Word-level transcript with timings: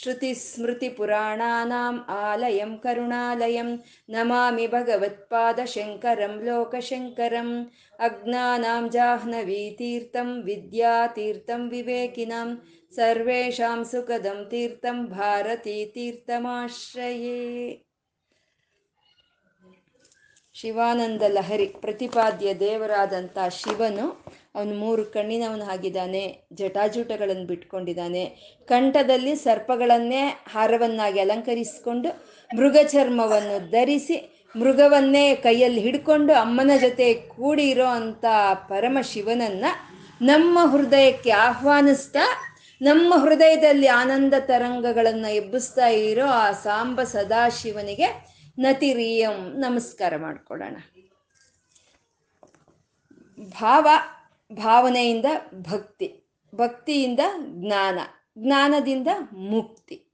ತಸ್ಮೈ 0.00 0.88
आलयं, 0.88 1.16
करुणालयं। 1.58 1.68
नमामि 1.68 1.86
भगवत्पादशङ्करं 2.14 2.14
ಆಲಯಂ 2.18 2.72
ಕರುಣಾಲಯಂ 2.76 3.70
ನಮಾಮಿ 4.08 4.66
ಭಗವತ್ಪಾದಶಂಕರಂ 4.66 6.34
ಲೋಕಶಂಕರಂ 6.44 7.50
ಅಜ್ಞಾನಾಂ 7.98 8.84
सुखदं 13.84 14.38
ಭಾರತೀ 15.10 15.76
ತೀರ್ಥಮಾಶ್ರಯೇ 15.86 17.36
ಶಿವಾನಂದ 20.56 21.24
ಲಹರಿ 21.28 21.66
ಪ್ರತಿಪಾದ್ಯ 21.80 22.48
ದೇವರಾದಂಥ 22.54 23.38
ಶಿವನು 23.50 24.06
ಅವನು 24.58 24.74
ಮೂರು 24.74 25.02
ಕಣ್ಣಿನವನು 25.14 25.64
ಆಗಿದ್ದಾನೆ 25.74 26.22
ಜಟಾಜೂಟಗಳನ್ನು 26.52 27.46
ಬಿಟ್ಕೊಂಡಿದ್ದಾನೆ. 27.46 28.24
ಕಂಠದಲ್ಲಿ 28.68 29.34
ಸರ್ಪಗಳನ್ನೇ 29.36 30.22
ಹಾರವನ್ನಾಗಿ 30.52 31.20
ಅಲಂಕರಿಸಿಕೊಂಡು 31.20 32.10
ಮೃಗ 32.50 32.76
ಚರ್ಮವನ್ನು 32.86 33.56
ಧರಿಸಿ 33.70 34.16
ಮೃಗವನ್ನೇ 34.54 35.24
ಕೈಯಲ್ಲಿ 35.36 35.80
ಹಿಡ್ಕೊಂಡು 35.80 36.32
ಅಮ್ಮನ 36.34 36.74
ಜೊತೆ 36.80 37.06
ಕೂಡಿ 37.14 37.64
ಇರೋ 37.70 37.86
ಅಂಥ 37.98 38.24
ಪರಮ 38.68 38.98
ಶಿವನನ್ನ 39.12 39.64
ನಮ್ಮ 40.22 40.58
ಹೃದಯಕ್ಕೆ 40.72 41.32
ಆಹ್ವಾನಿಸ್ತಾ, 41.46 42.24
ನಮ್ಮ 42.80 43.10
ಹೃದಯದಲ್ಲಿ 43.24 43.88
ಆನಂದ 44.00 44.34
ತರಂಗಗಳನ್ನು 44.40 45.30
ಎಬ್ಬಿಸ್ತಾ 45.32 45.86
ಇರೋ 46.04 46.26
ಆ 46.42 46.46
ಸಾಂಬ 46.64 47.02
ಸದಾಶಿವನಿಗೆ 47.14 48.08
ನತಿರಿಯಂ 48.58 49.36
ನಮಸ್ಕಾರ 49.60 50.12
ಮಾಡ್ಕೊಳ್ಳೋಣ. 50.16 50.76
ಭಾವ 53.60 53.86
ಭಾವನೆಯಿಂದ 54.52 55.26
ಭಕ್ತಿ, 55.54 56.30
ಭಕ್ತಿಯಿಂದ 56.54 57.20
ಜ್ಞಾನ, 57.44 57.98
ಜ್ಞಾನದಿಂದ 58.38 59.08
ಮುಕ್ತಿ. 59.32 60.04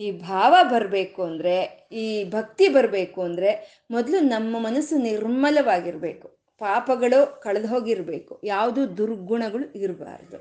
ಈ 0.00 0.12
ಭಾವ 0.12 0.56
ಬರಬೇಕು 0.62 1.22
ಅಂದರೆ, 1.22 1.88
ಈ 1.92 2.24
ಭಕ್ತಿ 2.24 2.68
ಬರಬೇಕು 2.68 3.22
ಅಂದರೆ 3.22 3.80
ಮೊದಲು 3.90 4.20
ನಮ್ಮ 4.20 4.58
ಮನಸ್ಸು 4.58 4.96
ನಿರ್ಮಲವಾಗಿರಬೇಕು. 4.98 6.28
ಪಾಪಗಳು 6.58 7.40
ಕಳೆದು 7.42 7.68
ಹೋಗಿರಬೇಕು. 7.68 8.40
ಯಾವುದು 8.44 8.96
ದುರ್ಗುಣಗಳು 8.96 9.78
ಇರಬಾರ್ದು. 9.78 10.36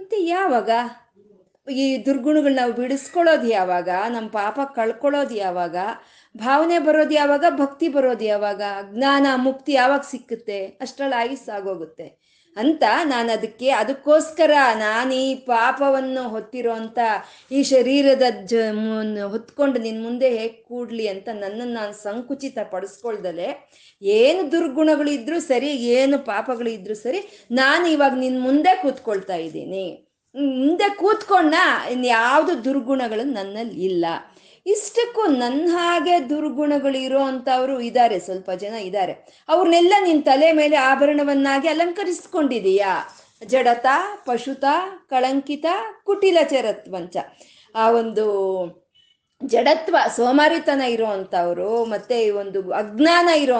ಮತ್ತು 0.00 0.16
ಯಾವಾಗ? 0.16 0.70
ಈ 1.70 2.06
ದುರ್ಗುಣಗಳು 2.06 2.54
ನಾವು 2.54 2.72
ಬಿಡಿಸ್ಕೊಳ್ಳೋದು 2.72 3.46
ಯಾವಾಗ? 3.46 3.88
ನಮ್ಮ 4.08 4.28
ಪಾಪ 4.28 4.60
ಕಳ್ಕೊಳ್ಳೋದು 4.74 5.34
ಯಾವಾಗ? 5.34 5.76
ಭಾವನೆ 6.36 6.78
ಬರೋದು 6.78 7.14
ಯಾವಾಗ? 7.14 7.44
ಭಕ್ತಿ 7.50 7.88
ಬರೋದು 7.88 8.24
ಯಾವಾಗ? 8.24 8.62
ಜ್ಞಾನ, 8.92 9.26
ಮುಕ್ತಿ 9.36 9.72
ಯಾವಾಗ 9.72 10.00
ಸಿಕ್ಕುತ್ತೆ? 10.00 10.66
ಅಷ್ಟರಲ್ಲಿ 10.66 11.16
ಆಯುಸ್ಸಾಗೋಗುತ್ತೆ. 11.16 12.25
ಅಂತ 12.56 12.84
ನಾನು 13.04 13.28
ಅದಕ್ಕೆ 13.32 13.68
ಅದಕ್ಕೋಸ್ಕರ 13.80 14.52
ನಾನು 14.78 15.14
ಈ 15.26 15.34
ಪಾಪವನ್ನು 15.48 16.22
ಹೊತ್ತಿರೋಂಥ 16.28 16.98
ಈ 17.50 17.60
ಶರೀರದ 17.72 18.22
ಜ 18.52 18.62
ಹೊತ್ಕೊಂಡು 19.32 19.78
ನಿನ್ನ 19.80 20.00
ಮುಂದೆ 20.04 20.28
ಹೇಗೆ 20.38 20.56
ಕೂಡ್ಲಿ 20.68 21.06
ಅಂತ 21.08 21.28
ನನ್ನನ್ನು 21.42 21.74
ನಾನು 21.80 21.94
ಸಂಕುಚಿತ 22.02 22.58
ಪಡಿಸ್ಕೊಳ್ದಲೆ 22.74 23.48
ಏನು 24.02 24.52
ದುರ್ಗುಣಗಳಿದ್ರೂ 24.52 25.38
ಸರಿ, 25.40 25.70
ಏನು 25.98 26.16
ಪಾಪಗಳು 26.24 26.70
ಇದ್ರೂ 26.70 26.94
ಸರಿ, 26.94 27.20
ನಾನು 27.50 27.86
ಇವಾಗ 27.86 28.14
ನಿನ್ನ 28.14 28.40
ಮುಂದೆ 28.42 28.72
ಕೂತ್ಕೊಳ್ತಾ 28.82 29.36
ಇದ್ದೀನಿ. 29.46 29.86
ಮುಂದೆ 30.58 30.88
ಕೂತ್ಕೊಂಡ 31.02 31.54
ಯಾವುದು 32.16 32.52
ದುರ್ಗುಣಗಳು 32.64 33.24
ನನ್ನಲ್ಲಿ 33.38 33.78
ಇಲ್ಲ. 33.90 34.06
ಇಷ್ಟಕ್ಕೂ 34.66 35.26
ನನ್ನ 35.26 35.68
ಹಾಗೆ 35.72 36.30
ದುರ್ಗುಣಗಳು 36.30 36.98
ಇರೋ 36.98 37.20
ಇದ್ದಾರೆ 37.80 38.18
ಸ್ವಲ್ಪ 38.18 38.50
ಜನ 38.50 38.74
ಇದ್ದಾರೆ 38.74 39.14
ಅವ್ರನ್ನೆಲ್ಲ 39.48 39.94
ನಿನ್ನ 40.02 40.22
ತಲೆ 40.24 40.52
ಮೇಲೆ 40.52 40.76
ಆಭರಣವನ್ನಾಗಿ 40.76 41.68
ಅಲಂಕರಿಸ್ಕೊಂಡಿದೀಯಾ? 41.68 42.94
ಜಡತ, 43.42 43.86
ಪಶುತ, 44.26 44.64
ಕಳಂಕಿತ 45.08 45.66
ಕುಟಿಲಚರತ್ವಂಚ 46.04 47.16
ಆ 47.74 47.90
ಒಂದು 47.90 48.26
ಜಡತ್ವ, 49.40 49.96
ಸೋಮಾರಿತನ 50.16 50.82
ಇರೋವಂಥವ್ರು, 50.94 51.70
ಮತ್ತೆ 51.84 52.16
ಈ 52.26 52.30
ಒಂದು 52.42 52.58
ಅಜ್ಞಾನ 52.72 53.28
ಇರೋ 53.36 53.58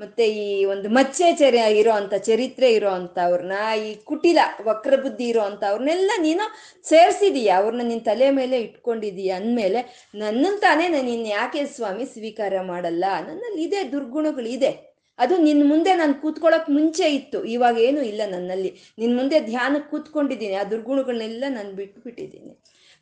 ಮತ್ತೆ 0.00 0.24
ಈ 0.40 0.64
ಒಂದು 0.64 0.88
ಮಚ್ಚೆಚರ್ಯ 0.88 1.62
ಇರೋ 1.78 1.92
ಅಂಥ 1.92 2.14
ಚರಿತ್ರೆ 2.14 2.68
ಇರೋ 2.72 2.90
ಅಂಥವ್ರನ್ನ 2.90 3.52
ಈ 3.86 3.88
ಕುಟಿಲ, 4.04 4.38
ವಕ್ರಬುದ್ಧಿ 4.62 5.26
ಇರೋ 5.28 5.42
ಅಂಥವ್ರನ್ನೆಲ್ಲ 5.42 6.10
ನೀನು 6.18 6.44
ಸೇರಿಸಿದೀಯ 6.82 7.50
ಅವ್ರನ್ನ 7.60 7.82
ನಿನ್ನ 7.82 8.04
ತಲೆ 8.04 8.30
ಮೇಲೆ 8.30 8.58
ಇಟ್ಕೊಂಡಿದೀಯ 8.60 9.30
ಅಂದಮೇಲೆ 9.30 9.80
ನನ್ನನ್ನು 10.14 10.60
ತಾನೇ 10.60 10.88
ನಾನು 10.88 11.10
ಇನ್ನು 11.10 11.28
ಯಾಕೆ 11.28 11.66
ಸ್ವಾಮಿ 11.66 12.06
ಸ್ವೀಕಾರ 12.06 12.54
ಮಾಡಲ್ಲ? 12.62 13.04
ನನ್ನಲ್ಲಿ 13.28 13.62
ಇದೆ 13.62 13.92
ದುರ್ಗುಣಗಳು 13.92 14.48
ಇದೆ 14.48 14.72
ಅದು 15.18 15.36
ನಿನ್ನ 15.36 15.62
ಮುಂದೆ 15.68 15.92
ನಾನು 15.94 16.14
ಕೂತ್ಕೊಳ್ಳೋಕೆ 16.14 16.72
ಮುಂಚೆ 16.72 17.06
ಇತ್ತು, 17.10 17.38
ಇವಾಗ 17.44 17.76
ಏನೂ 17.78 18.00
ಇಲ್ಲ 18.02 18.22
ನನ್ನಲ್ಲಿ. 18.30 18.70
ನಿನ್ನ 18.98 19.16
ಮುಂದೆ 19.16 19.38
ಧ್ಯಾನಕ್ಕೆ 19.40 19.90
ಕೂತ್ಕೊಂಡಿದ್ದೀನಿ, 19.90 20.54
ಆ 20.54 20.64
ದುರ್ಗುಣಗಳನ್ನೆಲ್ಲ 20.64 21.44
ನಾನು 21.48 21.70
ಬಿಟ್ಬಿಟ್ಟಿದ್ದೀನಿ. 21.72 22.52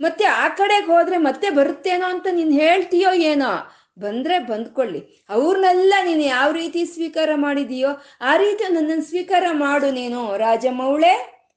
ಮತ್ತೆ 0.01 0.25
ಆ 0.25 0.49
ಕಡೆಗೆ 0.49 0.87
ಹೋದ್ರೆ 0.87 1.17
ಮತ್ತೆ 1.17 1.51
ಬರುತ್ತೇನೋ 1.51 2.07
ಅಂತ 2.07 2.27
ನೀನು 2.33 2.51
ಹೇಳ್ತೀಯೋ 2.51 3.13
ಏನೋ? 3.13 3.73
ಬಂದ್ರೆ 3.99 4.39
ಬಂದ್ಕೊಳ್ಳಿ. 4.39 5.27
ಅವ್ರನ್ನೆಲ್ಲ 5.29 5.95
ನೀನು 6.05 6.21
ಯಾವ 6.21 6.53
ರೀತಿ 6.53 6.85
ಸ್ವೀಕಾರ 6.85 7.31
ಮಾಡಿದೀಯೋ, 7.35 7.89
ಆ 8.21 8.37
ರೀತಿ 8.37 8.73
ನನ್ನನ್ನು 8.73 9.05
ಸ್ವೀಕಾರ 9.05 9.45
ಮಾಡು 9.53 9.91
ನೀನು, 9.91 10.37
ರಾಜಮೌಳೆ 10.37 11.15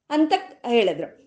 ಅಂತ 0.10 0.34
ಹೇಳಿದ್ರು. 0.66 1.20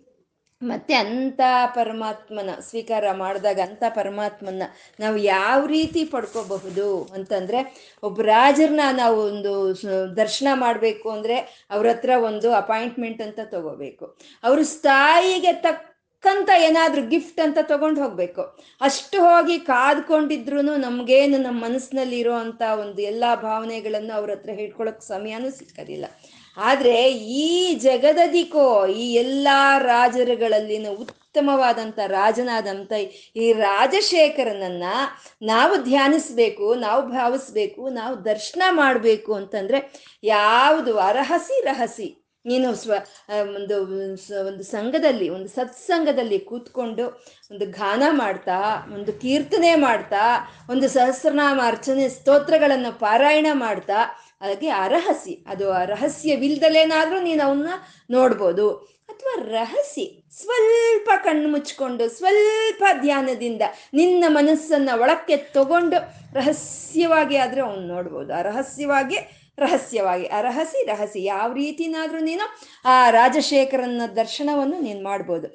ಮತ್ತೆ 0.62 0.94
ಅಂಥ 0.94 1.40
ಪರಮಾತ್ಮನ 1.74 2.50
ಸ್ವೀಕಾರ 2.60 3.04
ಮಾಡಿದಾಗ 3.12 3.60
ಅಂಥ 3.60 3.82
ಪರಮಾತ್ಮನ 3.88 4.62
ನಾವು 5.00 5.16
ಯಾವ 5.16 5.66
ರೀತಿ 5.66 6.04
ಪಡ್ಕೋಬಹುದು 6.04 7.10
ಅಂತಂದರೆ, 7.14 7.90
ಒಬ್ಬ 8.02 8.20
ರಾಜರನ್ನ 8.20 8.80
ನಾವು 8.92 9.22
ಒಂದು 9.22 9.74
ದರ್ಶನ 10.16 10.48
ಮಾಡಬೇಕು 10.54 11.10
ಅಂದರೆ 11.10 11.66
ಅವ್ರ 11.70 11.88
ಹತ್ರ 11.88 12.10
ಒಂದು 12.24 12.52
ಅಪಾಯಿಂಟ್ಮೆಂಟ್ 12.52 13.22
ಅಂತ 13.22 13.40
ತಗೋಬೇಕು. 13.44 14.18
ಅವರು 14.44 14.64
ಸ್ಥಾಯಿಗೆ 14.64 15.52
ತಕ್ಕ 15.52 15.91
ಕಂತ 16.22 16.50
ಏನಾದ್ರೂ 16.58 17.02
ಗಿಫ್ಟ್ 17.02 17.40
ಅಂತ 17.40 17.58
ತಗೊಂಡು 17.62 18.02
ಹೋಗ್ಬೇಕು. 18.02 18.58
ಅಷ್ಟು 18.80 19.20
ಹೋಗಿ 19.20 19.58
ಕಾದ್ಕೊಂಡಿದ್ರು 19.58 20.62
ನಮ್ಗೇನು 20.62 21.38
ನಮ್ಮ 21.38 21.64
ಮನಸ್ಸಿನಲ್ಲಿ 21.64 22.18
ಇರೋ 22.18 22.34
ಒಂದು 22.80 23.02
ಎಲ್ಲಾ 23.02 23.34
ಭಾವನೆಗಳನ್ನು 23.34 24.14
ಅವ್ರ 24.14 24.30
ಹತ್ರ 24.30 24.50
ಹೇಳ್ಕೊಳಕ್ 24.50 25.02
ಸಮಯನೂ 25.02 25.50
ಸಿಕ್ಕದಿಲ್ಲ. 25.50 26.04
ಆದ್ರೆ 26.56 27.12
ಈ 27.12 27.74
ಜಗದದಿಕೋ, 27.74 28.86
ಈ 28.86 29.14
ಎಲ್ಲಾ 29.14 29.78
ರಾಜರುಗಳಲ್ಲಿನ 29.78 30.86
ಉತ್ತಮವಾದಂಥ 30.88 31.98
ರಾಜನಾದಂಥ 32.06 32.92
ಈ 33.36 33.52
ರಾಜಶೇಖರನನ್ನ 33.52 34.82
ನಾವು 35.42 35.76
ಧ್ಯಾನಿಸ್ಬೇಕು, 35.76 36.74
ನಾವು 36.74 37.02
ಭಾವಿಸ್ಬೇಕು, 37.02 37.88
ನಾವು 37.88 38.24
ದರ್ಶನ 38.24 38.62
ಮಾಡಬೇಕು 38.70 39.34
ಅಂತಂದ್ರೆ 39.34 40.10
ಯಾವುದು 40.22 40.98
ಅರಹಸಿ 40.98 41.64
ರಹಸಿ. 41.64 42.21
ನೀನು 42.46 42.68
ಸ್ವ 42.74 42.92
ಒಂದು 43.56 43.76
ಒಂದು 44.48 44.64
ಸಂಘದಲ್ಲಿ, 44.74 45.28
ಒಂದು 45.28 45.48
ಸತ್ಸಂಗದಲ್ಲಿ 45.48 46.38
ಕೂತ್ಕೊಂಡು 46.38 47.04
ಒಂದು 47.52 47.66
ಗಾನ 47.80 48.02
ಮಾಡ್ತಾ, 48.22 48.58
ಒಂದು 48.94 49.12
ಕೀರ್ತನೆ 49.22 49.74
ಮಾಡ್ತಾ, 49.86 50.24
ಒಂದು 50.70 50.88
ಸಹಸ್ರನಾಮ 50.88 51.60
ಅರ್ಚನೆ 51.66 52.06
ಸ್ತೋತ್ರಗಳನ್ನು 52.08 52.92
ಪಾರಾಯಣ 52.98 53.46
ಮಾಡ್ತಾ, 53.64 54.00
ಹಾಗೆ 54.42 54.70
ಅರಹಸಿ 54.86 55.34
ಅದು 55.48 55.66
ರಹಸ್ಯವಿಲ್ದಲೇನಾದರೂ 55.92 57.20
ನೀನು 57.20 57.42
ಅವನ್ನ 57.48 57.68
ನೋಡ್ಬೋದು. 58.10 58.66
ಅಥವಾ 59.12 59.34
ರಹಸಿ 59.58 60.04
ಸ್ವಲ್ಪ 60.40 61.10
ಕಣ್ಣು 61.24 61.48
ಮುಚ್ಕೊಂಡು, 61.48 62.04
ಸ್ವಲ್ಪ 62.18 62.82
ಧ್ಯಾನದಿಂದ 63.00 63.62
ನಿನ್ನ 63.94 64.24
ಮನಸ್ಸನ್ನು 64.28 64.94
ಒಳಕ್ಕೆ 65.00 65.36
ತಗೊಂಡು 65.36 65.98
ರಹಸ್ಯವಾಗಿ 66.34 67.36
ಆದರೆ 67.36 67.60
ಅವನು 67.60 67.84
ನೋಡ್ಬೋದು. 67.94 68.30
ಆ 68.38 68.42
ರಹಸ್ಯವಾಗಿ 68.42 69.18
ರಹಸ್ಯವಾಗಿ 69.58 70.26
ಅರಹಸಿ 70.26 70.86
ರಹಸಿ 70.86 71.24
ಯಾವ 71.24 71.52
ರೀತಿನಾದ್ರೂ 71.52 72.18
ನೀನು 72.18 72.44
ಆ 72.84 73.10
ರಾಜಶೇಖರನ 73.10 74.06
ದರ್ಶನವನ್ನು 74.16 74.80
ನೀನು 74.80 75.02
ಮಾಡ್ಬೋದು. 75.04 75.48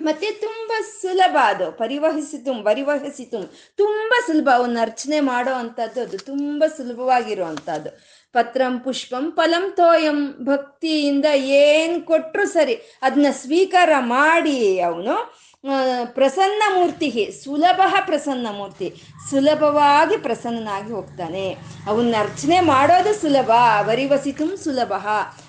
ಮತ್ತೆ 0.00 0.30
ತುಂಬಾ 0.30 0.82
ಸುಲಭ 1.00 1.36
ಅದು 1.44 1.72
ಪರಿವಹಿಸಿತು 1.72 2.64
ಪರಿವಹಿಸಿತು 2.64 3.40
ತುಂಬಾ 3.76 4.26
ಸುಲಭ 4.26 4.48
ಅವನ್ನ 4.54 4.78
ಅರ್ಚನೆ 4.82 5.20
ಮಾಡೋ 5.20 5.52
ಅಂತದ್ದು 5.54 6.00
ಅದು, 6.00 6.18
ತುಂಬಾ 6.18 6.68
ಸುಲಭವಾಗಿರೋ 6.76 7.44
ಅಂಥದ್ದು 7.44 7.90
ಪತ್ರಂ 8.32 8.80
ಪುಷ್ಪಂ 8.80 9.32
ಫಲಂ 9.32 9.72
ತೋಯಂ, 9.76 10.18
ಭಕ್ತಿಯಿಂದ 10.44 11.24
ಏನ್ 11.34 12.02
ಕೊಟ್ರು 12.02 12.46
ಸರಿ 12.46 12.74
ಅದನ್ನ 13.02 13.26
ಸ್ವೀಕಾರ 13.32 13.90
ಮಾಡಿ 13.98 14.80
ಅವನು 14.80 15.41
ಪ್ರಸನ್ನ 16.04 16.62
ಮೂರ್ತಿ 16.74 17.30
ಸುಲಭ 17.44 17.80
ಪ್ರಸನ್ನ 18.06 18.46
ಮೂರ್ತಿ 18.50 18.94
ಸುಲಭವಾಗಿ 19.30 20.16
ಪ್ರಸನ್ನನಾಗಿ 20.16 20.92
ಹೋಗ್ತಾನೆ. 20.92 21.56
ಅವನ್ನ 21.86 22.14
ಅರ್ಚನೆ 22.18 22.60
ಮಾಡೋದು 22.60 23.14
ಸುಲಭ 23.14 23.50
ವರಿವಸಿತು 23.82 24.56
ಸುಲಭ. 24.56 24.92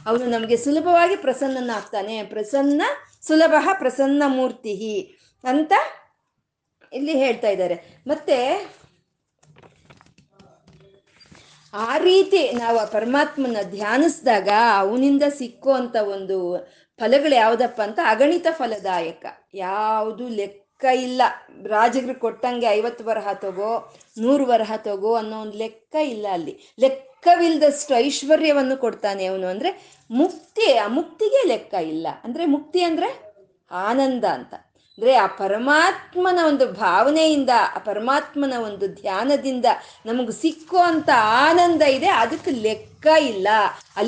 ಅವನು 0.05 0.25
ನಮಗೆ 0.25 0.57
ಸುಲಭವಾಗಿ 0.57 1.15
ಪ್ರಸನ್ನನಾಗ್ತಾನೆ. 1.15 2.23
ಪ್ರಸನ್ನ 2.23 2.81
ಸುಲಭ 3.27 3.53
ಪ್ರಸನ್ನ 3.79 4.23
ಮೂರ್ತಿ 4.27 5.17
ಅಂತ 5.43 5.73
ಇಲ್ಲಿ 6.93 7.17
ಹೇಳ್ತಾ 7.17 7.47
ಇದ್ದಾರೆ. 7.47 8.03
ಮತ್ತೆ 8.07 8.37
ಆ 11.73 11.97
ರೀತಿ 11.97 12.51
ನಾವು 12.51 12.91
ಪರಮಾತ್ಮನ 12.91 13.57
ಧ್ಯಾನಿಸಿದಾಗ 13.63 14.49
ಅವನಿಂದ 14.77 15.23
ಸಿಕ್ಕುವಂಥ 15.37 15.95
ಒಂದು 15.95 16.37
ಫಲಗಳು 16.99 17.35
ಯಾವುದಪ್ಪ 17.35 17.81
ಅಂತ 17.81 17.99
ಅಗಣಿತ 18.05 18.47
ಫಲದಾಯಕ. 18.51 19.25
ಯಾವುದು 19.53 20.29
ಲೆಕ್ಕ 20.29 20.85
ಇಲ್ಲ. 20.85 21.21
ರಾಜರಿಗೆ 21.65 22.13
ಕೊಟ್ಟಂಗೆ 22.13 22.65
ಐವತ್ತು 22.65 23.05
ವರಹ 23.05 23.33
ತಗೋ, 23.33 23.93
ನೂರು 24.17 24.45
ವರಹ 24.45 24.71
ತಗೋ 24.75 25.15
ಅನ್ನೋ 25.15 25.41
ಒಂದು 25.41 25.57
ಲೆಕ್ಕ 25.57 25.95
ಇಲ್ಲ 25.95 26.25
ಅಲ್ಲಿ. 26.31 26.75
ಲೆಕ್ಕವಿಲ್ಲದಷ್ಟು 26.79 27.95
ಐಶ್ವರ್ಯವನ್ನು 27.95 28.77
ಕೊಡ್ತಾನೆ 28.77 29.25
ಅವನು 29.25 29.47
ಅಂದ್ರೆ 29.47 29.99
ಮುಕ್ತಿ, 30.11 30.77
ಆ 30.77 30.87
ಮುಕ್ತಿಗೆ 30.87 31.47
ಲೆಕ್ಕ 31.47 31.73
ಇಲ್ಲ. 31.73 32.07
ಅಂದ್ರೆ 32.23 32.45
ಮುಕ್ತಿ 32.45 32.81
ಅಂದ್ರೆ 32.81 33.33
ಆನಂದ 33.71 34.23
ಅಂತ. 34.23 34.53
ಅಂದ್ರೆ 34.53 35.15
ಆ 35.15 35.27
ಪರಮಾತ್ಮನ 35.27 36.39
ಒಂದು 36.47 36.71
ಭಾವನೆಯಿಂದ, 36.71 37.49
ಆ 37.75 37.77
ಪರಮಾತ್ಮನ 37.77 38.53
ಒಂದು 38.57 38.87
ಧ್ಯಾನದಿಂದ 38.87 39.65
ನಮಗೆ 40.05 40.31
ಸಿಕ್ಕುವಂತ 40.31 41.09
ಆನಂದ 41.15 41.81
ಇದೆ, 41.81 42.07
ಅದಕ್ಕೆ 42.07 42.51
ಲೆಕ್ಕ 42.51 43.07
ಇಲ್ಲ. 43.21 43.47
ಆ 43.97 44.01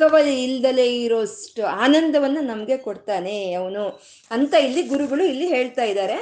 ಲೆಕ್ಕವ 0.00 0.16
ಇಲ್ದಲೇ 0.26 0.86
ಇರೋಷ್ಟು 1.04 1.62
ಆನಂದವನ್ನ 1.66 2.38
ನಮ್ಗೆ 2.40 2.76
ಕೊಡ್ತಾನೆ 2.76 3.52
ಅವನು 3.52 3.82
ಅಂತ 4.30 4.54
ಇಲ್ಲಿ 4.54 4.82
ಗುರುಗಳು 4.82 5.24
ಇಲ್ಲಿ 5.24 5.46
ಹೇಳ್ತಾ 5.46 5.84
ಇದ್ದಾರೆ. 5.84 6.16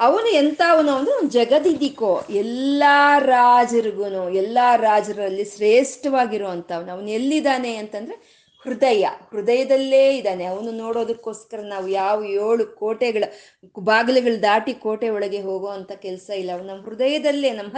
ಅವನು 0.00 0.28
ಎಂತ 0.28 0.60
ಅವನು? 0.70 0.90
ಅವನು 0.90 1.12
ಜಗದಿದಿಕೋ, 1.28 2.12
ಎಲ್ಲಾ 2.30 3.18
ರಾಜರಿಗೂ 3.18 4.28
ಎಲ್ಲಾ 4.30 4.76
ರಾಜರಲ್ಲಿ 4.76 5.44
ಶ್ರೇಷ್ಠವಾಗಿರುವಂಥವನು 5.44 6.92
ಅವನು 6.92 7.10
ಎಲ್ಲಿದ್ದಾನೆ 7.10 7.76
ಅಂತಂದ್ರೆ 7.76 8.16
ಹೃದಯ, 8.64 9.06
ಹೃದಯದಲ್ಲೇ 9.30 10.16
ಇದ್ದಾನೆ. 10.16 10.44
ಅವನು 10.44 10.70
ನೋಡೋದಕ್ಕೋಸ್ಕರ 10.72 11.60
ನಾವು 11.64 11.88
ಯಾವ 11.88 12.24
ಏಳು 12.24 12.66
ಕೋಟೆಗಳ 12.76 13.24
ಬಾಗಿಲುಗಳು 13.78 14.42
ದಾಟಿ 14.42 14.74
ಕೋಟೆ 14.74 15.08
ಒಳಗೆ 15.10 15.40
ಅಂತ 15.74 15.92
ಕೆಲಸ 15.92 16.30
ಇಲ್ಲ. 16.36 16.50
ನಮ್ಮ 16.62 16.84
ಹೃದಯದಲ್ಲೇ, 16.84 17.50
ನಮ್ಮ 17.50 17.72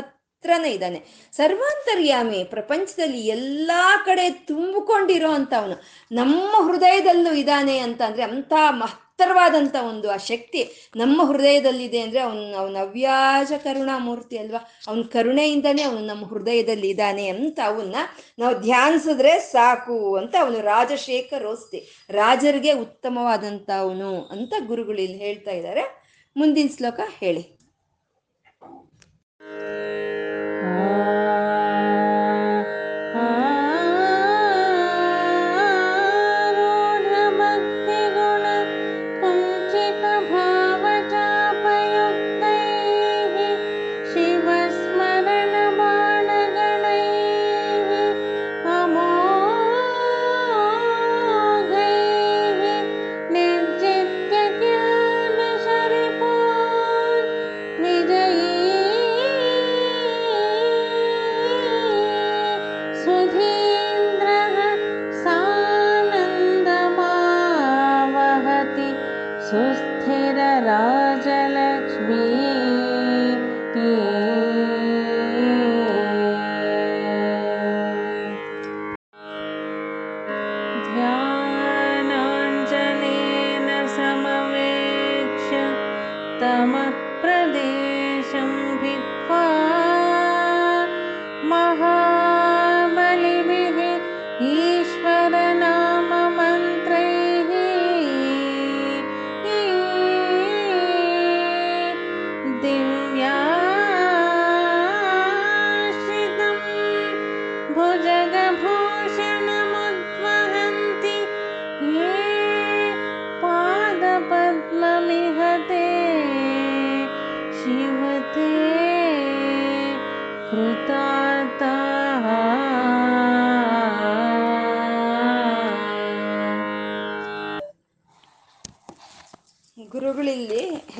ಹತ್ರನೇ 0.46 0.70
ಇದ್ದಾನೆ. 0.70 1.28
ಸರ್ವಾಂತರ್ಯಾಮಿ 1.32 2.44
ಪ್ರಪಂಚದಲ್ಲಿ 2.44 3.26
ಎಲ್ಲಾ 3.26 4.02
ಕಡೆ 4.06 4.30
ತುಂಬಿಕೊಂಡಿರೋ 4.30 5.30
ಅವನು 5.56 5.76
ನಮ್ಮ 6.12 6.70
ಹೃದಯದಲ್ಲೂ 6.70 7.32
ಇದ್ದಾನೆ 7.34 7.78
ಅಂತ 7.78 8.02
ಅಂದ್ರೆ 8.02 8.22
ಅಂತ 8.22 8.52
ಮಹತ್ತರವಾದಂಥ 8.70 9.76
ಒಂದು 9.88 10.10
ಆ 10.10 10.16
ಶಕ್ತಿ 10.16 10.90
ನಮ್ಮ 10.96 11.32
ಹೃದಯದಲ್ಲಿದೆ 11.32 12.00
ಅಂದ್ರೆ 12.00 12.20
ಅವನು, 12.20 12.56
ಅವನ 12.56 12.76
ಅವ್ಯಾಜ 12.80 13.52
ಕರುಣಾಮೂರ್ತಿ 13.64 14.38
ಅಲ್ವಾ? 14.38 14.60
ಅವನ 14.88 15.02
ಕರುಣೆಯಿಂದನೇ 15.02 15.82
ಅವನು 15.82 16.00
ನಮ್ಮ 16.00 16.26
ಹೃದಯದಲ್ಲಿ 16.26 16.88
ಇದ್ದಾನೆ 16.90 17.28
ಅಂತ 17.28 17.60
ಅವನ್ನ 17.64 17.96
ನಾವು 18.38 18.54
ಧ್ಯಾನಿಸಿದ್ರೆ 18.58 19.38
ಸಾಕು 19.40 20.16
ಅಂತ 20.16 20.34
ಅವನು 20.40 20.60
ರಾಜಶೇಖರೋಸ್ತಿ 20.60 22.06
ರಾಜರಿಗೆ 22.10 22.72
ಉತ್ತಮವಾದಂಥ 22.72 23.70
ಅವನು 23.70 24.24
ಅಂತ 24.24 24.54
ಗುರುಗಳು 24.66 25.00
ಇಲ್ಲಿ 25.00 25.18
ಹೇಳ್ತಾ 25.18 25.50
ಇದ್ದಾರೆ. 25.50 26.06
ಮುಂದಿನ 26.36 26.68
ಶ್ಲೋಕ 26.76 27.00
ಹೇಳಿ. 27.20 27.56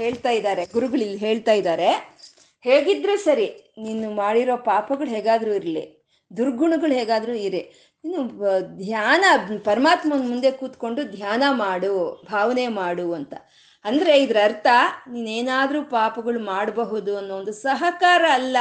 ಹೇಳ್ತಾ 0.07 0.31
ಇದ್ದಾರೆ, 0.39 0.63
ಗುರುಗಳು 0.75 1.03
ಇಲ್ಲಿ 1.07 1.21
ಹೇಳ್ತಾ 1.27 1.55
ಇದ್ದಾರೆ. 1.61 1.91
ಹೇಗಿದ್ರೆ 2.65 3.17
ಸರಿ, 3.25 3.49
ನೀನು 3.85 4.07
ಮಾಡಿರೋ 4.23 4.57
ಪಾಪಗಳು 4.71 5.11
ಹೇಗಾದ್ರೂ 5.17 5.53
ಇರಲಿ, 5.61 5.85
ದುರ್ಗುಣಗಳು 6.31 6.95
ಹೇಗಾದ್ರೂ 7.01 7.35
ಇರಿ. 7.49 7.63
ನೀನು 8.05 8.23
ಧ್ಯಾನ, 8.81 9.25
ಪರಮಾತ್ಮನ 9.71 10.23
ಮುಂದೆ 10.31 10.51
ಕೂತ್ಕೊಂಡು 10.61 11.03
ಧ್ಯಾನ 11.17 11.45
ಮಾಡು, 11.65 11.93
ಭಾವನೆ 12.33 12.67
ಮಾಡು 12.81 13.07
ಅಂತ. 13.19 13.35
ಅಂದ್ರೆ 13.85 14.13
ಇದ್ರ 14.23 14.39
ಅರ್ಥ 14.45 14.69
ನೀನೇನಾದರೂ 15.15 15.81
ಪಾಪಗಳು 15.97 16.41
ಮಾಡಬಹುದು 16.53 17.13
ಅನ್ನೋ 17.21 17.35
ಒಂದು 17.41 17.53
ಸಹಕಾರ 17.67 18.25
ಅಲ್ಲ. 18.39 18.57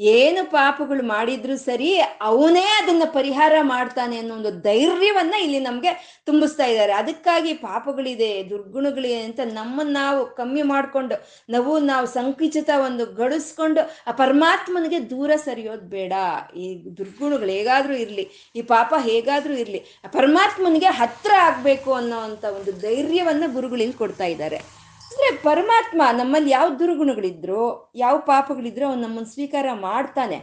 ಏನು 0.00 0.50
ಪಾಪಗಳು 0.50 1.02
ಮಾಡಿದ್ರು 1.04 1.58
ಸರಿ 1.58 2.00
ಅವನೇ 2.22 2.64
ಅದನ್ನ 2.82 3.02
ಪರಿಹಾರ 3.12 3.52
ಮಾಡ್ತಾನೆ 3.62 4.18
ಅನ್ನೋ 4.18 4.34
ಒಂದು 4.34 4.50
ಧೈರ್ಯವನ್ನ 4.60 5.34
ಇಲ್ಲಿ 5.34 5.60
ನಮ್ಗೆ 5.60 6.20
ತುಂಬಿಸ್ತಾ 6.26 6.64
ಇದ್ದಾರೆ. 6.64 6.92
ಅದಕ್ಕಾಗಿ 6.92 7.54
ಪಾಪಗಳಿದೆ, 7.54 8.50
ದುರ್ಗುಣಗಳಿದೆ 8.50 9.22
ಅಂತ 9.22 9.40
ನಮ್ಮನ್ನ 9.44 9.92
ನಾವು 9.92 10.26
ಕಮ್ಮಿ 10.26 10.62
ಮಾಡ್ಕೊಂಡು, 10.62 11.14
ನಾವು 11.50 11.78
ನಾವು 11.78 12.06
ಸಂಕುಚಿತ 12.06 12.70
ಒಂದು 12.84 13.06
ಗಡಿಸ್ಕೊಂಡು, 13.06 13.80
ಆ 14.06 14.12
ಪರಮಾತ್ಮನಿಗೆ 14.12 15.10
ದೂರ 15.10 15.30
ಸರಿಯೋದು 15.36 15.86
ಬೇಡ. 15.88 16.12
ಈ 16.56 16.96
ದುರ್ಗುಣಗಳು 16.98 17.50
ಹೇಗಾದ್ರೂ 17.50 17.94
ಇರ್ಲಿ, 17.94 18.30
ಈ 18.56 18.62
ಪಾಪ 18.62 18.94
ಹೇಗಾದ್ರೂ 18.98 19.54
ಇರ್ಲಿ 19.54 19.78
ಪರಮಾತ್ಮನಿಗೆ 20.12 20.86
ಹತ್ರ 20.86 21.32
ಆಗ್ಬೇಕು 21.38 21.92
ಅನ್ನೋ 21.92 22.16
ಅಂತ 22.16 22.44
ಒಂದು 22.44 22.72
ಧೈರ್ಯವನ್ನ 22.80 23.44
ಗುರುಗಳಿಲ್ಲಿ 23.46 23.94
ಕೊಡ್ತಾ 23.94 24.24
ಇದ್ದಾರೆ. 24.24 24.79
ಅಂದ್ರೆ 25.20 25.42
ಪರಮಾತ್ಮ 25.42 26.02
ನಮ್ಮಲ್ಲಿ 26.12 26.50
ಯಾವ 26.50 26.68
ದುರ್ಗುಣಗಳಿದ್ರು, 26.68 27.92
ಯಾವ 27.94 28.18
ಪಾಪಗಳಿದ್ರು 28.18 28.86
ಅವ್ನು 28.86 29.02
ನಮ್ಮನ್ನು 29.02 29.32
ಸ್ವೀಕಾರ 29.32 29.66
ಮಾಡ್ತಾನೆ. 29.72 30.36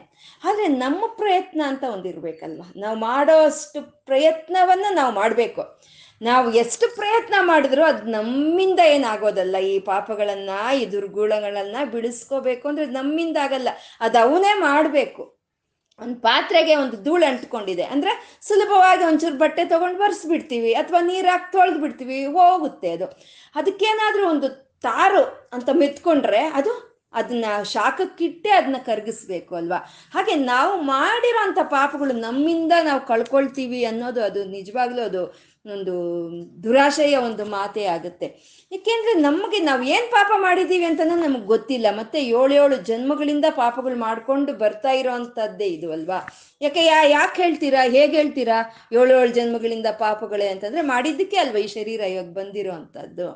ಆದ್ರೆ 0.43 0.67
ನಮ್ಮ 0.67 1.05
ಪ್ರಯತ್ನ 1.07 1.61
ಅಂತ 1.67 1.83
ಒಂದಿರ್ಬೇಕಲ್ವ 1.83 2.61
ನಾವು 2.75 2.97
ಮಾಡೋ 2.97 3.45
ಅಷ್ಟು 3.45 4.05
ಪ್ರಯತ್ನವನ್ನ 4.05 4.85
ನಾವು 4.91 5.13
ಮಾಡಬೇಕು. 5.13 5.81
ನಾವು 6.21 6.53
ಎಷ್ಟು 6.53 6.95
ಪ್ರಯತ್ನ 6.95 7.35
ಮಾಡಿದ್ರು 7.39 7.83
ಅದು 7.83 8.11
ನಮ್ಮಿಂದ 8.11 8.79
ಏನಾಗೋದಲ್ಲ. 8.79 9.57
ಈ 9.57 9.79
ಪಾಪಗಳನ್ನ, 9.79 10.49
ಈ 10.75 10.85
ದುರ್ಗುಣಗಳನ್ನ 10.85 11.75
ಬಿಡಿಸ್ಕೋಬೇಕು 11.91 12.67
ಅಂದ್ರೆ 12.67 12.85
ನಮ್ಮಿಂದ 12.85 13.37
ಆಗಲ್ಲ. 13.37 13.69
ಅದು 13.99 14.19
ಅವನೇ 14.19 14.53
ಮಾಡಬೇಕು. 14.59 15.37
ಒಂದು 15.99 16.21
ಪಾತ್ರೆಗೆ 16.21 16.75
ಒಂದು 16.75 17.03
ಧೂಳು 17.03 17.25
ಅಂಟ್ಕೊಂಡಿದೆ. 17.25 17.83
ಅಂದ್ರೆ 17.83 18.39
ಸುಲಭವಾಗಿ 18.41 19.03
ಒಂಚೂರು 19.03 19.37
ಬಟ್ಟೆ 19.37 19.65
ತಗೊಂಡು 19.65 19.99
ಬರ್ಸ್ಬಿಡ್ತೀವಿ 19.99 20.73
ಅಥವಾ 20.73 20.99
ನೀರಾಕಿ 21.01 21.51
ತೊಳೆದು 21.51 21.79
ಬಿಡ್ತೀವಿ 21.79 22.25
ಹೋಗುತ್ತೆ 22.25 22.91
ಅದು. 22.91 23.05
ಅದಕ್ಕೇನಾದ್ರೂ 23.55 24.29
ಒಂದು 24.29 24.66
ತಾರು 24.83 25.23
ಅಂತ 25.53 25.69
ಮೆತ್ಕೊಂಡ್ರೆ 25.73 26.39
ಅದು 26.39 26.73
ಅದನ್ನ 27.13 27.45
ಶಾಖಕ್ಕಿಟ್ಟೆ 27.63 28.49
ಅದನ್ನ 28.49 28.75
ಕರಗಿಸ್ಬೇಕು 28.85 29.55
ಅಲ್ವಾ? 29.55 29.77
ಹಾಗೆ 30.13 30.35
ನಾವು 30.35 30.81
ಮಾಡಿರೋಂಥ 30.81 31.59
ಪಾಪಗಳು 31.61 32.13
ನಮ್ಮಿಂದ 32.13 32.73
ನಾವು 32.83 33.07
ಕಳ್ಕೊಳ್ತೀವಿ 33.07 33.85
ಅನ್ನೋದು 33.85 34.23
ಅದು 34.23 34.45
ನಿಜವಾಗ್ಲೂ 34.45 35.01
ಅದು 35.01 35.21
ಒಂದು 35.65 35.93
ದುರಾಶಯ 36.63 37.15
ಒಂದು 37.17 37.45
ಮಾತೇ 37.45 37.85
ಆಗುತ್ತೆ. 37.85 38.27
ಏಕೆಂದ್ರೆ 38.71 39.13
ನಮಗೆ 39.21 39.59
ನಾವು 39.59 39.83
ಏನು 39.83 40.11
ಪಾಪ 40.11 40.31
ಮಾಡಿದ್ದೀವಿ 40.37 40.85
ಅಂತನೂ 40.85 41.15
ನಮಗೆ 41.15 41.45
ಗೊತ್ತಿಲ್ಲ. 41.45 41.87
ಮತ್ತೆ 41.97 42.19
ಏಳೇಳು 42.21 42.75
ಜನ್ಮಗಳಿಂದ 42.75 43.45
ಪಾಪಗಳು 43.55 43.95
ಮಾಡ್ಕೊಂಡು 43.95 44.53
ಬರ್ತಾ 44.53 44.89
ಇರೋ 44.89 45.11
ಅಂಥದ್ದೇ 45.11 45.65
ಇದು 45.65 45.91
ಅಲ್ವಾ? 45.91 46.19
ಯಾಕೆ 46.61 46.85
ಯಾ, 46.85 47.03
ಯಾಕೆ 47.03 47.43
ಹೇಳ್ತೀರಾ? 47.43 47.81
ಹೇಗೆ 47.83 48.17
ಹೇಳ್ತೀರಾ? 48.17 48.59
ಏಳೇಳು 48.93 49.27
ಜನ್ಮಗಳಿಂದ 49.27 49.87
ಪಾಪಗಳೇ 49.99 50.47
ಅಂತಂದ್ರೆ 50.47 50.81
ಮಾಡಿದ್ದಕ್ಕೆ 50.81 51.37
ಅಲ್ವಾ 51.37 51.59
ಈ 51.59 51.67
ಶರೀರ 51.67 51.99
ಇವಾಗ 51.99 52.31
ಬಂದಿರೋ 52.33 52.71
ಅಂಥದ್ದು 52.71 53.29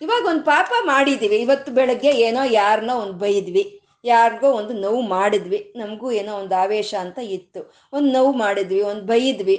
ಇವಾಗ 0.00 0.26
ಒಂದು 0.26 0.44
ಪಾಪ 0.44 0.72
ಮಾಡಿದ್ವಿ. 0.84 1.36
ಇವತ್ತು 1.36 1.72
ಬೆಳಗ್ಗೆ 1.72 2.10
ಏನೋ 2.26 2.44
ಯಾರನ್ನೋ 2.44 2.94
ಒಂದು 2.96 3.12
ಬೈದ್ವಿ. 3.12 3.64
ಯಾರಿಗೋ 4.04 4.48
ಒಂದು 4.50 4.72
ನೋವು 4.72 5.02
ಮಾಡಿದ್ವಿ. 5.02 5.72
ನಮಗೂ 5.76 6.10
ಏನೋ 6.10 6.32
ಒಂದು 6.34 6.54
ಆವೇಶ 6.54 6.94
ಅಂತ 7.00 7.18
ಇತ್ತು. 7.18 7.60
ಒಂದು 7.92 8.12
ನೋವು 8.12 8.32
ಮಾಡಿದ್ವಿ, 8.32 8.80
ಒಂದು 8.80 9.02
ಬೈದ್ವಿ. 9.02 9.56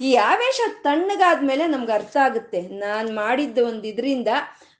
ಈ 0.00 0.14
ಆವೇಶ 0.14 0.60
ತಣ್ಣಗಾದ್ಮೇಲೆ 0.82 1.66
ನಮ್ಗೆ 1.66 1.92
ಅರ್ಥ 1.92 2.16
ಆಗುತ್ತೆ. 2.16 2.60
ನಾನು 2.60 3.14
ಮಾಡಿದ್ದ 3.14 3.58
ಒಂದು 3.58 3.86
ಇದರಿಂದ 3.88 4.28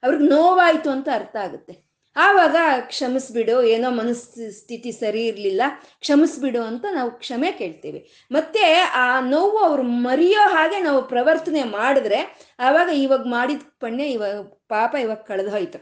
ಅವ್ರಿಗೆ 0.03 0.25
ನೋವಾಯಿತು 0.25 0.91
ಅಂತ 0.91 1.09
ಅರ್ಥ 1.15 1.37
ಆಗುತ್ತೆ. 1.37 1.75
ಆವಾಗ 2.17 2.57
ಕ್ಷಮಿಸ್ಬಿಡು, 2.81 3.63
ಏನೋ 3.63 3.91
ಮನಸ್ಥಿತಿ 3.91 4.93
ಸರಿ 4.93 5.27
ಇರಲಿಲ್ಲ, 5.27 5.63
ಕ್ಷಮಿಸ್ಬಿಡು 6.01 6.63
ಅಂತ 6.63 6.87
ನಾವು 6.93 7.11
ಕ್ಷಮೆ 7.11 7.53
ಕೇಳ್ತೀವಿ. 7.53 8.01
ಮತ್ತೆ 8.31 8.65
ಆ 8.95 9.21
ನೋವು 9.21 9.59
ಅವ್ರು 9.59 9.83
ಮರೆಯೋ 9.83 10.49
ಹಾಗೆ 10.49 10.79
ನಾವು 10.81 11.03
ಪ್ರವರ್ತನೆ 11.03 11.63
ಮಾಡಿದ್ರೆ, 11.63 12.21
ಆವಾಗ 12.59 12.89
ಇವಾಗ 12.89 13.25
ಮಾಡಿದ 13.27 13.63
ಪಣ್ಯ 13.81 14.05
ಇವಾಗ 14.05 14.60
ಪಾಪ 14.75 14.95
ಇವಾಗ 15.01 15.21
ಕಳೆದು 15.31 15.51
ಹೋಯ್ತು. 15.51 15.79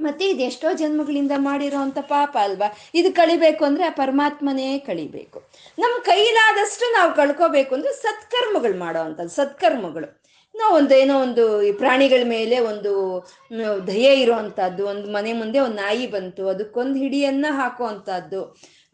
ಮತ್ತೆ 0.00 0.24
ಇದು 0.28 0.42
ಎಷ್ಟೋ 0.42 0.68
ಜನ್ಮಗಳಿಂದ 0.72 1.32
ಮಾಡಿರೋ 1.36 1.78
ಅಂಥ 1.78 1.98
ಪಾಪ 2.08 2.36
ಅಲ್ವಾ? 2.40 2.68
ಇದು 2.94 3.08
ಕಳಿಬೇಕು 3.12 3.62
ಅಂದ್ರೆ 3.64 3.84
ಆ 3.84 3.94
ಪರಮಾತ್ಮನೇ 3.96 4.68
ಕಳಿಬೇಕು. 4.78 5.38
ನಮ್ಮ 5.78 5.96
ಕೈಲಾದಷ್ಟು 6.02 6.86
ನಾವು 6.92 7.10
ಕಳ್ಕೋಬೇಕು 7.14 7.72
ಅಂದ್ರೆ 7.74 7.92
ಸತ್ಕರ್ಮಗಳು 8.02 8.76
ಮಾಡೋ 8.78 9.00
ಅಂಥದ್ದು 9.00 9.34
ಸತ್ಕರ್ಮಗಳು. 9.40 10.08
ನಾವು 10.54 10.74
ಒಂದು 10.74 10.94
ಏನೋ 10.94 11.14
ಒಂದು 11.22 11.44
ಈ 11.62 11.72
ಪ್ರಾಣಿಗಳ 11.72 12.22
ಮೇಲೆ 12.28 12.56
ಒಂದು 12.70 12.92
ದಯೆ 13.86 14.12
ಇರೋವಂಥದ್ದು 14.20 14.82
ಒಂದು 14.86 15.06
ಮನೆ 15.12 15.32
ಮುಂದೆ 15.32 15.58
ಒಂದು 15.66 15.76
ನಾಯಿ 15.76 16.06
ಬಂತು, 16.06 16.42
ಅದಕ್ಕೊಂದು 16.48 16.96
ಹಿಡಿಯನ್ನ 16.98 17.46
ಹಾಕೋ 17.50 17.84
ಅಂಥದ್ದು 17.84 18.40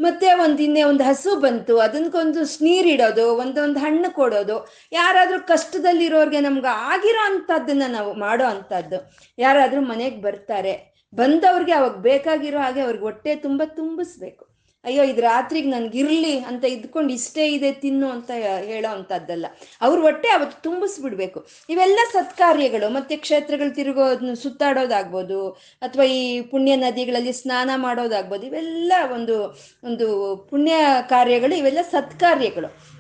ಮತ್ತೆ 0.01 0.33
ಒಂದು 0.35 0.63
ಇನ್ನೇ 0.63 0.83
ಒಂದು 0.83 1.05
ಹಸು 1.05 1.41
ಬಂತು. 1.41 1.79
ಅದನ್ಕೊಂದು 1.79 2.41
ನೀರಿಡೋದು 2.63 3.37
ಒಂದೊಂದು 3.37 3.79
ಹಣ್ಣು 3.79 4.15
ಕೊಡೋದು. 4.15 4.69
ಯಾರಾದರೂ 4.93 5.47
ಕಷ್ಟದಲ್ಲಿರೋರಿಗೆ 5.47 6.41
ನಮ್ಗೆ 6.41 6.67
ಆಗಿರೋ 6.67 7.33
ಅಂಥದ್ದನ್ನ 7.33 7.83
ನಾವು 7.89 8.15
ಮಾಡೋ 8.15 8.45
ಅಂಥದ್ದು. 8.45 9.13
ಯಾರಾದರೂ 9.39 9.81
ಮನೆಗೆ 9.81 10.21
ಬರ್ತಾರೆ. 10.21 10.95
ಬಂದವ್ರಿಗೆ 11.15 11.73
ಅವಾಗ 11.73 11.97
ಬೇಕಾಗಿರೋ 11.97 12.59
ಹಾಗೆ 12.59 12.81
ಅವ್ರಿಗೆ 12.81 13.05
ಹೊಟ್ಟೆ 13.05 13.35
ತುಂಬ 13.37 13.63
ತುಂಬಿಸ್ಬೇಕು. 13.65 14.54
ಅಯ್ಯೋ, 14.85 15.03
ಇದು 15.03 15.21
ರಾತ್ರಿಗೆ 15.21 15.69
ನನ್ಗಿರ್ಲಿ 15.69 16.39
ಅಂತ 16.39 16.65
ಇದ್ಕೊಂಡು 16.65 17.13
ಇಷ್ಟೇ 17.13 17.47
ಇದೆ, 17.47 17.73
ತಿನ್ನು 17.73 18.11
ಅಂತ 18.11 18.31
ಹೇಳೋ 18.65 18.93
ಅಂಥದ್ದಲ್ಲ. 18.95 19.47
ಅವ್ರ 19.81 20.01
ಹೊಟ್ಟೆ 20.01 20.29
ಅವತ್ತು 20.29 20.63
ತುಂಬಿಸ್ಬಿಡ್ಬೇಕು. 20.63 21.47
ಇವೆಲ್ಲ 21.69 21.99
ಸತ್ಕಾರ್ಯಗಳು. 22.13 22.89
ಮತ್ತೆ 22.89 23.17
ಕ್ಷೇತ್ರಗಳು 23.17 23.75
ತಿರುಗೋ 23.75 24.35
ಸುತ್ತಾಡೋದಾಗ್ಬೋದು, 24.35 25.51
ಅಥವಾ 25.83 26.05
ಈ 26.05 26.41
ಪುಣ್ಯ 26.41 26.77
ನದಿಗಳಲ್ಲಿ 26.77 27.33
ಸ್ನಾನ 27.33 27.71
ಮಾಡೋದಾಗ್ಬೋದು, 27.77 28.47
ಇವೆಲ್ಲ 28.47 28.93
ಒಂದು 29.13 29.37
ಒಂದು 29.85 30.37
ಪುಣ್ಯ 30.51 30.75
ಕಾರ್ಯಗಳು, 31.09 31.55
ಇವೆಲ್ಲ 31.55 31.79
ಸತ್ಕಾರ್ಯಗಳು. 31.83 32.94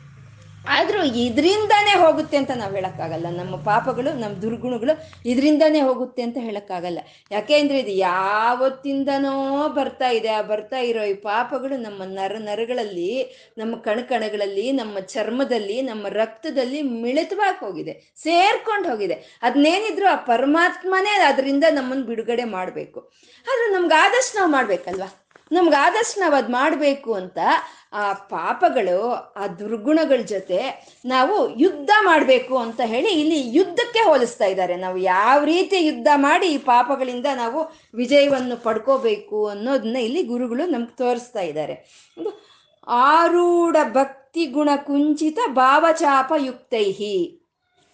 ಆದ್ರೂ 0.68 1.02
ಇದರಿಂದಾನೇ 1.02 1.90
ಹೋಗುತ್ತೆ 1.90 2.36
ಅಂತ 2.36 2.50
ನಾವು 2.50 2.74
ಹೇಳೋಕ್ಕಾಗಲ್ಲ. 2.74 3.26
ನಮ್ಮ 3.30 3.56
ಪಾಪಗಳು, 3.56 4.18
ನಮ್ಮ 4.18 4.34
ದುರ್ಗುಣಗಳು 4.36 5.12
ಇದರಿಂದಾನೇ 5.26 5.80
ಹೋಗುತ್ತೆ 5.80 6.22
ಅಂತ 6.22 6.38
ಹೇಳೋಕ್ಕಾಗಲ್ಲ. 6.40 6.98
ಯಾಕೆ 7.30 7.58
ಅಂದ್ರೆ 7.58 7.78
ಇದು 7.80 7.90
ಯಾವತ್ತಿಂದನೋ 7.90 9.68
ಬರ್ತಾ 9.68 10.08
ಇದೆ. 10.08 10.28
ಆ 10.28 10.42
ಬರ್ತಾ 10.42 10.78
ಇರೋ 10.78 11.02
ಈ 11.02 11.14
ಪಾಪಗಳು 11.14 11.76
ನಮ್ಮ 11.76 12.02
ನರ 12.04 12.36
ನರಗಳಲ್ಲಿ, 12.38 13.34
ನಮ್ಮ 13.58 13.76
ಕಣಕಣಗಳಲ್ಲಿ, 13.76 14.72
ನಮ್ಮ 14.72 14.98
ಚರ್ಮದಲ್ಲಿ, 14.98 15.82
ನಮ್ಮ 15.82 16.08
ರಕ್ತದಲ್ಲಿ 16.08 16.82
ಮಿಳಿತವಾಗಿ 16.82 17.64
ಹೋಗಿದೆ. 17.64 18.14
ಸೇರ್ಕೊಂಡು 18.16 18.88
ಹೋಗಿದೆ. 18.88 19.38
ಅದನ್ನೇನಿದ್ರು 19.42 20.08
ಆ 20.08 20.14
ಪರಮಾತ್ಮನೇ 20.14 21.10
ಅದರಿಂದ 21.10 21.64
ನಮ್ಮನ್ನು 21.70 22.04
ಬಿಡುಗಡೆ 22.04 22.44
ಮಾಡಬೇಕು. 22.44 23.00
ಆದ್ರೆ 23.46 23.80
ನಮ್ಗೆ 23.80 23.94
ಆದಷ್ಟು 23.94 24.38
ನಾವು 24.38 24.50
ಮಾಡ್ಬೇಕಲ್ವಾ? 24.50 25.23
ನಮ್ಗೆ 25.54 25.76
ಆದಷ್ಟು 25.76 26.20
ನಾವು 26.20 26.34
ಅದು 26.34 26.52
ಮಾಡಬೇಕು 26.52 27.10
ಅಂತ 27.14 27.38
ಆ 27.92 28.04
ಪಾಪಗಳು, 28.12 28.98
ಆ 29.40 29.46
ದುರ್ಗುಣಗಳ 29.58 30.20
ಜೊತೆ 30.32 30.60
ನಾವು 31.04 31.34
ಯುದ್ಧ 31.58 31.90
ಮಾಡಬೇಕು 32.04 32.54
ಅಂತ 32.58 32.80
ಹೇಳಿ 32.84 33.10
ಇಲ್ಲಿ 33.20 33.38
ಯುದ್ಧಕ್ಕೆ 33.58 34.02
ಹೋಲಿಸ್ತಾ 34.08 34.44
ಇದ್ದಾರೆ 34.44 34.76
ನಾವು 34.76 34.98
ಯಾವ 34.98 35.38
ರೀತಿ 35.44 35.78
ಯುದ್ಧ 35.86 36.08
ಮಾಡಿ 36.16 36.46
ಈ 36.46 36.58
ಪಾಪಗಳಿಂದ 36.72 37.26
ನಾವು 37.34 37.60
ವಿಜಯವನ್ನು 37.94 38.56
ಪಡ್ಕೋಬೇಕು 38.56 39.46
ಅನ್ನೋದನ್ನ 39.46 39.96
ಇಲ್ಲಿ 39.96 40.22
ಗುರುಗಳು 40.22 40.66
ನಮ್ಗೆ 40.66 40.96
ತೋರಿಸ್ತಾ 40.96 41.40
ಇದ್ದಾರೆ 41.40 41.76
ಆರೂಢ 42.88 43.76
ಭಕ್ತಿ 43.92 44.44
ಗುಣ 44.46 44.70
ಕುಂಚಿತ 44.86 45.38
ಭಾವಚಾಪ 45.52 46.32
ಯುಕ್ತೈಹಿ. 46.36 47.16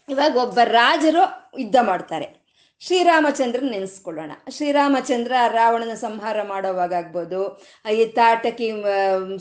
ಇವಾಗ 0.08 0.36
ಒಬ್ಬ 0.36 0.58
ರಾಜರು 0.64 1.22
ಯುದ್ಧ 1.60 1.76
ಮಾಡ್ತಾರೆ. 1.82 2.39
ಶ್ರೀರಾಮಚಂದ್ರನ್ 2.82 3.70
ನೆನೆಸ್ಕೊಳ್ಳೋಣ. 3.70 4.30
ಶ್ರೀರಾಮಚಂದ್ರ 4.48 5.32
ರಾವಣನ 5.48 5.94
ಸಂಹಾರ 5.94 6.42
ಮಾಡೋವಾಗ 6.42 6.92
ಆಗ್ಬೋದು 6.94 7.40
ಈ 7.92 8.04
ತಾಟಕಿ 8.04 8.70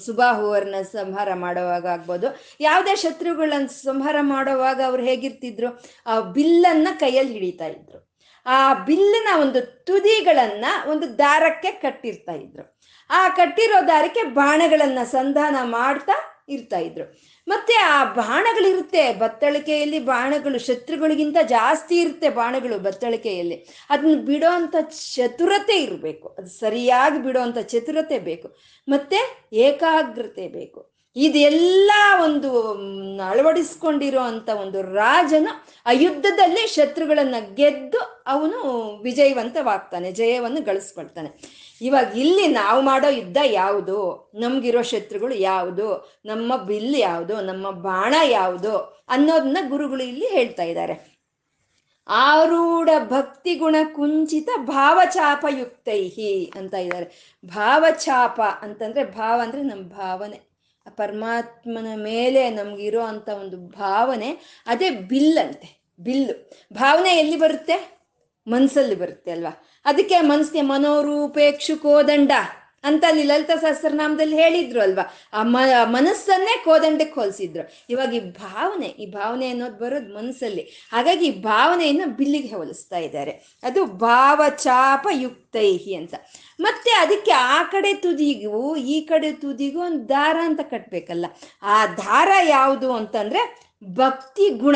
ಸುಬಾಹುವರನ್ನ 0.05 0.75
ಸಂಹಾರ 0.81 1.33
ಮಾಡೋವಾಗ 1.33 1.85
ಆಗ್ಬೋದು 1.85 2.27
ಯಾವುದೇ 2.59 2.95
ಶತ್ರುಗಳನ್ನ 2.95 3.65
ಸಂಹಾರ 3.65 4.15
ಮಾಡೋವಾಗ 4.21 4.81
ಅವ್ರು 4.85 5.03
ಹೇಗಿರ್ತಿದ್ರು, 5.03 5.83
ಆ 6.07 6.19
ಬಿಲ್ಲನ್ನ 6.19 6.87
ಕೈಯಲ್ಲಿ 6.99 7.33
ಹಿಡಿತಾ 7.33 7.65
ಇದ್ರು. 7.65 8.09
ಆ 8.45 8.73
ಬಿಲ್ಲಿನ 8.73 9.27
ಒಂದು 9.41 9.61
ತುದಿಗಳನ್ನ 9.61 10.65
ಒಂದು 10.89 11.17
ದಾರಕ್ಕೆ 11.17 11.71
ಕಟ್ಟಿರ್ತಾ 11.71 12.31
ಇದ್ರು. 12.31 12.79
ಆ 13.09 13.29
ಕಟ್ಟಿರೋ 13.29 13.87
ದಾರಕ್ಕೆ 13.87 14.23
ಬಾಣಗಳನ್ನ 14.23 14.99
ಸಂಧಾನ 15.03 15.55
ಮಾಡ್ತಾ 15.63 16.45
ಇರ್ತಾ 16.49 16.77
ಇದ್ರು. 16.77 17.05
ಮತ್ತೆ 17.49 17.73
ಆ 17.73 18.03
ಬಾಣಗಳಿರುತ್ತೆ. 18.03 19.13
ಬತ್ತಳಿಕೆಯಲ್ಲಿ 19.13 19.99
ಬಾಣಗಳು 19.99 20.59
ಶತ್ರುಗಳಿಗಿಂತ 20.59 21.37
ಜಾಸ್ತಿ 21.43 21.95
ಇರುತ್ತೆ 22.01 22.29
ಬಾಣಗಳು 22.29 22.79
ಬತ್ತಳಿಕೆಯಲ್ಲಿ. 22.79 23.67
ಅದನ್ನ 23.89 24.15
ಬಿಡೋ 24.25 24.51
ಅಂತ 24.51 24.75
ಚತುರತೆ 25.15 25.83
ಇರಬೇಕು. 25.83 26.35
ಅದು 26.37 26.47
ಸರಿಯಾಗಿ 26.47 27.23
ಬಿಡೋ 27.23 27.39
ಅಂತ 27.39 27.57
ಚತುರತೆ 27.57 28.19
ಬೇಕು. 28.19 28.57
ಮತ್ತೆ 28.89 29.49
ಏಕಾಗ್ರತೆ 29.53 30.47
ಬೇಕು. 30.47 30.99
ಇದೆಲ್ಲ 31.15 31.91
ಒಂದು 32.23 32.71
ಅಳವಡಿಸ್ಕೊಂಡಿರೋ 33.29 34.19
ಅಂತ 34.19 34.49
ಒಂದು 34.49 34.81
ರಾಜನ 34.81 35.47
ಆ 35.85 35.91
ಯುದ್ಧದಲ್ಲಿ 35.91 36.67
ಶತ್ರುಗಳನ್ನ 36.67 37.35
ಗೆದ್ದು 37.55 38.23
ಅವನು 38.27 38.57
ವಿಜಯವಂತವಾಗ್ತಾನೆ, 39.03 40.11
ಜಯವನ್ನು 40.11 40.61
ಗಳಿಸ್ಕೊಳ್ತಾನೆ. 40.61 41.59
ಇವಾಗ 41.81 42.17
ಇಲ್ಲಿ 42.17 42.47
ನಾವು 42.47 42.81
ಮಾಡೋ 42.81 43.09
ಯುದ್ಧ 43.09 43.37
ಯಾವುದು? 43.45 44.31
ನಮ್ಗಿರೋ 44.35 44.81
ಶತ್ರುಗಳು 44.81 45.35
ಯಾವುದು? 45.35 46.19
ನಮ್ಮ 46.25 46.55
ಬಿಲ್ 46.55 46.95
ಯಾವುದು? 46.95 47.41
ನಮ್ಮ 47.41 47.71
ಬಾಣ 47.71 48.15
ಯಾವುದು? 48.23 48.77
ಅನ್ನೋದನ್ನ 49.09 49.57
ಗುರುಗಳು 49.69 50.03
ಇಲ್ಲಿ 50.03 50.27
ಹೇಳ್ತಾ 50.27 50.63
ಇದ್ದಾರೆ. 50.63 51.19
ಆರೂಢ 52.07 52.89
ಭಕ್ತಿ 53.09 53.55
ಗುಣ 53.55 53.75
ಕುಂಚಿತ 53.95 54.49
ಭಾವಚಾಪಯುಕ್ತೈಹಿ 54.57 56.53
ಅಂತ 56.55 56.73
ಇದ್ದಾರೆ. 56.73 57.35
ಭಾವಚಾಪ 57.45 58.41
ಅಂತಂದ್ರೆ 58.61 59.03
ಭಾವ 59.03 59.41
ಅಂದ್ರೆ 59.41 59.63
ನಮ್ಮ 59.63 59.87
ಭಾವನೆ. 59.89 60.49
ಪರಮಾತ್ಮನ 60.89 61.87
ಮೇಲೆ 61.95 62.49
ನಮ್ಗಿರೋ 62.49 63.01
ಅಂತ 63.01 63.29
ಒಂದು 63.29 63.57
ಭಾವನೆ, 63.57 64.63
ಅದೇ 64.67 64.89
ಬಿಲ್ 64.89 65.37
ಅಂತೆ. 65.37 65.83
ಬಿಲ್ಲು. 65.99 66.51
ಭಾವನೆ 66.73 67.09
ಎಲ್ಲಿ 67.09 67.39
ಬರುತ್ತೆ? 67.39 67.98
ಮನ್ಸಲ್ಲಿ 68.47 68.95
ಬರುತ್ತೆ 68.95 69.31
ಅಲ್ವಾ? 69.31 69.67
ಅದಕ್ಕೆ 69.85 70.21
ಮನಸ್ಸಿಗೆ 70.21 70.61
ಮನೋರೂಪೇಕ್ಷು 70.61 71.81
ಕೋದಂಡ 71.81 72.31
ಅಂತ 72.83 73.03
ಅಲ್ಲಿ 73.07 73.23
ಲಲಿತ 73.23 73.51
ಸಹಸ್ರನಾಮದಲ್ಲಿ 73.61 74.35
ಹೇಳಿದ್ರು 74.35 74.81
ಅಲ್ವಾ? 74.81 75.13
ಆ 75.33 75.43
ಮನಸ್ಸನ್ನೇ 75.83 76.61
ಕೋದಂಡಕ್ಕೆ 76.65 77.19
ಹೋಲಿಸಿದ್ರು. 77.19 77.83
ಇವಾಗ 77.89 78.13
ಈ 78.13 78.19
ಭಾವನೆ 78.19 78.85
ಈ 78.85 79.11
ಭಾವನೆ 79.11 79.49
ಅನ್ನೋದು 79.49 79.77
ಬರೋದು 79.77 80.13
ಮನಸ್ಸಲ್ಲಿ. 80.15 80.89
ಹಾಗಾಗಿ 80.91 81.25
ಈ 81.25 81.41
ಭಾವನೆಯನ್ನು 81.41 82.15
ಬಿಲ್ಲಿಗೆ 82.15 82.55
ಹೋಲಿಸ್ತಾ 82.55 82.97
ಇದ್ದಾರೆ. 82.97 83.31
ಅದು 83.63 83.85
ಭಾವಚಾಪ 83.85 85.07
ಯುಕ್ತೈಹಿ 85.11 85.95
ಅಂತ. 85.95 86.13
ಮತ್ತೆ 86.59 86.91
ಅದಕ್ಕೆ 86.91 87.31
ಆ 87.31 87.63
ಕಡೆ 87.63 87.93
ತುದಿಗೂ 87.93 88.75
ಈ 88.75 89.01
ಕಡೆ 89.01 89.31
ತುದಿಗೂ 89.31 89.79
ಒಂದು 89.81 90.09
ದಾರ 90.09 90.37
ಅಂತ 90.43 90.59
ಕಟ್ಬೇಕಲ್ಲ. 90.61 91.25
ಆ 91.63 91.85
ದಾರ 91.85 92.27
ಯಾವುದು 92.43 92.93
ಅಂತಂದ್ರೆ 92.93 93.71
ಭಕ್ತಿ 93.93 94.49
ಗುಣ. 94.49 94.75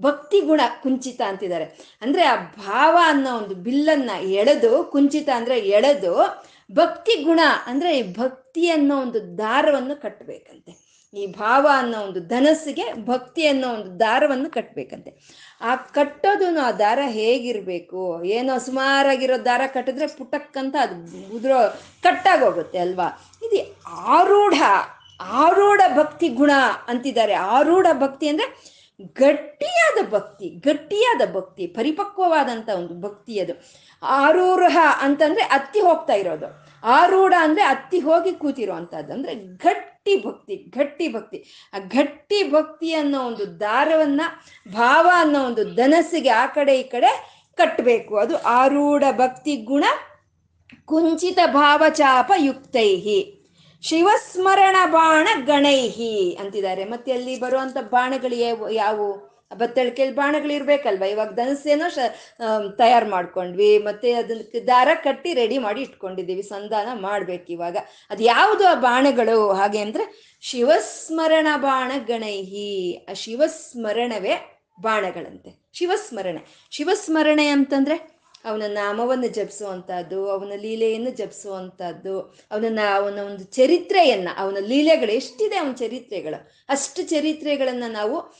ಭಕ್ತಿ 0.00 0.40
ಗುಣ 0.40 0.60
ಕುಂಚಿತ 0.82 1.20
ಅಂತಿದ್ದಾರೆ. 1.28 1.98
ಅಂದ್ರೆ 2.02 2.24
ಆ 2.24 2.36
ಭಾವ 2.36 2.98
ಅನ್ನೋ 3.04 3.36
ಒಂದು 3.36 3.54
ಬಿಲ್ಲನ್ನ 3.54 4.10
ಎಳೆದು, 4.10 4.84
ಕುಂಚಿತ 4.84 5.28
ಅಂದ್ರೆ 5.34 5.58
ಎಳೆದು 5.58 6.44
ಭಕ್ತಿ 6.74 7.22
ಗುಣ 7.22 7.40
ಅಂದ್ರೆ 7.66 7.98
ಈ 7.98 8.12
ಭಕ್ತಿ 8.12 8.70
ಅನ್ನೋ 8.70 9.00
ಒಂದು 9.00 9.38
ದಾರವನ್ನು 9.38 10.02
ಕಟ್ಟಬೇಕಂತೆ 10.02 10.88
ಈ 11.14 11.26
ಭಾವ 11.26 11.68
ಅನ್ನೋ 11.74 11.98
ಒಂದು 12.00 12.20
ಧನಸ್ಸಿಗೆ 12.20 13.06
ಭಕ್ತಿ 13.06 13.46
ಅನ್ನೋ 13.46 13.68
ಒಂದು 13.68 14.00
ದಾರವನ್ನು 14.00 14.50
ಕಟ್ಟಬೇಕಂತೆ 14.50 15.12
ಆ 15.60 15.76
ಕಟ್ಟೋದು 15.76 16.60
ಆ 16.60 16.72
ದಾರ 16.72 16.98
ಹೇಗಿರ್ಬೇಕು? 17.06 18.24
ಏನೋ 18.24 18.58
ಸುಮಾರಾಗಿರೋ 18.58 19.44
ದಾರ 19.44 19.60
ಕಟ್ಟಿದ್ರೆ 19.66 20.06
ಪುಟಕ್ಕಂತ 20.06 20.76
ಅದು 20.80 20.96
ಉದ್ರೋ 21.36 21.78
ಕಟ್ಟಾಗೋಗುತ್ತೆ 22.02 22.78
ಅಲ್ವಾ? 22.78 23.32
ಇದು 23.42 23.80
ಆರೂಢ 23.90 24.62
ಆರೂಢ 25.20 25.80
ಭಕ್ತಿ 25.96 26.28
ಗುಣ 26.28 26.50
ಅಂತಿದ್ದಾರೆ. 26.88 27.34
ಆರೂಢ 27.34 27.86
ಭಕ್ತಿ 27.92 28.28
ಅಂದ್ರೆ 28.28 28.77
ಗಟ್ಟಿಯಾದ 29.02 30.10
ಭಕ್ತಿ 30.10 30.48
ಗಟ್ಟಿಯಾದ 30.48 31.34
ಭಕ್ತಿ 31.34 31.66
ಪರಿಪಕ್ವವಾದಂಥ 31.66 32.68
ಒಂದು 32.68 33.00
ಭಕ್ತಿ 33.00 33.40
ಅದು. 33.40 33.52
ಆರೂಢ 34.02 34.76
ಅಂತಂದ್ರೆ 35.00 35.42
ಅತ್ತಿ 35.42 35.80
ಹೋಗ್ತಾ 35.80 36.12
ಇರೋದು. 36.12 36.66
ಆರೂಢ 36.84 37.34
ಅಂದ್ರೆ 37.40 37.62
ಅತ್ತಿ 37.62 37.98
ಹೋಗಿ 37.98 38.32
ಕೂತಿರೋ 38.32 38.72
ಅಂದ್ರೆ 38.72 39.34
ಗಟ್ಟಿ 39.34 40.26
ಭಕ್ತಿ 40.26 40.56
ಗಟ್ಟಿ 40.56 41.08
ಭಕ್ತಿ. 41.08 41.70
ಆ 41.74 41.78
ಗಟ್ಟಿ 41.78 42.50
ಭಕ್ತಿ 42.50 42.94
ಅನ್ನೋ 42.94 43.22
ಒಂದು 43.22 43.60
ದಾರವನ್ನ, 43.60 44.20
ಭಾವ 44.74 45.10
ಅನ್ನೋ 45.14 45.44
ಒಂದು 45.44 45.74
ಧನಸ್ಸಿಗೆ 45.74 46.28
ಆ 46.28 46.46
ಕಡೆ 46.46 46.80
ಈ 46.80 46.82
ಕಡೆ 46.82 47.38
ಕಟ್ಟಬೇಕು 47.56 48.16
ಅದು 48.16 48.42
ಆರೂಢ 48.42 49.04
ಭಕ್ತಿ 49.10 49.56
ಗುಣ, 49.56 49.84
ಕುಂಚಿತ 50.84 51.38
ಭಾವಚಾಪ 51.46 52.32
ಯುಕ್ತೈಹಿ. 52.36 53.37
ಶಿವಸ್ಮರಣ 53.82 54.76
ಬಾಣ 54.86 55.28
ಗಣೈಹಿ 55.44 56.36
ಅಂತಿದ್ದಾರೆ. 56.40 56.84
ಮತ್ತೆ 56.84 57.12
ಅಲ್ಲಿ 57.12 57.40
ಬರುವಂತ 57.40 57.76
ಬಾಣಗಳು 57.90 58.70
ಯಾವು 58.72 59.28
ಬತ್ತಳಿಕೆಯಲ್ಲಿ 59.56 60.16
ಬಾಣಗಳು 60.16 60.52
ಇರ್ಬೇಕಲ್ವಾ? 60.52 61.06
ಇವಾಗ 61.06 61.30
ಧನಸ್ಸೇನೋ 61.34 61.88
ಶ 61.88 61.98
ತಯಾರು 62.78 63.10
ಮಾಡ್ಕೊಂಡ್ವಿ. 63.10 63.78
ಮತ್ತೆ 63.78 64.12
ಅದಕ್ಕೆ 64.12 64.60
ದಾರ 64.60 64.88
ಕಟ್ಟಿ 65.04 65.34
ರೆಡಿ 65.34 65.58
ಮಾಡಿ 65.58 65.80
ಇಟ್ಕೊಂಡಿದ್ದೀವಿ. 65.80 66.42
ಸಂಧಾನ 66.42 66.88
ಮಾಡ್ಬೇಕು 67.00 67.52
ಇವಾಗ. 67.52 67.76
ಅದು 68.10 68.22
ಯಾವುದು 68.22 68.66
ಆ 68.66 68.74
ಬಾಣಗಳು? 68.74 69.52
ಹಾಗೆ 69.52 69.78
ಅಂದ್ರೆ 69.78 70.36
ಶಿವಸ್ಮರಣ 70.40 71.46
ಬಾಣ 71.56 71.92
ಗಣೈಹಿ. 72.06 73.06
ಆ 73.10 73.12
ಶಿವಸ್ಮರಣವೇ 73.12 74.34
ಬಾಣಗಳಂತೆ. 74.80 75.70
ಶಿವಸ್ಮರಣೆ. 75.72 76.68
ಶಿವಸ್ಮರಣೆ 76.70 77.46
ಅಂತಂದ್ರೆ 77.46 78.17
ಅವನ 78.44 78.62
ನಾಮವನ್ನು 78.68 79.28
ಜಪಿಸುವಂಥದ್ದು, 79.28 80.30
ಅವನ 80.30 80.52
ಲೀಲೆಯನ್ನು 80.56 81.10
ಜಪಿಸುವಂಥದ್ದು, 81.10 82.20
ಅವನನ್ನ, 82.50 82.78
ಅವನ 82.94 83.18
ಒಂದು 83.18 83.44
ಚರಿತ್ರೆಯನ್ನ, 83.44 84.28
ಅವನ 84.38 84.56
ಲೀಲೆಗಳು 84.60 85.12
ಎಷ್ಟಿದೆ 85.12 85.56
ಅವನ 85.56 85.72
ಚರಿತ್ರೆಗಳು? 85.72 86.50
ಅಷ್ಟು 86.68 87.02
ಚರಿತ್ರೆಗಳನ್ನ 87.02 87.84
ನಾವು 87.88 88.34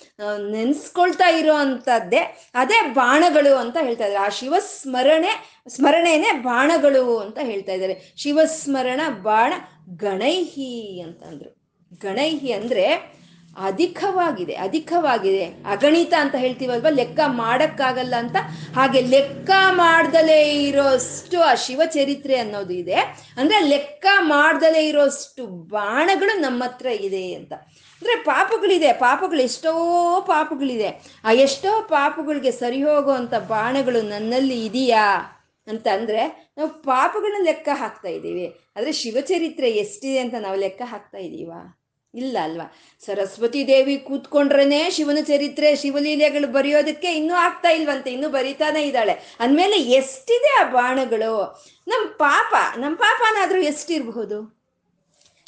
ನೆನೆಸ್ಕೊಳ್ತಾ 0.50 1.28
ಇರೋ 1.28 1.55
ಅಂಥದ್ದೇ 1.55 2.50
ಅದೇ 2.55 2.83
ಬಾಣಗಳು 2.83 3.55
ಅಂತ 3.55 3.76
ಹೇಳ್ತಾ 3.81 4.05
ಇದ್ದಾರೆ. 4.05 4.26
ಆ 4.26 4.28
ಶಿವಸ್ಮರಣೆ, 4.28 5.62
ಸ್ಮರಣೆನೇ 5.69 6.33
ಬಾಣಗಳು 6.33 7.19
ಅಂತ 7.19 7.38
ಹೇಳ್ತಾ 7.43 7.73
ಇದ್ದಾರೆ. 7.73 8.12
ಶಿವಸ್ಮರಣ 8.17 9.00
ಬಾಣ 9.23 9.52
ಗಣೈಹಿ 9.97 11.00
ಅಂತಂದ್ರು. 11.00 11.59
ಗಣೈಹಿ 12.02 12.52
ಅಂದ್ರೆ 12.52 13.18
ಅಧಿಕವಾಗಿದೆ 13.65 14.55
ಅಧಿಕವಾಗಿದೆ. 14.55 15.45
ಅಗಣಿತ 15.45 16.15
ಅಂತ 16.19 16.35
ಹೇಳ್ತೀವಲ್ವಾ? 16.35 16.91
ಲೆಕ್ಕ 16.91 17.21
ಮಾಡೋಕ್ಕಾಗಲ್ಲ 17.27 18.15
ಅಂತ? 18.19 18.37
ಹಾಗೆ 18.77 19.00
ಲೆಕ್ಕ 19.00 19.50
ಮಾಡ್ದಲೇ 19.71 20.67
ಇರೋಷ್ಟು 20.67 21.43
ಆ 21.43 21.55
ಶಿವಚರಿತ್ರೆ 21.55 22.37
ಅನ್ನೋದು 22.37 22.73
ಇದೆ. 22.73 22.95
ಅಂದ್ರೆ 23.37 23.61
ಲೆಕ್ಕ 23.61 24.07
ಮಾಡ್ದಲೇ 24.21 24.88
ಇರೋಷ್ಟು 24.88 25.47
ಬಾಣಗಳು 25.47 26.41
ನಮ್ಮ 26.41 26.65
ಹತ್ರ 26.65 26.87
ಇದೆ 26.87 27.35
ಅಂತ. 27.35 27.53
ಅಂದ್ರೆ 27.53 28.17
ಪಾಪಗಳಿದೆ, 28.17 28.93
ಪಾಪಗಳು 28.93 29.41
ಎಷ್ಟೋ 29.41 29.73
ಪಾಪಗಳಿದೆ. 30.21 31.21
ಆ 31.25 31.33
ಎಷ್ಟೋ 31.33 31.83
ಪಾಪಗಳಿಗೆ 31.83 32.50
ಸರಿ 32.50 32.83
ಹೋಗುವಂಥ 32.83 33.35
ಬಾಣಗಳು 33.35 34.03
ನನ್ನಲ್ಲಿ 34.03 34.65
ಇದೆಯಾ? 34.67 35.35
ಅಂತ 35.67 35.88
ಅಂದ್ರೆ 35.88 36.53
ನಾವು 36.59 36.69
ಪಾಪಗಳನ್ನ 36.69 37.45
ಲೆಕ್ಕ 37.45 37.69
ಹಾಕ್ತಾ 37.73 38.09
ಇದ್ದೀವಿ. 38.09 38.61
ಆದರೆ 38.77 38.93
ಶಿವಚರಿತ್ರೆ 38.93 39.71
ಎಷ್ಟಿದೆ 39.71 40.19
ಅಂತ 40.19 40.35
ನಾವು 40.41 40.57
ಲೆಕ್ಕ 40.57 40.83
ಹಾಕ್ತಾ 40.85 41.19
ಇದೀವಾ 41.19 41.75
ಇಲ್ಲ 42.15 42.38
ಅಲ್ವಾ? 42.43 42.77
ಸರಸ್ವತಿ 43.07 43.67
ದೇವಿ 43.67 43.97
ಕೂತ್ಕೊಂಡ್ರೇನೆ 43.97 44.91
ಶಿವನ 44.91 45.19
ಚರಿತ್ರೆ, 45.23 45.77
ಶಿವಲೀಲೆಗಳು 45.77 46.53
ಬರೆಯೋದಕ್ಕೆ 46.53 47.12
ಇನ್ನೂ 47.12 47.35
ಆಗ್ತಾ 47.35 47.71
ಇಲ್ವಂತೆ, 47.71 48.12
ಇನ್ನೂ 48.12 48.29
ಬರಿತಾನೆ 48.29 48.83
ಇದ್ದಾಳೆ. 48.83 49.37
ಅಂದಮೇಲೆ 49.41 49.77
ಎಷ್ಟಿದೆ 49.77 50.61
ಆ 50.61 50.71
ಬಾಣಗಳು? 50.73 51.65
ನಮ್ಮ 51.88 52.09
ಪಾಪ 52.09 52.79
ನಮ್ಮ 52.79 52.97
ಪಾಪನಾದರೂ 52.97 53.61
ಎಷ್ಟಿರಬಹುದು? 53.61 54.59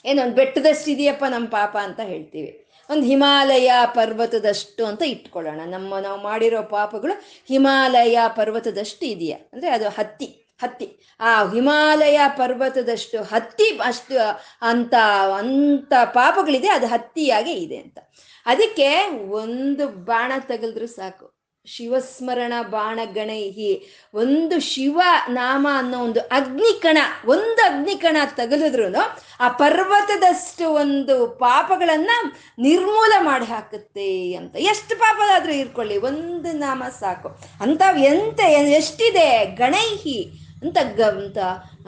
ಏನೊಂದು 0.05 0.23
ಒಂದು 0.23 0.37
ಬೆಟ್ಟದಷ್ಟು 0.37 0.91
ಇದೆಯಪ್ಪ 0.91 1.25
ನಮ್ಮ 1.25 1.49
ಪಾಪ 1.49 1.77
ಅಂತ 1.77 2.01
ಹೇಳ್ತೀವಿ. 2.01 2.67
ಒಂದು 2.91 3.03
ಹಿಮಾಲಯ 3.03 3.73
ಪರ್ವತದಷ್ಟು 3.87 4.87
ಅಂತ 4.87 5.03
ಇಟ್ಕೊಳ್ಳೋಣ. 5.03 5.61
ನಮ್ಮ 5.65 5.99
ನಾವು 5.99 6.23
ಮಾಡಿರೋ 6.23 6.63
ಪಾಪಗಳು 6.63 7.45
ಹಿಮಾಲಯ 7.49 8.19
ಪರ್ವತದಷ್ಟು 8.29 9.07
ಇದೆಯಾ? 9.07 9.51
ಅಂದರೆ 9.53 9.71
ಅದು 9.71 9.89
ಹತ್ತಿ. 9.89 10.50
ಹತ್ತಿ. 10.63 11.01
ಆ 11.21 11.51
ಹಿಮಾಲಯ 11.51 12.21
ಪರ್ವತದಷ್ಟು 12.29 13.23
ಹತ್ತಿ 13.23 13.65
ಅಷ್ಟು 13.65 14.15
ಅಂತ 14.63 14.95
ಅಂತ 15.39 15.93
ಪಾಪಗಳಿದೆ, 16.05 16.69
ಅದು 16.69 16.87
ಹತ್ತಿಯಾಗೆ 16.87 17.53
ಇದೆ 17.53 17.77
ಅಂತ. 17.77 17.99
ಅದಕ್ಕೆ 18.47 19.09
ಒಂದು 19.29 19.89
ಬಾಣ 19.89 20.33
ತಗಲ್ದ್ರು 20.39 20.87
ಸಾಕು. 20.87 21.41
ಶಿವಸ್ಮರಣ 21.67 22.53
ಬಾಣ 22.71 23.01
ಗಣೈಹಿ 23.05 23.95
ಒಂದು 24.15 24.61
ಶಿವ 24.61 25.01
ನಾಮ 25.29 25.69
ಅನ್ನೋ 25.73 26.05
ಒಂದು 26.05 26.21
ಅಗ್ನಿಕಣ 26.21 26.99
ಒಂದು 27.27 27.55
ಅಗ್ನಿಕಣ 27.55 28.17
ತಗಲಿದ್ರು 28.37 28.97
ಆ 29.41 29.49
ಪರ್ವತದಷ್ಟು 29.49 30.71
ಒಂದು 30.71 31.27
ಪಾಪಗಳನ್ನ 31.27 32.11
ನಿರ್ಮೂಲ 32.59 33.13
ಮಾಡಿ 33.21 33.45
ಹಾಕುತ್ತೆ 33.45 34.35
ಅಂತ. 34.35 34.57
ಎಷ್ಟು 34.57 34.99
ಪಾಪದಾದ್ರೂ 34.99 35.53
ಇರ್ಕೊಳ್ಳಿ, 35.53 35.99
ಒಂದು 35.99 36.53
ನಾಮ 36.53 36.83
ಸಾಕು. 37.01 37.29
ಅಂತ 37.61 37.83
ಎಂತ, 37.99 38.41
ಎಷ್ಟಿದೆ? 38.41 39.45
ಗಣೈಹಿ. 39.45 40.40
ಅಂತ 40.63 40.79
ಗ 40.97 41.03
ಅಂತ 41.03 41.39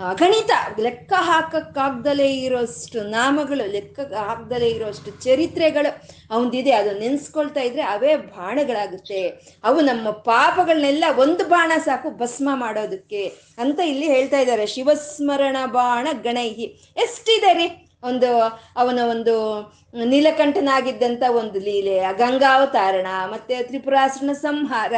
ಅಗಣಿತ 0.09 0.51
ಲೆಕ್ಕ 0.81 1.13
ಹಾಕಕ್ಕಾಗ್ದಲೇ 1.17 2.29
ಇರೋಷ್ಟು 2.35 3.03
ನಾಮಗಳು, 3.09 3.71
ಲೆಕ್ಕ 3.71 4.01
ಹಾಕ್ದಲೇ 4.01 4.69
ಇರೋಷ್ಟು 4.69 5.11
ಚರಿತ್ರೆಗಳು 5.25 5.91
ಅವನದಿದೆ 6.31 6.73
ಅದು 6.73 6.99
ನೆನ್ಸ್ಕೊಳ್ತಾ 6.99 7.61
ಇದ್ರೆ 7.61 7.83
ಅವೇ 7.83 8.17
ಬಾಣಗಳಾಗುತ್ತೆ. 8.17 9.23
ಅವು 9.65 9.81
ನಮ್ಮ 9.81 10.11
ಪಾಪಗಳನ್ನೆಲ್ಲ 10.11 11.05
ಒಂದು 11.19 11.45
ಬಾಣ 11.49 11.73
ಸಾಕು 11.85 12.11
ಭಸ್ಮ 12.11 12.49
ಮಾಡೋದಕ್ಕೆ 12.55 13.23
ಅಂತ 13.59 13.81
ಇಲ್ಲಿ 13.81 14.07
ಹೇಳ್ತಾ 14.07 14.39
ಇದ್ದಾರೆ. 14.39 14.67
ಶಿವಸ್ಮರಣ 14.67 15.57
ಬಾಣ 15.67 16.09
ಗಣೈಹಿ. 16.23 16.65
ಎಷ್ಟಿದೆ 16.97 17.53
ರೀ 17.55 17.69
ಒಂದು, 18.05 18.31
ಅವನ 18.77 18.99
ಒಂದು 19.11 19.35
ನೀಲಕಂಠನಾಗಿದ್ದಂಥ 20.05 21.23
ಒಂದು 21.31 21.59
ಲೀಲೆ, 21.61 21.99
ಗಂಗಾವತಾರಣ, 22.13 23.07
ಮತ್ತೆ 23.27 23.63
ತ್ರಿಪುರಾಸನ 23.63 24.31
ಸಂಹಾರ. 24.33 24.95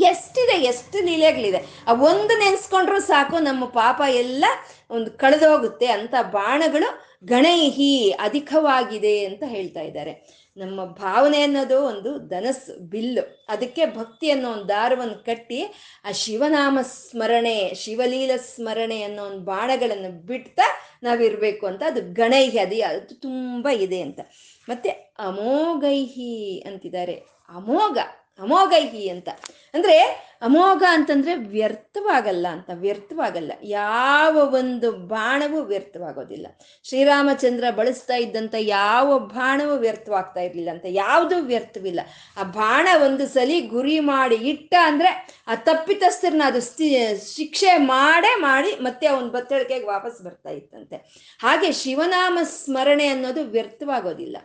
ಎಷ್ಟಿದೆ, 0.00 0.62
ಎಷ್ಟು 0.62 1.04
ಲೀಲೆಗಳಿದೆ. 1.04 1.84
ಆ 1.88 1.92
ಒಂದು 1.92 2.38
ನೆನ್ಸ್ಕೊಂಡ್ರು 2.38 3.00
ಸಾಕು, 3.00 3.38
ನಮ್ಮ 3.38 3.64
ಪಾಪ 3.64 4.02
ಎಲ್ಲ 4.08 4.44
ಒಂದು 4.90 5.10
ಕಳೆದೋಗುತ್ತೆ 5.10 5.86
ಅಂತ 5.86 6.14
ಬಾಣಗಳು 6.22 7.12
ಗಣೈಹಿ 7.26 8.10
ಅಧಿಕವಾಗಿದೆ 8.10 9.24
ಅಂತ 9.24 9.42
ಹೇಳ್ತಾ 9.46 9.80
ಇದ್ದಾರೆ. 9.80 10.42
ನಮ್ಮ 10.56 10.84
ಭಾವನೆ 10.84 11.42
ಅನ್ನೋದು 11.42 11.82
ಒಂದು 11.82 12.18
ಧನಸ್ಸು 12.18 12.80
ಬಿಲ್ಲು. 12.80 13.46
ಅದಕ್ಕೆ 13.48 13.86
ಭಕ್ತಿ 13.86 14.30
ಅನ್ನೋ 14.30 14.52
ಒಂದು 14.52 14.68
ದಾರವನ್ನು 14.68 15.24
ಕಟ್ಟಿ, 15.24 15.62
ಆ 16.04 16.12
ಶಿವನಾಮ 16.12 16.78
ಸ್ಮರಣೆ, 16.82 17.74
ಶಿವಲೀಲ 17.74 18.30
ಸ್ಮರಣೆ 18.36 19.02
ಅನ್ನೋ 19.02 19.24
ಒಂದು 19.24 19.38
ಬಾಣಗಳನ್ನು 19.38 20.26
ಬಿಡ್ತಾ 20.26 20.62
ನಾವಿರಬೇಕು 21.02 21.66
ಅಂತ. 21.66 21.82
ಅದು 21.86 22.12
ಗಣೈಹಿ, 22.12 22.58
ಅದು 22.58 22.82
ಅದು 22.82 23.20
ತುಂಬ 23.20 23.68
ಇದೆ 23.68 24.00
ಅಂತ. 24.00 24.20
ಮತ್ತೆ 24.68 24.88
ಅಮೋಘೈಹಿ 25.18 26.64
ಅಂತಿದ್ದಾರೆ. 26.66 27.14
ಅಮೋಘ. 27.48 27.98
ಅಮೋಘೈಹಿ 28.42 29.08
ಅಂತ. 29.08 29.28
ಅಂದ್ರೆ 29.74 29.98
ಅಮೋಘ 30.42 30.82
ಅಂತಂದ್ರೆ 30.88 31.34
ವ್ಯರ್ಥವಾಗಲ್ಲ 31.34 32.46
ಅಂತ, 32.48 32.70
ವ್ಯರ್ಥವಾಗಲ್ಲ. 32.74 33.52
ಯಾವ 33.62 34.54
ಒಂದು 34.54 34.92
ಬಾಣವೂ 34.92 35.60
ವ್ಯರ್ಥವಾಗೋದಿಲ್ಲ. 35.60 36.46
ಶ್ರೀರಾಮಚಂದ್ರ 36.82 37.64
ಬಳಸ್ತಾ 37.76 38.14
ಇದ್ದಂಥ 38.14 38.54
ಯಾವ 38.58 39.18
ಬಾಣವೂ 39.18 39.76
ವ್ಯರ್ಥವಾಗ್ತಾ 39.76 40.40
ಇರ್ಲಿಲ್ಲ 40.40 40.70
ಅಂತ, 40.70 40.84
ಯಾವುದೂ 40.88 41.36
ವ್ಯರ್ಥವಿಲ್ಲ. 41.40 42.00
ಆ 42.36 42.42
ಬಾಣ 42.42 42.88
ಒಂದು 43.04 43.28
ಸಲಿ 43.28 43.60
ಗುರಿ 43.60 44.00
ಮಾಡಿ 44.00 44.34
ಇಟ್ಟ 44.34 44.74
ಅಂದ್ರೆ 44.82 45.42
ಆ 45.46 45.54
ತಪ್ಪಿತಸ್ಥರನ್ನ 45.54 46.42
ಅದು 46.44 46.60
ಶಿಕ್ಷೆ 47.34 47.76
ಮಾಡೇ 47.76 48.40
ಮಾಡಿ 48.40 48.72
ಮತ್ತೆ 48.72 49.06
ಅವನ 49.06 49.28
ಬತ್ತಳಿಕೆಗೆ 49.28 49.86
ವಾಪಸ್ 49.86 50.22
ಬರ್ತಾ 50.22 50.50
ಇತ್ತಂತೆ. 50.50 50.96
ಹಾಗೆ 51.42 51.72
ಶಿವನಾಮ 51.72 52.38
ಸ್ಮರಣೆ 52.42 53.06
ಅನ್ನೋದು 53.06 53.44
ವ್ಯರ್ಥವಾಗೋದಿಲ್ಲ. 53.44 54.36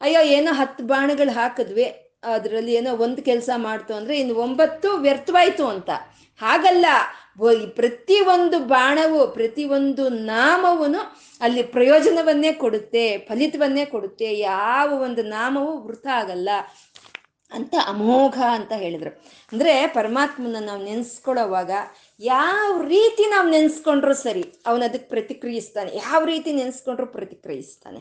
ಅಯ್ಯೋ, 0.00 0.20
ಏನೋ 0.20 0.54
ಹತ್ತು 0.54 0.84
ಬಾಣಗಳು 0.84 1.34
ಹಾಕಿದ್ವಿ. 1.34 2.07
ಅದರಲ್ಲಿ 2.22 2.72
ಏನೋ 2.74 2.96
ಒಂದು 2.96 3.22
ಕೆಲಸ 3.22 3.50
ಮಾಡ್ತು 3.56 3.94
ಅಂದ್ರೆ 3.94 4.20
ಇನ್ನು 4.20 4.34
ಒಂಬತ್ತು 4.34 4.88
ವ್ಯರ್ಥವಾಯ್ತು 4.96 5.66
ಅಂತ. 5.68 5.90
ಹಾಗಲ್ಲ 6.40 6.86
ಪ್ರತಿ 7.74 8.20
ಒಂದು 8.20 8.58
ಬಾಣವು, 8.58 9.32
ಪ್ರತಿ 9.32 9.64
ಒಂದು 9.64 10.08
ನಾಮವನ್ನು 10.08 11.02
ಅಲ್ಲಿ 11.40 11.62
ಪ್ರಯೋಜನವನ್ನೇ 11.62 12.52
ಕೊಡುತ್ತೆ, 12.52 13.18
ಫಲಿತವನ್ನೇ 13.18 13.84
ಕೊಡುತ್ತೆ, 13.84 14.38
ಯಾವ 14.38 14.88
ಒಂದು 15.02 15.22
ನಾಮವು 15.22 15.72
ವೃಥ 15.86 16.06
ಆಗಲ್ಲ 16.06 16.48
ಅಂತ 17.52 17.74
ಅಮೋಘ 17.86 18.38
ಅಂತ 18.50 18.72
ಹೇಳಿದ್ರು. 18.72 19.10
ಅಂದ್ರೆ 19.52 19.86
ಪರಮಾತ್ಮನ 19.86 20.56
ನಾವು 20.60 20.84
ನೆನೆಸ್ಕೊಳ್ಳೋವಾಗ 20.84 21.70
ಯಾವ 22.20 22.82
ರೀತಿ 22.82 23.30
ನಾವು 23.30 23.48
ನೆನ್ಸ್ಕೊಂಡ್ರು 23.50 24.14
ಸರಿ 24.14 24.44
ಅವನದಕ್ಕೆ 24.66 25.08
ಪ್ರತಿಕ್ರಿಯಿಸ್ತಾನೆ, 25.08 25.96
ಯಾವ 25.96 26.24
ರೀತಿ 26.24 26.52
ನೆನೆಸ್ಕೊಂಡ್ರು 26.52 27.06
ಪ್ರತಿಕ್ರಿಯಿಸ್ತಾನೆ. 27.06 28.00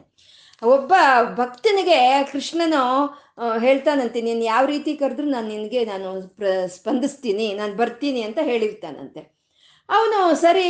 ಒಬ್ಬ 0.61 0.93
ಭಕ್ತನಿಗೆ 1.35 1.97
ಕೃಷ್ಣನು 2.31 2.83
ಹೇಳ್ತಾನಂತೆ, 3.59 4.19
ನೀನು 4.21 4.43
ಯಾವ 4.43 4.63
ರೀತಿ 4.65 4.91
ಕರೆದ್ರು 4.95 5.27
ನಾನು 5.29 5.47
ನಿನಗೆ 5.47 5.81
ನಾನು 5.85 6.09
ಸ್ಪಂದಿಸ್ತೀನಿ, 6.75 7.47
ನಾನು 7.53 7.73
ಬರ್ತೀನಿ 7.75 8.21
ಅಂತ 8.21 8.39
ಹೇಳಿರ್ತಾನಂತೆ. 8.43 9.21
ಅವನು 9.89 10.19
ಸರಿ 10.35 10.67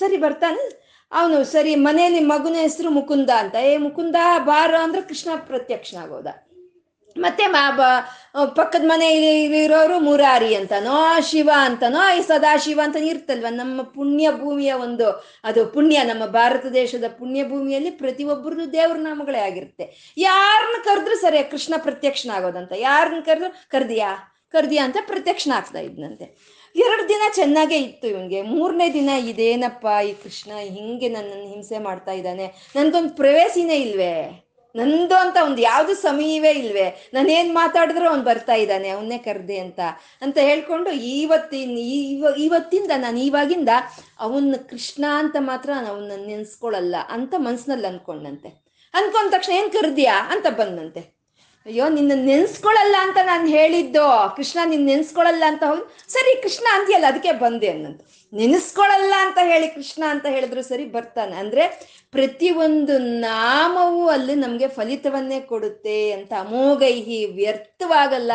ಸರಿ 0.00 0.16
ಬರ್ತಾನೆ. 0.16 0.64
ಅವನು 1.12 1.38
ಸರಿ, 1.44 1.72
ಮನೆಯಲ್ಲಿ 1.74 2.22
ಮಗುನ 2.24 2.56
ಹೆಸರು 2.60 2.90
ಮುಕುಂದ 2.90 3.30
ಅಂತ. 3.42 3.56
ಏ, 3.70 3.72
ಮುಕುಂದ 3.76 4.16
ಬಾರ 4.50 4.74
ಅಂದ್ರೆ 4.82 5.02
ಕೃಷ್ಣ 5.02 5.30
ಪ್ರತ್ಯಕ್ಷ 5.46 5.94
ಆಗೋದ 6.02 6.28
ಮತ್ತೆ 7.18 7.44
ಪಕ್ಕದ 8.54 8.82
ಮನೆಯಲ್ಲಿ 8.84 9.64
ಇರೋರು 9.64 10.00
ಮುರಾರಿ 10.00 10.54
ಅಂತನೋ 10.54 11.20
ಶಿವ 11.20 11.50
ಅಂತನೋ, 11.56 12.16
ಈ 12.18 12.22
ಸದಾಶಿವ 12.22 12.80
ಅಂತ 12.84 12.96
ಇರ್ತಲ್ವ? 12.96 13.46
ನಮ್ಮ 13.50 13.82
ಪುಣ್ಯ 13.82 14.30
ಭೂಮಿಯ 14.30 14.72
ಒಂದು, 14.72 15.24
ಅದು 15.44 15.66
ಪುಣ್ಯ, 15.66 16.02
ನಮ್ಮ 16.02 16.26
ಭಾರತ 16.26 16.66
ದೇಶದ 16.66 17.04
ಪುಣ್ಯ 17.18 17.44
ಭೂಮಿಯಲ್ಲಿ 17.44 17.90
ಪ್ರತಿಯೊಬ್ಬರದ್ದು 17.90 18.72
ದೇವ್ರ 18.72 18.96
ನಾಮಗಳೇ 18.96 19.38
ಆಗಿರುತ್ತೆ. 19.38 20.14
ಯಾರನ್ನ 20.16 20.82
ಕರೆದ್ರು 20.84 21.16
ಸರಿ 21.16 21.50
ಕೃಷ್ಣ 21.50 21.74
ಪ್ರತ್ಯಕ್ಷನಾಗೋದಂತ 21.76 22.72
ಯಾರನ್ನ 22.76 23.20
ಕರೆದ್ರು 23.20 23.70
ಕರ್ದಿಯಾ? 23.70 24.36
ಕರ್ದಿಯಾ 24.52 24.84
ಅಂತ 24.84 24.96
ಪ್ರತ್ಯಕ್ಷನ 25.06 25.52
ಆಗ್ತಾ 25.56 25.78
ಇದ್ನಂತೆ. 25.78 26.60
ಎರಡು 26.76 27.08
ದಿನ 27.08 27.22
ಚೆನ್ನಾಗೇ 27.34 27.76
ಇತ್ತು 27.76 28.08
ಇವನಿಗೆ. 28.08 28.42
ಮೂರನೇ 28.42 28.92
ದಿನ 28.92 29.08
ಇದೇನಪ್ಪ 29.08 29.86
ಈ 30.06 30.12
ಕೃಷ್ಣ 30.12 30.50
ಹಿಂಗೆ 30.58 31.08
ನನ್ನನ್ನು 31.08 31.48
ಹಿಂಸೆ 31.48 31.78
ಮಾಡ್ತಾ 31.78 32.12
ಇದ್ದಾನೆ. 32.12 32.72
ನನ್ಗೊಂದು 32.76 33.10
ಪ್ರವೇಶಿನೇ 33.10 33.76
ಇಲ್ವೇ? 33.76 34.49
ನಂದು 34.76 35.14
ಅಂತ 35.14 35.36
ಒಂದು 35.44 35.62
ಯಾವುದು 35.62 35.94
ಸಮಯವೇ 35.94 36.50
ಇಲ್ವೇ? 36.50 37.10
ನಾನೇನು 37.14 37.54
ಮಾತಾಡಿದ್ರು 37.54 38.08
ಅವ್ನು 38.08 38.24
ಬರ್ತಾ 38.24 38.54
ಇದ್ದಾನೆ, 38.54 38.88
ಅವನ್ನೇ 38.88 39.18
ಕರೆದೆ 39.18 39.58
ಅಂತ. 39.58 39.80
ಅಂತ 40.22 40.38
ಹೇಳ್ಕೊಂಡು 40.38 40.90
ಇವತ್ತಿನ 40.90 41.78
ಇವ 41.78 42.26
ಇವತ್ತಿಂದ 42.38 42.90
ನಾನು 42.96 43.18
ಇವಾಗಿಂದ 43.18 43.68
ಅವನ್ನ 44.18 44.54
ಕೃಷ್ಣ 44.70 45.04
ಅಂತ 45.14 45.36
ಮಾತ್ರ 45.38 45.70
ಅವನ್ನ 45.88 46.12
ನೆನ್ಸ್ಕೊಳಲ್ಲ 46.26 46.96
ಅಂತ 47.08 47.34
ಮನ್ಸಿನಲ್ಲಿ 47.36 47.86
ಅನ್ಕೊಂಡಂತೆ. 47.86 48.48
ಅನ್ಕೊಂಡ 48.94 49.32
ತಕ್ಷಣ 49.32 49.52
ಏನು 49.52 49.70
ಕರ್ದಿಯಾ 49.70 50.28
ಅಂತ 50.32 50.46
ಬಂದಂತೆ. 50.46 51.20
ಅಯ್ಯೋ, 51.66 51.88
ನಿನ್ನ 51.88 52.12
ನೆನ್ಸ್ಕೊಳಲ್ಲ 52.14 52.96
ಅಂತ 53.00 53.16
ನಾನು 53.24 53.46
ಹೇಳಿದ್ದು. 53.46 54.36
ಕೃಷ್ಣ 54.36 54.58
ನಿನ್ನ 54.64 54.86
ನೆನೆಸ್ಕೊಳ್ಳಲ್ಲ 54.86 55.44
ಅಂತ 55.46 55.62
ಹೋಗಿ 55.64 56.12
ಸರಿ, 56.12 56.42
ಕೃಷ್ಣ 56.42 56.66
ಅಂತೀಯಲ್ಲ 56.72 57.06
ಅದಕ್ಕೆ 57.06 57.32
ಬಂದೆ 57.32 57.68
ಅನ್ನಂತ. 57.68 58.00
ನೆನೆಸ್ಕೊಳಲ್ಲ 58.32 59.14
ಅಂತ 59.18 59.38
ಹೇಳಿ 59.42 59.68
ಕೃಷ್ಣ 59.68 60.04
ಅಂತ 60.08 60.26
ಹೇಳಿದ್ರು 60.26 60.62
ಸರಿ 60.62 60.84
ಬರ್ತಾನೆ. 60.84 61.36
ಅಂದ್ರೆ 61.36 61.90
ಪ್ರತಿಯೊಂದು 62.10 62.98
ನಾಮವೂ 62.98 64.08
ಅಲ್ಲಿ 64.08 64.34
ನಮಗೆ 64.34 64.68
ಫಲಿತವನ್ನೇ 64.68 65.40
ಕೊಡುತ್ತೆ 65.40 66.12
ಅಂತ 66.12 66.32
ಅಮೋಘೈಹಿ 66.38 67.24
ವ್ಯರ್ಥವಾಗಲ್ಲ 67.24 68.32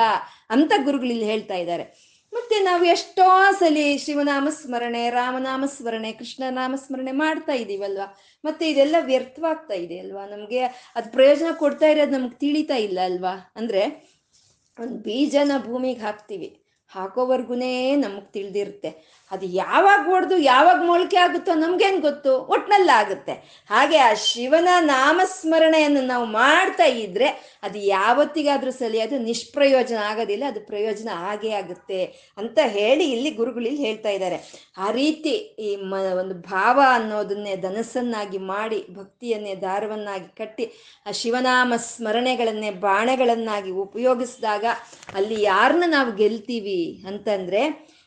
ಅಂತ 0.49 0.71
ಗುರುಗಳು 0.83 1.09
ಇಲ್ಲಿ 1.09 1.25
ಹೇಳ್ತಾ 1.25 1.55
ಇದ್ದಾರೆ. 1.55 2.15
ಮತ್ತೆ 2.33 2.63
ನಾವು 2.63 2.83
ಎಷ್ಟೋ 2.83 3.51
ಸಲಿ 3.59 3.97
ಶಿವನಾಮ 3.97 4.47
ಸ್ಮರಣೆ, 4.49 5.09
ರಾಮನಾಮ 5.09 5.63
ಸ್ಮರಣೆ, 5.65 6.11
ಕೃಷ್ಣನಾಮ 6.11 6.75
ಸ್ಮರಣೆ 6.75 7.11
ಮಾಡ್ತಾ 7.11 7.53
ಇದೀವಲ್ವಾ? 7.53 8.17
ಮತ್ತೆ 8.45 8.69
ಇದೆಲ್ಲ 8.69 8.95
ವ್ಯರ್ಥವಾಗ್ತಾ 8.99 9.73
ಇದೆ 9.73 9.99
ಅಲ್ವಾ? 9.99 10.25
ನಮ್ಗೆ 10.25 10.63
ಅದ್ 10.63 11.11
ಪ್ರಯೋಜನ 11.11 11.47
ಕೊಡ್ತಾ 11.57 11.85
ಇರೋದು 11.85 12.11
ನಮ್ಗೆ 12.11 12.39
ತಿಳಿತಾ 12.39 12.75
ಇಲ್ಲ 12.75 12.99
ಅಲ್ವಾ? 13.03 13.53
ಅಂದ್ರೆ 13.55 14.15
ಒಂದು 14.79 14.97
ಬೀಜನ 14.97 15.51
ಭೂಮಿಗೆ 15.57 15.99
ಹಾಕ್ತಿವಿ. 15.99 16.61
ಹಾಕೋವರ್ಗುನೇ 16.87 17.95
ನಮಗೆ 17.95 18.31
ತಿಳಿದಿರುತ್ತೆ. 18.31 19.23
ಅದು 19.31 19.45
ಯಾವಾಗ 19.61 20.01
ಹೊಡೆದು 20.11 20.35
ಯಾವಾಗ 20.51 20.79
ಮೊಳಕೆ 20.89 21.17
ಆಗುತ್ತೋ 21.23 21.53
ನಮ್ಗೇನು 21.61 21.99
ಗೊತ್ತು? 22.07 22.31
ಒಟ್ನಲ್ಲಿ 22.53 22.93
ಆಗುತ್ತೆ 22.99 23.33
ಹಾಗೆ 23.69 23.97
ಆ 24.07 24.11
ಶಿವನ 24.25 24.69
ನಾಮಸ್ಮರಣೆಯನ್ನು 24.89 26.01
ನಾವು 26.11 26.25
ಮಾಡ್ತಾ 26.35 26.87
ಇದ್ರೆ 27.03 27.29
ಅದು 27.63 27.79
ಯಾವತ್ತಿಗಾದ್ರೂ 27.95 28.71
ಸಲಿ 28.71 28.99
ಅದು 29.05 29.17
ನಿಷ್ಪ್ರಯೋಜನ 29.29 29.99
ಆಗೋದಿಲ್ಲ, 30.09 30.43
ಅದು 30.51 30.61
ಪ್ರಯೋಜನ 30.69 31.09
ಆಗೇ 31.31 31.51
ಆಗುತ್ತೆ 31.59 32.01
ಅಂತ 32.37 32.59
ಹೇಳಿ 32.77 33.05
ಇಲ್ಲಿ 33.15 33.31
ಗುರುಗಳು 33.39 33.65
ಇಲ್ಲಿ 33.65 33.83
ಹೇಳ್ತಾ 33.87 34.11
ಇದ್ದಾರೆ. 34.17 34.37
ಆ 34.77 34.87
ರೀತಿ 34.91 35.33
ಈ 35.65 35.69
ಮ, 35.91 35.93
ಒಂದು 36.21 36.35
ಭಾವ 36.51 36.77
ಅನ್ನೋದನ್ನೇ 36.97 37.55
ಧನಸ್ಸನ್ನಾಗಿ 37.67 38.41
ಮಾಡಿ, 38.53 38.79
ಭಕ್ತಿಯನ್ನೇ 38.97 39.55
ದಾರವನ್ನಾಗಿ 39.65 40.29
ಕಟ್ಟಿ, 40.41 40.67
ಆ 41.05 41.13
ಶಿವನಾಮ 41.21 41.73
ಸ್ಮರಣೆಗಳನ್ನೇ 41.89 42.71
ಬಾಣಗಳನ್ನಾಗಿ 42.87 43.73
ಉಪಯೋಗಿಸಿದಾಗ 43.85 44.65
ಅಲ್ಲಿ 45.15 45.39
ಯಾರನ್ನ 45.41 45.87
ನಾವು 45.87 46.11
ಗೆಲ್ತೀವಿ 46.21 46.79
ಅಂತಂದ್ರೆ 47.07 47.63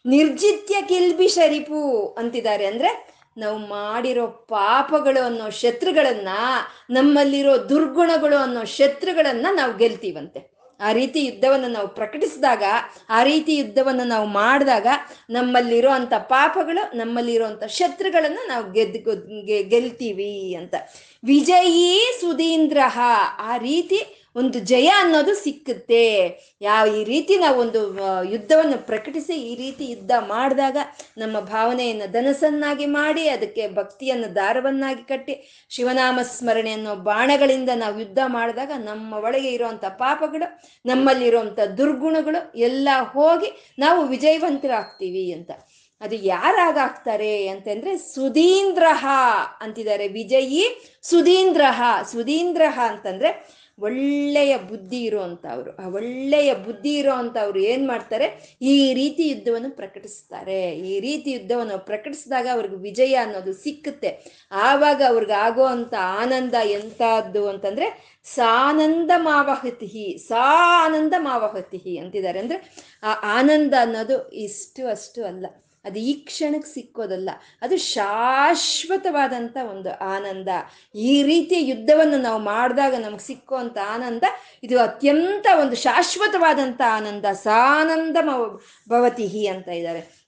ನಿರ್ಜಿತ್ಯ 0.08 0.82
ಕಿಲ್ಬಿ 0.82 1.28
ಶರಿಪು 1.28 2.06
ಅಂತಿದ್ದಾರೆ 2.18 2.66
ಅಂದ್ರೆ 2.66 3.18
ನಾವು 3.36 3.58
ಮಾಡಿರೋ 3.58 4.26
ಪಾಪಗಳು 4.26 5.24
ಅನ್ನೋ 5.24 5.50
ಶತ್ರುಗಳನ್ನ, 5.50 6.28
ನಮ್ಮಲ್ಲಿರೋ 6.90 7.56
ದುರ್ಗುಣಗಳು 7.68 8.36
ಅನ್ನೋ 8.36 8.64
ಶತ್ರುಗಳನ್ನ 8.64 9.46
ನಾವು 9.52 9.76
ಗೆಲ್ತೀವಂತೆ. 9.76 10.58
ಆ 10.80 10.92
ರೀತಿ 10.92 11.24
ಯುದ್ಧವನ್ನು 11.24 11.68
ನಾವು 11.68 11.88
ಪ್ರಕಟಿಸಿದಾಗ, 11.88 12.62
ಆ 13.10 13.22
ರೀತಿ 13.22 13.56
ಯುದ್ಧವನ್ನು 13.56 14.04
ನಾವು 14.04 14.26
ಮಾಡಿದಾಗ 14.26 14.86
ನಮ್ಮಲ್ಲಿರೋ 15.30 15.90
ಅಂಥ 15.90 16.12
ಪಾಪಗಳು 16.18 16.96
ನಮ್ಮಲ್ಲಿರುವಂಥ 16.96 17.64
ಶತ್ರುಗಳನ್ನು 17.64 18.48
ನಾವು 18.48 18.72
ಗೆದ್ದು 18.72 19.00
ಗೆಲ್ತೀವಿ 19.68 20.54
ಅಂತ. 20.54 20.74
ವಿಜಯೀ 21.24 21.98
ಸುಧೀಂದ್ರ 22.20 22.78
ಆ 23.38 23.56
ರೀತಿ 23.56 24.17
ಒಂದು 24.36 24.58
ಜಯ 24.60 24.88
ಅನ್ನೋದು 25.02 25.34
ಸಿಕ್ಕುತ್ತೆ. 25.34 26.02
ಯಾವ 26.62 26.86
ಈ 26.86 27.04
ರೀತಿ 27.04 27.38
ನಾವು 27.38 27.60
ಒಂದು 27.60 27.80
ಯುದ್ಧವನ್ನು 28.32 28.78
ಪ್ರಕಟಿಸಿ 28.78 29.34
ಈ 29.50 29.54
ರೀತಿ 29.54 29.84
ಯುದ್ಧ 29.84 30.12
ಮಾಡಿದಾಗ 30.18 30.76
ನಮ್ಮ 31.18 31.40
ಭಾವನೆಯನ್ನು 31.40 32.12
ಧನಸನ್ನಾಗಿ 32.12 32.86
ಮಾಡಿ, 32.86 33.28
ಅದಕ್ಕೆ 33.28 33.68
ಭಕ್ತಿಯನ್ನು 33.68 34.34
ದಾರವನ್ನಾಗಿ 34.34 35.02
ಕಟ್ಟಿ, 35.02 35.34
ಶಿವನಾಮ 35.70 36.18
ಸ್ಮರಣೆ 36.22 36.72
ಅನ್ನೋ 36.72 36.94
ಬಾಣಗಳಿಂದ 36.94 37.70
ನಾವು 37.74 37.98
ಯುದ್ಧ 37.98 38.18
ಮಾಡಿದಾಗ 38.26 38.72
ನಮ್ಮ 38.76 39.12
ಒಳಗೆ 39.14 39.50
ಇರುವಂಥ 39.52 39.84
ಪಾಪಗಳು, 39.84 40.48
ನಮ್ಮಲ್ಲಿರುವಂಥ 40.84 41.58
ದುರ್ಗುಣಗಳು 41.60 42.42
ಎಲ್ಲ 42.54 42.88
ಹೋಗಿ 43.14 43.50
ನಾವು 43.78 44.06
ವಿಜಯವಂತರಾಗ್ತೀವಿ 44.06 45.32
ಅಂತ. 45.32 45.50
ಅದು 46.00 46.14
ಯಾರಾಗ್ತಾರೆ 46.14 47.48
ಅಂತಂದ್ರೆ 47.48 47.96
ಸುಧೀಂದ್ರಹ 47.96 49.06
ಅಂತಿದ್ದಾರೆ 49.60 50.08
ವಿಜಯಿ 50.08 50.64
ಸುಧೀಂದ್ರಹ. 51.02 51.82
ಸುಧೀಂದ್ರಹ 52.12 52.78
ಅಂತಂದ್ರೆ 52.86 53.30
ಒಳ್ಳೆಯ 53.78 54.58
ಬುದ್ಧಿ 54.58 55.02
ಇರುವಂಥವ್ರು. 55.02 55.76
ಆ 55.76 55.88
ಒಳ್ಳೆಯ 55.88 56.54
ಬುದ್ಧಿ 56.54 56.94
ಇರೋವಂಥವ್ರು 56.94 57.58
ಏನು 57.58 57.86
ಮಾಡ್ತಾರೆ? 57.86 58.56
ಈ 58.62 58.94
ರೀತಿ 58.94 59.28
ಯುದ್ಧವನ್ನು 59.28 59.70
ಪ್ರಕಟಿಸ್ತಾರೆ. 59.70 60.78
ಈ 60.78 61.00
ರೀತಿ 61.00 61.30
ಯುದ್ಧವನ್ನು 61.32 61.78
ಪ್ರಕಟಿಸಿದಾಗ 61.78 62.48
ಅವ್ರಿಗೆ 62.52 62.76
ವಿಜಯ 62.76 63.14
ಅನ್ನೋದು 63.14 63.52
ಸಿಕ್ಕುತ್ತೆ. 63.52 64.42
ಆವಾಗ 64.52 65.02
ಅವ್ರಿಗೆ 65.08 65.32
ಆಗೋ 65.32 65.64
ಆನಂದ 65.98 66.54
ಎಂಥದ್ದು 66.64 67.48
ಅಂತಂದ್ರೆ, 67.48 68.18
ಸಾನಂದ 68.24 69.10
ಮಾವಹತಿ 69.16 70.24
ಸಾ 70.28 70.84
ಆನಂದ 70.86 71.14
ಮಾವಹತಿ 71.18 71.98
ಅಂತಿದ್ದಾರೆ. 71.98 72.38
ಅಂದ್ರೆ 72.38 72.58
ಆ 73.02 73.38
ಆನಂದ 73.38 73.74
ಅನ್ನೋದು 73.80 74.28
ಇಷ್ಟು 74.28 74.86
ಅಷ್ಟು 74.86 75.24
ಅಲ್ಲ. 75.24 75.46
ಅದು 75.88 75.98
ಈ 75.98 76.12
ಕ್ಷಣಕ್ಕೆ 76.12 76.74
ಸಿಕ್ಕೋದಲ್ಲ. 76.74 77.30
ಅದು 77.62 77.76
ಶಾಶ್ವತವಾದಂಥ 77.76 79.56
ಒಂದು 79.70 79.98
ಆನಂದ. 79.98 80.48
ಈ 80.94 81.22
ರೀತಿಯ 81.22 81.68
ಯುದ್ಧವನ್ನು 81.68 82.18
ನಾವು 82.18 82.42
ಮಾಡಿದಾಗ 82.42 82.94
ನಮ್ಗೆ 82.94 83.26
ಸಿಕ್ಕುವಂಥ 83.26 83.78
ಆನಂದ, 83.88 84.24
ಇದು 84.62 84.80
ಅತ್ಯಂತ 84.80 85.46
ಒಂದು 85.60 85.76
ಶಾಶ್ವತವಾದಂಥ 85.76 86.80
ಆನಂದ. 86.86 87.24
ಸಾನಂದ 87.32 88.16
ಭವತಿಹಿ 88.88 89.46
ಅಂತ 89.46 89.68
ಇದ್ದಾರೆ. 89.68 90.18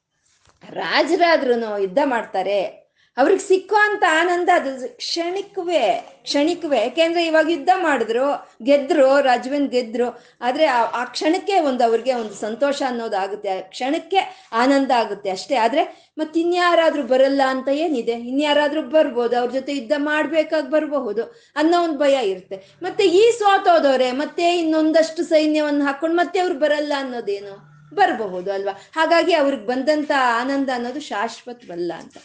ರಾಜರಾದ್ರೂ 0.71 1.79
ಯುದ್ಧ 1.79 1.99
ಮಾಡ್ತಾರೆ. 2.05 2.80
ಅವ್ರಿಗೆ 3.17 3.41
ಸಿಕ್ಕೋ 3.41 3.77
ಅಂತ 3.77 4.05
ಆನಂದ 4.21 4.49
ಅದು. 4.55 4.97
ಕ್ಷಣಿಕವೇ 4.97 6.07
ಕ್ಷಣಿಕವೇ. 6.23 6.79
ಯಾಕೆಂದ್ರೆ 6.79 7.27
ಇವಾಗ 7.27 7.51
ಯುದ್ಧ 7.51 7.69
ಮಾಡಿದ್ರು, 7.77 8.27
ಗೆದ್ರು 8.63 9.21
ರಾಜವೇನ್ 9.21 9.69
ಗೆದ್ರು, 9.69 10.23
ಆದ್ರೆ 10.41 10.65
ಆ 10.67 11.05
ಕ್ಷಣಕ್ಕೆ 11.05 11.61
ಒಂದು 11.61 11.85
ಅವ್ರಿಗೆ 11.85 12.15
ಒಂದು 12.15 12.35
ಸಂತೋಷ 12.35 12.83
ಅನ್ನೋದು 12.87 13.17
ಆಗುತ್ತೆ. 13.17 13.49
ಆ 13.49 13.61
ಕ್ಷಣಕ್ಕೆ 13.61 14.49
ಆನಂದ 14.53 14.91
ಆಗುತ್ತೆ 14.91 15.31
ಅಷ್ಟೇ. 15.31 15.55
ಆದ್ರೆ 15.55 16.11
ಮತ್ತೆ 16.19 16.41
ಇನ್ಯಾರಾದ್ರೂ 16.41 17.03
ಬರಲ್ಲ 17.03 17.43
ಅಂತ 17.47 17.69
ಏನಿದೆ? 17.69 18.13
ಇನ್ಯಾರಾದ್ರೂ 18.13 18.83
ಬರ್ಬೋದು, 18.83 19.39
ಅವ್ರ 19.39 19.51
ಜೊತೆ 19.51 19.75
ಯುದ್ಧ 19.75 19.93
ಮಾಡ್ಬೇಕಾಗಿ 19.97 20.71
ಬರಬಹುದು 20.71 21.23
ಅನ್ನೋ 21.57 21.85
ಒಂದು 21.85 21.99
ಭಯ 21.99 22.31
ಇರುತ್ತೆ. 22.31 22.79
ಮತ್ತೆ 22.83 23.05
ಈ 23.05 23.31
ಸೋತೋದವ್ರೆ, 23.31 24.13
ಮತ್ತೆ 24.13 24.59
ಇನ್ನೊಂದಷ್ಟು 24.59 25.23
ಸೈನ್ಯವನ್ನು 25.25 25.85
ಹಾಕೊಂಡು 25.85 26.17
ಮತ್ತೆ 26.17 26.41
ಅವ್ರು 26.41 26.59
ಬರಲ್ಲ 26.59 26.93
ಅನ್ನೋದೇನು? 26.97 27.71
ಬರಬಹುದು 27.95 28.53
ಅಲ್ವಾ? 28.53 28.73
ಹಾಗಾಗಿ 28.97 29.35
ಅವ್ರಿಗೆ 29.35 29.67
ಬಂದಂತ 29.67 30.11
ಆನಂದ 30.41 30.71
ಅನ್ನೋದು 30.75 31.01
ಶಾಶ್ವತವಲ್ಲ 31.01 31.93
ಅಂತ. 31.99 32.17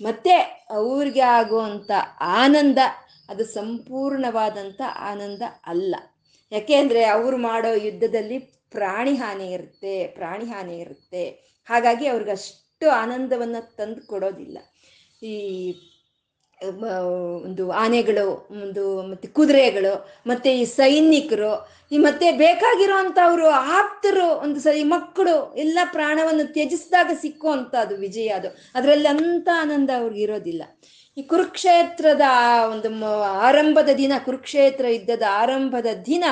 ಮತ್ತೆ 0.00 0.66
ಅವ್ರಿಗೆ 0.70 1.20
ಆಗುವಂಥ 1.20 1.90
ಆನಂದ, 2.20 2.78
ಅದು 3.28 3.44
ಸಂಪೂರ್ಣವಾದಂಥ 3.44 4.80
ಆನಂದ 4.98 5.42
ಅಲ್ಲ. 5.66 5.94
ಯಾಕೆಂದ್ರೆ 6.52 7.04
ಅವ್ರು 7.04 7.36
ಮಾಡೋ 7.36 7.74
ಯುದ್ಧದಲ್ಲಿ 7.74 8.38
ಪ್ರಾಣಿ 8.70 9.14
ಹಾನಿ 9.14 9.52
ಇರುತ್ತೆ, 9.52 10.06
ಪ್ರಾಣಿ 10.06 10.44
ಹಾನಿ 10.44 10.78
ಇರುತ್ತೆ. 10.78 11.24
ಹಾಗಾಗಿ 11.64 12.06
ಅವ್ರಿಗೆ 12.06 12.30
ಅಷ್ಟು 12.30 12.90
ಆನಂದವನ್ನು 12.90 13.76
ತಂದು 13.76 14.06
ಕೊಡೋದಿಲ್ಲ. 14.06 14.58
ಈ 15.22 15.34
ಒಂದು 16.62 17.70
ಆನೆಗಳು, 17.70 18.48
ಒಂದು 18.50 19.02
ಮತ್ತೆ 19.02 19.28
ಕುದುರೆಗಳು, 19.28 20.22
ಮತ್ತೆ 20.26 20.58
ಈ 20.58 20.64
ಸೈನಿಕರು, 20.64 21.70
ಈ 21.92 21.98
ಮತ್ತೆ 21.98 22.32
ಬೇಕಾಗಿರೋ 22.32 22.96
ಅಂಥವ್ರು 22.96 23.48
ಆಪ್ತರು, 23.50 24.28
ಒಂದು 24.28 24.60
ಸರಿ 24.60 24.84
ಮಕ್ಕಳು, 24.84 25.54
ಎಲ್ಲ 25.54 25.78
ಪ್ರಾಣವನ್ನು 25.92 26.52
ತ್ಯಜಿಸಿದಾಗ 26.52 27.10
ಸಿಕ್ಕುವಂಥದ್ದು 27.20 27.96
ವಿಜಯ 27.96 28.28
ಅದು. 28.28 28.48
ಅದರಲ್ಲಿ 28.74 29.08
ಅಂತ 29.08 29.48
ಆನಂದ 29.60 29.90
ಅವ್ರಿಗೆ 29.96 30.22
ಇರೋದಿಲ್ಲ. 30.22 30.62
ಈ 31.18 31.22
ಕುರುಕ್ಷೇತ್ರದ 31.22 32.20
ಒಂದು 32.70 33.22
ಆರಂಭದ 33.22 33.88
ದಿನ, 33.98 34.12
ಕುರುಕ್ಷೇತ್ರ 34.24 34.84
ಯುದ್ಧದ 34.88 35.22
ಆರಂಭದ 35.30 35.86
ದಿನ, 36.06 36.24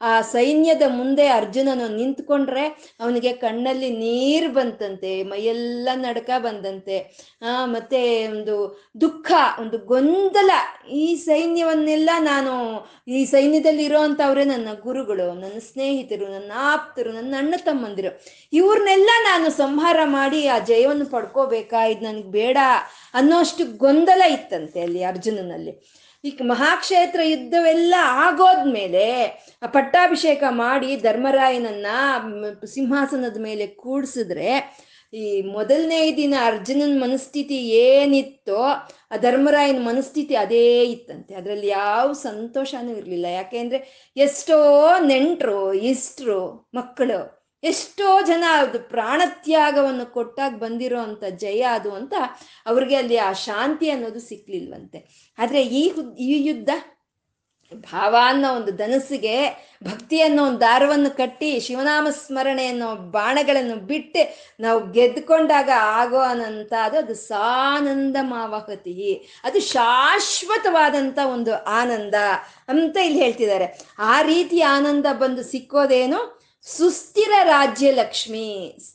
ಆ 0.00 0.20
ಸೈನ್ಯದ 0.20 0.82
ಮುಂದೆ 0.86 1.26
ಅರ್ಜುನನು 1.26 1.96
ನಿಂತ್ಕೊಂಡ್ರೆ 1.96 2.96
ಅವನಿಗೆ 3.00 3.32
ಕಣ್ಣಲ್ಲಿ 3.32 3.90
ನೀರು 3.90 4.52
ಬಂತಂತೆ, 4.52 5.22
ಮೈಯೆಲ್ಲ 5.22 5.88
ನಡ್ಕ 5.94 6.30
ಬಂದಂತೆ. 6.38 6.98
ಆ, 7.42 7.66
ಮತ್ತೆ 7.66 8.28
ಒಂದು 8.28 8.82
ದುಃಖ, 9.00 9.32
ಒಂದು 9.60 9.78
ಗೊಂದಲ, 9.78 10.50
ಈ 10.90 11.14
ಸೈನ್ಯವನ್ನೆಲ್ಲ 11.14 12.10
ನಾನು 12.18 12.52
ಈ 13.08 13.24
ಸೈನ್ಯದಲ್ಲಿ 13.24 13.84
ಇರೋವಂಥವ್ರೆ 13.84 14.44
ನನ್ನ 14.44 14.68
ಗುರುಗಳು, 14.80 15.40
ನನ್ನ 15.40 15.58
ಸ್ನೇಹಿತರು, 15.58 16.28
ನನ್ನ 16.28 16.52
ಆಪ್ತರು, 16.56 17.12
ನನ್ನ 17.12 17.34
ಅಣ್ಣ 17.38 17.54
ತಮ್ಮಂದಿರು. 17.58 18.24
ಇವ್ರನ್ನೆಲ್ಲ 18.52 19.10
ನಾನು 19.24 19.50
ಸಂಹಾರ 19.50 20.00
ಮಾಡಿ 20.04 20.46
ಆ 20.46 20.58
ಜಯವನ್ನು 20.58 21.06
ಪಡ್ಕೋಬೇಕಾ? 21.06 21.84
ಇದು 21.84 22.04
ನನಗೆ 22.04 22.30
ಬೇಡ. 22.30 22.58
ಅನ್ನೋಷ್ಟು 23.14 23.76
ಗೊಂದಲ 23.76 24.22
ಇತ್ತಂತೆ 24.30 24.80
ಅಲ್ಲಿ 24.80 25.02
ಅರ್ಜುನನಲ್ಲಿ. 25.02 26.02
ಈಗ 26.24 26.40
ಮಹಾಕ್ಷೇತ್ರ 26.44 27.20
ಯುದ್ಧವೆಲ್ಲ 27.24 27.94
ಆಗೋದ್ಮೇಲೆ 27.98 29.06
ಪಟ್ಟಾಭಿಷೇಕ 29.66 30.42
ಮಾಡಿ 30.48 30.96
ಧರ್ಮರಾಯನನ್ನ 30.96 31.86
ಸಿಂಹಾಸನದ 32.66 33.40
ಮೇಲೆ 33.40 33.66
ಕೂಡಿಸಿದ್ರೆ 33.66 34.82
ಈ 35.14 35.42
ಮೊದಲನೇ 35.42 36.16
ದಿನ 36.16 36.34
ಅರ್ಜುನನ 36.44 37.02
ಮನಸ್ಥಿತಿ 37.02 37.56
ಏನಿತ್ತೋ 37.70 38.62
ಆ 39.12 39.16
ಧರ್ಮರಾಯನ 39.16 39.78
ಮನಸ್ಥಿತಿ 39.82 40.34
ಅದೇ 40.36 40.84
ಇತ್ತಂತೆ. 40.84 41.34
ಅದರಲ್ಲಿ 41.34 41.66
ಯಾವ 41.66 42.12
ಸಂತೋಷನೂ 42.12 42.96
ಇರಲಿಲ್ಲ. 42.96 43.24
ಯಾಕೆಂದ್ರೆ 43.24 44.12
ಎಷ್ಟೋ 44.16 44.86
ನೆಂಟರು, 45.00 45.74
ಇಷ್ಟರು, 45.74 46.70
ಮಕ್ಕಳು 46.74 47.41
ಎಷ್ಟೋ 47.62 48.22
ಜನ 48.22 48.44
ಅದು 48.58 48.78
ಪ್ರಾಣತ್ಯಾಗವನ್ನು 48.78 50.06
ಕೊಟ್ಟಾಗ 50.06 50.54
ಬಂದಿರೋ 50.56 51.00
ಅಂತ 51.00 51.24
ಜಯ 51.24 51.62
ಅದು 51.62 51.90
ಅಂತ 51.94 52.14
ಅವ್ರಿಗೆ 52.66 52.96
ಅಲ್ಲಿ 52.96 53.16
ಆ 53.18 53.32
ಶಾಂತಿ 53.32 53.90
ಅನ್ನೋದು 53.90 54.20
ಸಿಕ್ಲಿಲ್ವಂತೆ. 54.20 54.98
ಆದ್ರೆ 55.38 55.62
ಈ 55.62 55.82
ಈ 56.18 56.46
ಯುದ್ಧ 56.46 56.70
ಭಾವ 57.92 58.14
ಅನ್ನೋ 58.20 58.54
ಒಂದು 58.54 58.72
ಧನಸ್ಸಿಗೆ, 58.72 59.36
ಭಕ್ತಿ 59.84 60.20
ಅನ್ನೋ 60.22 60.44
ಒಂದು 60.44 60.60
ದಾರವನ್ನು 60.60 61.10
ಕಟ್ಟಿ 61.16 61.60
ಶಿವನಾಮ 61.60 62.06
ಸ್ಮರಣೆ 62.10 62.66
ಅನ್ನೋ 62.66 62.94
ಬಾಣಗಳನ್ನು 62.96 63.76
ಬಿಟ್ಟು 63.76 64.22
ನಾವು 64.60 64.80
ಗೆದ್ಕೊಂಡಾಗ 64.92 65.70
ಆಗೋ 66.00 66.18
ಅನಂತ 66.18 66.72
ಅದು 66.82 66.98
ಅದು 66.98 67.14
ಸಾನಂದ 67.14 68.16
ಮಾವಹತಿ 68.22 69.28
ಅದು 69.44 69.60
ಶಾಶ್ವತವಾದಂಥ 69.60 71.18
ಒಂದು 71.24 71.54
ಆನಂದ 71.64 72.14
ಅಂತ 72.68 72.96
ಇಲ್ಲಿ 72.96 73.20
ಹೇಳ್ತಿದ್ದಾರೆ. 73.20 73.68
ಆ 73.98 74.22
ರೀತಿ 74.22 74.60
ಆನಂದ 74.60 75.06
ಬಂದು 75.12 75.42
ಸಿಕ್ಕೋದೇನು? 75.42 76.41
ಸುಸ್ಥಿರ 76.66 77.32
ರಾಜ್ಯ 77.42 77.88
ಲಕ್ಷ್ಮಿ 77.92 78.48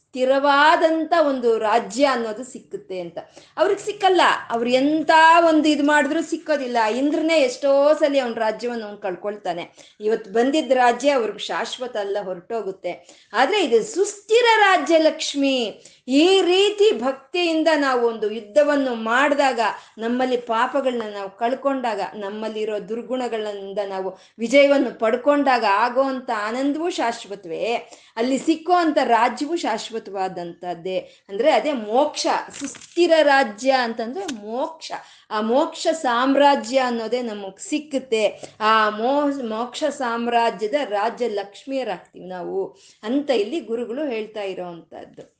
ಸ್ಥಿರವಾದಂಥ 0.09 1.13
ಒಂದು 1.27 1.57
ರಾಜ್ಯ 1.57 2.05
ಅನ್ನೋದು 2.05 2.43
ಸಿಕ್ಕುತ್ತೆ 2.43 2.99
ಅಂತ. 2.99 3.17
ಅವ್ರಿಗೆ 3.57 3.81
ಸಿಕ್ಕಲ್ಲ. 3.81 4.21
ಅವ್ರು 4.51 4.69
ಎಂಥ 4.69 5.11
ಒಂದು 5.47 5.69
ಇದು 5.69 5.83
ಮಾಡಿದ್ರು 5.83 6.21
ಸಿಕ್ಕೋದಿಲ್ಲ. 6.29 6.77
ಇಂದ್ರನೇ 6.97 7.39
ಎಷ್ಟೋ 7.39 7.93
ಸಲ 7.93 8.15
ಅವ್ನ 8.23 8.33
ರಾಜ್ಯವನ್ನು 8.33 8.85
ಅವ್ನು 8.85 8.97
ಕಳ್ಕೊಳ್ತಾನೆ. 8.97 9.95
ಇವತ್ತು 9.99 10.31
ಬಂದಿದ್ದ 10.31 10.71
ರಾಜ್ಯ 10.71 11.09
ಅವ್ರಿಗೆ 11.09 11.39
ಶಾಶ್ವತ 11.39 11.97
ಅಲ್ಲ, 11.97 12.17
ಹೊರಟೋಗುತ್ತೆ. 12.23 12.93
ಆದರೆ 13.33 13.63
ಇದು 13.63 13.83
ಸುಸ್ಥಿರ 13.83 14.45
ರಾಜ್ಯ 14.57 14.97
ಲಕ್ಷ್ಮಿ. 14.97 15.83
ಈ 16.07 16.41
ರೀತಿ 16.41 16.91
ಭಕ್ತಿಯಿಂದ 16.91 17.67
ನಾವು 17.75 18.07
ಒಂದು 18.07 18.31
ಯುದ್ಧವನ್ನು 18.31 18.95
ಮಾಡಿದಾಗ, 18.95 19.59
ನಮ್ಮಲ್ಲಿ 19.97 20.37
ಪಾಪಗಳನ್ನ 20.37 21.13
ನಾವು 21.13 21.29
ಕಳ್ಕೊಂಡಾಗ, 21.29 22.01
ನಮ್ಮಲ್ಲಿರೋ 22.15 22.79
ದುರ್ಗುಣಗಳಿಂದ 22.89 23.79
ನಾವು 23.87 24.17
ವಿಜಯವನ್ನು 24.39 24.99
ಪಡ್ಕೊಂಡಾಗ 24.99 25.65
ಆಗೋ 25.69 26.01
ಆನಂದವೂ 26.33 26.89
ಶಾಶ್ವತವೇ. 26.89 27.91
ಅಲ್ಲಿ 28.17 28.37
ಸಿಕ್ಕೋ 28.37 28.73
ಅಂತ 28.73 28.97
ರಾಜ್ಯವು 29.03 29.55
ಶಾಶ್ವತವಾದಂಥದ್ದೇ. 29.55 30.97
ಅಂದರೆ 31.29 31.51
ಅದೇ 31.51 31.71
ಮೋಕ್ಷ, 31.73 32.27
ಸುಸ್ಥಿರ 32.59 33.11
ರಾಜ್ಯ 33.23 33.71
ಅಂತಂದ್ರೆ 33.71 34.25
ಮೋಕ್ಷ. 34.33 34.91
ಆ 35.31 35.41
ಮೋಕ್ಷ 35.41 35.87
ಸಾಮ್ರಾಜ್ಯ 35.91 36.77
ಅನ್ನೋದೇ 36.79 37.21
ನಮಗೆ 37.21 37.69
ಸಿಕ್ಕುತ್ತೆ. 37.69 38.23
ಆ 38.59 38.89
ಮೋ, 38.89 39.13
ಮೋಕ್ಷ 39.49 39.83
ಸಾಮ್ರಾಜ್ಯದ 39.83 40.73
ರಾಜ್ಯ 40.89 41.27
ಲಕ್ಷ್ಮಿಯರಾಗ್ತೀವಿ 41.29 42.27
ನಾವು 42.27 42.77
ಅಂತ 43.03 43.29
ಇಲ್ಲಿ 43.29 43.59
ಗುರುಗಳು 43.59 44.05
ಹೇಳ್ತಾ 44.05 44.41
ಇರೋ 44.41 44.65
ಅಂಥದ್ದು 44.65 45.37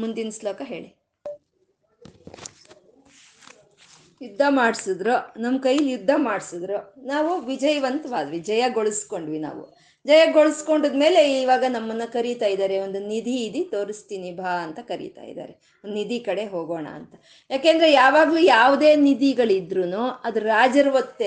ಮುಂದಿನ 0.00 0.28
ಶ್ಲೋಕ 0.40 0.62
ಹೇಳಿ. 0.64 0.96
ಯುದ್ಧ 4.22 4.42
ಮಾಡಿಸಿದ್ರು. 4.48 5.14
ನಮ್ಮ 5.42 5.58
ಕೈಲಿ 5.58 5.90
ಯುದ್ಧ 5.90 6.10
ಮಾಡಿಸಿದ್ರು. 6.16 6.78
ನಾವು 7.06 7.40
ವಿಜಯವಂತವಾದ್ವಿ 7.40 8.38
ಜಯಗೊಳಿಸ್ಕೊಂಡ್ವಿ 8.38 9.38
ನಾವು. 9.38 9.79
ಜಯಗೊಳಿಸ್ಕೊಂಡದ್ಮೇಲೆ 10.06 11.40
ಇವಾಗ 11.42 11.64
ನಮ್ಮನ್ನ 11.68 12.04
ಕರೀತಾ 12.12 12.46
ಇದ್ದಾರೆ. 12.46 12.78
ಒಂದು 12.78 12.98
ನಿಧಿ 13.08 13.34
ಇದಿ, 13.46 13.60
ತೋರಿಸ್ತೀನಿ 13.74 14.30
ಬಾ 14.30 14.52
ಅಂತ 14.66 14.78
ಕರೀತಾ 14.88 15.22
ಇದ್ದಾರೆ. 15.22 15.52
ಒಂದು 15.84 15.94
ನಿಧಿ 15.94 16.18
ಕಡೆ 16.20 16.44
ಹೋಗೋಣ 16.44 16.86
ಅಂತ. 16.98 17.12
ಯಾಕೆಂದ್ರೆ 17.50 17.92
ಯಾವಾಗಲೂ 17.92 18.38
ಯಾವುದೇ 18.38 18.96
ನಿಧಿಗಳಿದ್ರು 18.96 19.84
ಅದು 20.28 20.40
ರಾಜರ 20.40 20.88
ಒತ್ತೆ 21.00 21.26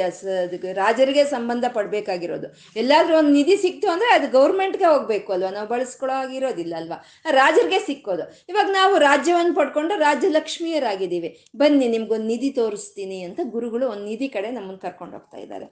ರಾಜರಿಗೆ 0.74 1.26
ಸಂಬಂಧ 1.26 1.66
ಪಡ್ಬೇಕಾಗಿರೋದು. 1.78 2.48
ಎಲ್ಲಾದ್ರೂ 2.76 3.18
ಒಂದು 3.18 3.34
ನಿಧಿ 3.40 3.58
ಸಿಕ್ತು 3.58 3.90
ಅಂದ್ರೆ 3.90 4.10
ಅದು 4.14 4.28
ಗೌರ್ಮೆಂಟ್ಗೆ 4.38 4.86
ಹೋಗ್ಬೇಕು 4.86 5.34
ಅಲ್ವಾ? 5.34 5.52
ನಾವು 5.58 5.68
ಬಳಸ್ಕೊಳ್ಳೋ 5.68 6.16
ಆಗಿರೋದಿಲ್ಲ 6.24 6.74
ಅಲ್ವಾ? 6.76 6.98
ರಾಜರಿಗೆ 7.32 7.80
ಸಿಕ್ಕೋದು. 7.90 8.26
ಇವಾಗ 8.50 8.70
ನಾವು 8.72 8.98
ರಾಜ್ಯವನ್ನು 8.98 9.56
ಪಡ್ಕೊಂಡು 9.56 9.96
ರಾಜ್ಯಲಕ್ಷ್ಮಿಯರಾಗಿದ್ದೀವಿ 10.00 11.32
ಬನ್ನಿ, 11.56 11.88
ನಿಮ್ಗೊಂದು 11.88 12.28
ನಿಧಿ 12.28 12.50
ತೋರಿಸ್ತೀನಿ 12.50 13.22
ಅಂತ 13.22 13.40
ಗುರುಗಳು 13.44 13.88
ಒಂದು 13.88 14.06
ನಿಧಿ 14.06 14.28
ಕಡೆ 14.28 14.52
ನಮ್ಮನ್ನು 14.52 14.80
ಕರ್ಕೊಂಡು 14.80 15.16
ಹೋಗ್ತಾ 15.18 15.38
ಇದ್ದಾರೆ. 15.38 15.68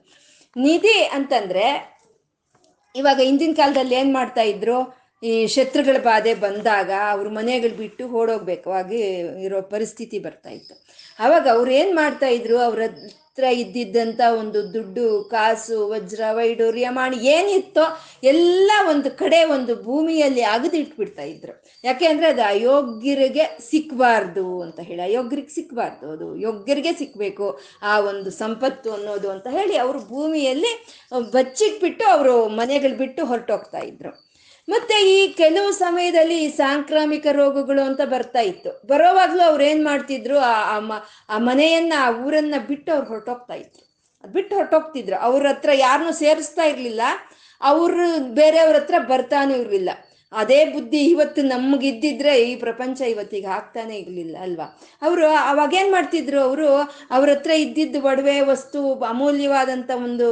ನಿಧಿ 0.56 0.96
ಅಂತಂದ್ರೆ 1.18 1.66
ಇವಾಗ 2.94 3.18
ಹಿಂದಿನ 3.22 3.54
ಕಾಲದಲ್ಲಿ 3.56 3.94
ಏನು 3.94 4.12
ಮಾಡ್ತಾ 4.12 4.42
ಇದ್ರು, 4.42 4.78
ಈ 5.22 5.32
ಶತ್ರುಗಳ 5.46 5.98
ಬಾಧೆ 6.02 6.34
ಬಂದಾಗ 6.34 6.90
ಅವ್ರ 7.10 7.26
ಮನೆಗಳು 7.28 7.74
ಬಿಟ್ಟು 7.76 8.04
ಓಡೋಗ್ಬೇಕು 8.20 8.70
ಆಗಿ 8.72 9.00
ಇರೋ 9.44 9.62
ಪರಿಸ್ಥಿತಿ 9.74 10.18
ಬರ್ತಾ 10.18 10.50
ಇತ್ತು. 10.50 10.74
ಅವಾಗ 11.18 11.46
ಅವ್ರು 11.50 11.70
ಏನು 11.70 11.94
ಮಾಡ್ತಾ 11.94 12.26
ಇದ್ರು, 12.26 12.58
ಅವ್ರ 12.58 12.80
ಹತ್ರ 13.32 13.50
ಇದ್ದಿದ್ದಂಥ 13.60 14.20
ಒಂದು 14.40 14.60
ದುಡ್ಡು, 14.72 15.04
ಕಾಸು, 15.30 15.76
ವಜ್ರ 15.90 16.22
ವೈಡೂರ್ಯ 16.38 16.86
ಮಾಡಿ 16.98 17.18
ಏನಿತ್ತೋ 17.34 17.84
ಎಲ್ಲ 18.32 18.70
ಒಂದು 18.90 19.10
ಕಡೆ 19.20 19.38
ಒಂದು 19.54 19.72
ಭೂಮಿಯಲ್ಲಿ 19.86 20.42
ಅಗದಿಟ್ಬಿಡ್ತಾ 20.54 21.24
ಇದ್ರು. 21.30 21.54
ಯಾಕೆ 21.84 22.06
ಅಂದರೆ 22.10 22.26
ಅದು 22.32 22.42
ಅಯೋಗ್ಯರಿಗೆ 22.50 23.44
ಸಿಕ್ಕಬಾರ್ದು 23.70 24.44
ಅಂತ 24.64 24.78
ಹೇಳಿ, 24.88 25.02
ಅಯೋಗ್ಯರಿಗೆ 25.08 25.52
ಸಿಕ್ಕಬಾರ್ದು 25.58 26.06
ಅದು 26.14 26.28
ಯೋಗ್ಯರಿಗೆ 26.46 26.92
ಸಿಕ್ಕಬೇಕು 27.00 27.48
ಆ 27.92 27.94
ಒಂದು 28.10 28.32
ಸಂಪತ್ತು 28.42 28.90
ಅನ್ನೋದು 28.96 29.30
ಅಂತ 29.34 29.46
ಹೇಳಿ 29.58 29.76
ಅವರು 29.84 30.02
ಭೂಮಿಯಲ್ಲಿ 30.12 30.74
ಬಚ್ಚಿಟ್ಬಿಟ್ಟು 31.38 32.06
ಅವರು 32.16 32.36
ಮನೆಗಳು 32.60 32.96
ಬಿಟ್ಟು 33.02 33.24
ಹೊರಟೋಗ್ತಾ 33.32 33.82
ಇದ್ರು. 33.92 34.12
ಮತ್ತೆ 34.68 35.10
ಈ 35.10 35.32
ಕೆಲವು 35.32 35.72
ಸಮಯದಲ್ಲಿ 35.72 36.44
ಈ 36.44 36.48
ಸಾಂಕ್ರಾಮಿಕ 36.48 37.26
ರೋಗಗಳು 37.32 37.82
ಅಂತ 37.82 38.00
ಬರ್ತಾ 38.00 38.40
ಇತ್ತು. 38.40 38.86
ಬರೋವಾಗ್ಲೂ 38.86 39.42
ಅವ್ರು 39.42 39.64
ಏನ್ 39.64 39.84
ಮಾಡ್ತಿದ್ರು? 39.84 40.38
ಆ 40.38 40.78
ಆ 41.28 41.38
ಮನೆಯನ್ನ, 41.38 41.92
ಆ 41.98 42.10
ಊರನ್ನ 42.10 42.54
ಬಿಟ್ಟು 42.68 42.92
ಅವ್ರು 42.92 43.08
ಹೊರಟೋಗ್ತಾ 43.08 43.54
ಇದ್ರು. 43.54 43.92
ಬಿಟ್ಟು 44.32 44.56
ಹೊರಟೋಗ್ತಿದ್ರು. 44.56 45.16
ಅವ್ರ 45.16 45.46
ಹತ್ರ 45.46 45.70
ಯಾರನ್ನೂ 45.74 46.12
ಸೇರಿಸ್ತಾ 46.12 46.64
ಇರ್ಲಿಲ್ಲ. 46.64 47.00
ಅವರು 47.60 48.18
ಬೇರೆಯವ್ರ 48.34 48.76
ಹತ್ರ 48.76 48.94
ಬರ್ತಾನೂ 48.98 49.54
ಇರ್ಲಿಲ್ಲ. 49.54 49.90
ಅದೇ 50.40 50.58
ಬುದ್ಧಿ 50.74 51.00
ಇವತ್ತು 51.12 51.40
ನಮಗಿದ್ದಿದ್ರೆ 51.42 52.32
ಈ 52.48 52.52
ಪ್ರಪಂಚ 52.56 53.00
ಇವತ್ತಿಗೆ 53.12 53.48
ಆಗ್ತಾನೆ 53.58 53.94
ಇರಲಿಲ್ಲ 54.02 54.36
ಅಲ್ವಾ? 54.46 54.66
ಅವರು 55.02 55.24
ಅವಾಗೇನು 55.52 55.90
ಮಾಡ್ತಿದ್ರು 55.92 56.40
ಅವರು? 56.40 56.68
ಅವ್ರ 57.16 57.28
ಹತ್ರ 57.30 57.52
ಇದ್ದಿದ್ದು 57.64 58.00
ಒಡವೆ 58.10 58.36
ವಸ್ತು 58.52 58.80
ಅಮೂಲ್ಯವಾದಂಥ 59.12 59.90
ಒಂದು 60.06 60.28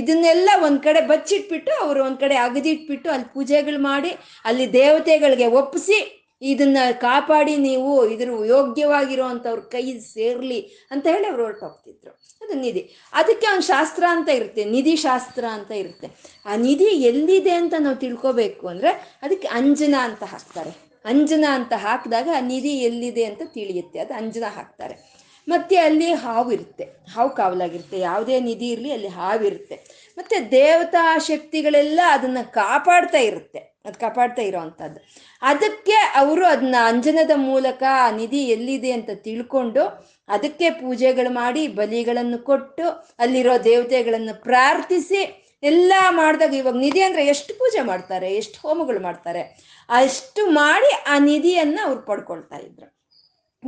ಇದನ್ನೆಲ್ಲ 0.00 0.50
ಒಂದು 0.66 0.80
ಕಡೆ 0.80 1.00
ಬಚ್ಚಿಟ್ಬಿಟ್ಟು, 1.12 1.72
ಅವರು 1.84 2.00
ಒಂದು 2.04 2.20
ಕಡೆ 2.24 2.36
ಅಗದಿಟ್ಬಿಟ್ಟು 2.46 3.10
ಅಲ್ಲಿ 3.14 3.28
ಪೂಜೆಗಳು 3.34 3.80
ಮಾಡಿ, 3.90 4.12
ಅಲ್ಲಿ 4.44 4.66
ದೇವತೆಗಳಿಗೆ 4.72 5.48
ಒಪ್ಪಿಸಿ 5.62 5.98
ಇದನ್ನ 6.44 6.78
ಕಾಪಾಡಿ 6.92 7.56
ನೀವು 7.56 8.08
ಇದ್ರ 8.08 8.28
ಯೋಗ್ಯವಾಗಿರುವಂಥವ್ರ 8.46 9.60
ಕೈ 9.60 9.98
ಸೇರ್ಲಿ 9.98 10.60
ಅಂತ 10.90 11.06
ಹೇಳಿ 11.06 11.26
ಅವ್ರು 11.26 11.42
ಹೊರಟೋಗ್ತಿದ್ರು. 11.42 12.24
ಅದು 12.42 12.54
ನಿಧಿ. 12.54 12.90
ಅದಕ್ಕೆ 13.12 13.46
ಒಂದು 13.46 13.62
ಶಾಸ್ತ್ರ 13.62 14.04
ಅಂತ 14.08 14.28
ಇರುತ್ತೆ, 14.28 14.64
ನಿಧಿ 14.64 14.96
ಶಾಸ್ತ್ರ 14.96 15.44
ಅಂತ 15.52 15.70
ಇರುತ್ತೆ. 15.70 16.06
ಆ 16.46 16.56
ನಿಧಿ 16.56 16.84
ಎಲ್ಲಿದೆ 16.84 17.50
ಅಂತ 17.50 17.74
ನಾವು 17.78 17.96
ತಿಳ್ಕೊಬೇಕು 17.96 18.68
ಅಂದ್ರೆ 18.68 19.18
ಅದಕ್ಕೆ 19.22 19.48
ಅಂಜನ 19.48 19.94
ಅಂತ 20.00 20.24
ಹಾಕ್ತಾರೆ. 20.24 20.70
ಅಂಜನ 21.04 21.44
ಅಂತ 21.50 21.72
ಹಾಕಿದಾಗ 21.72 22.28
ಆ 22.36 22.40
ನಿಧಿ 22.40 22.78
ಎಲ್ಲಿದೆ 22.78 23.24
ಅಂತ 23.24 23.42
ತಿಳಿಯುತ್ತೆ. 23.44 23.98
ಅದು 23.98 24.14
ಅಂಜನ 24.14 24.44
ಹಾಕ್ತಾರೆ. 24.54 25.13
ಮತ್ತೆ 25.48 25.76
ಅಲ್ಲಿ 25.76 26.12
ಹಾವು 26.12 26.52
ಇರುತ್ತೆ. 26.52 26.84
ಹಾವು 27.14 27.30
ಕಾವಲಾಗಿರುತ್ತೆ. 27.30 27.98
ಯಾವುದೇ 27.98 28.40
ನಿಧಿ 28.40 28.68
ಇರಲಿ 28.70 28.92
ಅಲ್ಲಿ 28.92 29.08
ಹಾವಿರುತ್ತೆ 29.08 30.04
ಮತ್ತೆ 30.18 30.40
ದೇವತಾ 30.50 31.18
ಶಕ್ತಿಗಳೆಲ್ಲ 31.18 32.00
ಅದನ್ನ 32.10 32.38
ಕಾಪಾಡ್ತಾ 32.42 33.18
ಇರುತ್ತೆ. 33.18 33.58
ಅದು 33.58 34.00
ಕಾಪಾಡ್ತಾ 34.00 34.42
ಇರೋವಂಥದ್ದು. 34.42 35.00
ಅದಕ್ಕೆ 35.42 35.92
ಅವರು 35.92 36.46
ಅದನ್ನ 36.46 36.74
ಅಂಜನದ 36.84 37.30
ಮೂಲಕ 37.34 37.82
ಆ 37.90 38.10
ನಿಧಿ 38.10 38.48
ಎಲ್ಲಿದೆ 38.48 38.90
ಅಂತ 38.90 39.10
ತಿಳ್ಕೊಂಡು 39.14 39.82
ಅದಕ್ಕೆ 40.28 40.70
ಪೂಜೆಗಳು 40.70 41.32
ಮಾಡಿ 41.32 41.68
ಬಲಿಗಳನ್ನು 41.68 42.38
ಕೊಟ್ಟು 42.38 43.14
ಅಲ್ಲಿರೋ 43.18 43.58
ದೇವತೆಗಳನ್ನು 43.58 44.42
ಪ್ರಾರ್ಥಿಸಿ 44.42 45.40
ಎಲ್ಲ 45.62 45.92
ಮಾಡಿದಾಗ 46.10 46.54
ಇವಾಗ 46.54 46.76
ನಿಧಿ 46.76 47.00
ಅಂದರೆ 47.00 47.26
ಎಷ್ಟು 47.26 47.54
ಪೂಜೆ 47.54 47.80
ಮಾಡ್ತಾರೆ? 47.80 48.34
ಎಷ್ಟು 48.34 48.68
ಹೋಮಗಳು 48.68 49.00
ಮಾಡ್ತಾರೆ? 49.00 49.42
ಅಷ್ಟು 49.88 50.46
ಮಾಡಿ 50.46 50.90
ಆ 51.06 51.18
ನಿಧಿಯನ್ನು 51.18 51.86
ಅವ್ರು 51.86 52.02
ಪಡ್ಕೊಳ್ತಾ 52.02 52.56
ಇದ್ರು. 52.56 52.93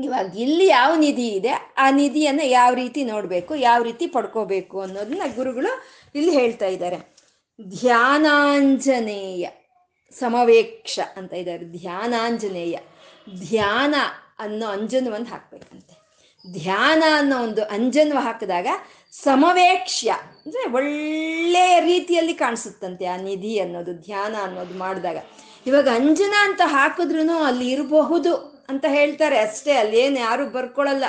ಇವಾಗ 0.05 0.37
ಇಲ್ಲಿ 0.37 0.67
ಯಾವ 0.67 0.95
ನಿಧಿ 0.95 1.29
ಇದೆ, 1.29 1.75
ಆ 1.79 1.91
ನಿಧಿಯನ್ನು 1.91 2.45
ಯಾವ 2.45 2.75
ರೀತಿ 2.75 3.05
ನೋಡಬೇಕು, 3.05 3.55
ಯಾವ 3.55 3.83
ರೀತಿ 3.83 4.07
ಪಡ್ಕೋಬೇಕು 4.07 4.81
ಅನ್ನೋದನ್ನ 4.81 5.23
ಗುರುಗಳು 5.37 5.85
ಇಲ್ಲಿ 6.15 6.33
ಹೇಳ್ತಾ 6.33 6.67
ಇದ್ದಾರೆ. 6.67 7.17
ಧ್ಯಾನಾಂಜನೇಯ 7.81 9.49
ಸಮವೇಕ್ಷ 10.19 11.01
ಅಂತ 11.17 11.33
ಇದ್ದಾರೆ. 11.33 11.65
ಧ್ಯಾನಾಂಜನೇಯ. 11.65 12.79
ಧ್ಯಾನ 13.49 13.95
ಅನ್ನೋ 14.39 14.67
ಅಂಜನವನ್ನು 14.67 15.27
ಹಾಕ್ಬೇಕಂತೆ. 15.27 16.07
ಧ್ಯಾನ 16.53 17.03
ಅನ್ನೋ 17.17 17.43
ಒಂದು 17.43 17.65
ಅಂಜನ್ವ 17.65 18.19
ಹಾಕಿದಾಗ 18.19 18.67
ಸಮವೇಕ್ಷ್ಯ 19.13 20.11
ಅಂದರೆ 20.47 20.73
ಒಳ್ಳೆಯ 20.73 21.81
ರೀತಿಯಲ್ಲಿ 21.81 22.35
ಕಾಣಿಸುತ್ತಂತೆ 22.35 23.07
ಆ 23.07 23.17
ನಿಧಿ 23.17 23.59
ಅನ್ನೋದು, 23.59 23.93
ಧ್ಯಾನ 23.93 24.37
ಅನ್ನೋದು 24.43 24.79
ಮಾಡಿದಾಗ. 24.79 25.17
ಇವಾಗ 25.67 25.89
ಅಂಜನ 25.89 26.35
ಅಂತ 26.41 26.61
ಹಾಕಿದ್ರು 26.65 27.45
ಅಲ್ಲಿ 27.45 27.71
ಇರಬಹುದು. 27.71 28.56
ಅಂತ 28.71 28.85
ಹೇಳ್ತಾರೆ 28.97 29.37
ಅಷ್ಟೇ, 29.47 29.73
ಅಲ್ಲಿ 29.83 29.97
ಏನು 30.05 30.19
ಯಾರು 30.21 30.45
ಬರ್ಕೊಳಲ್ಲ 30.57 31.05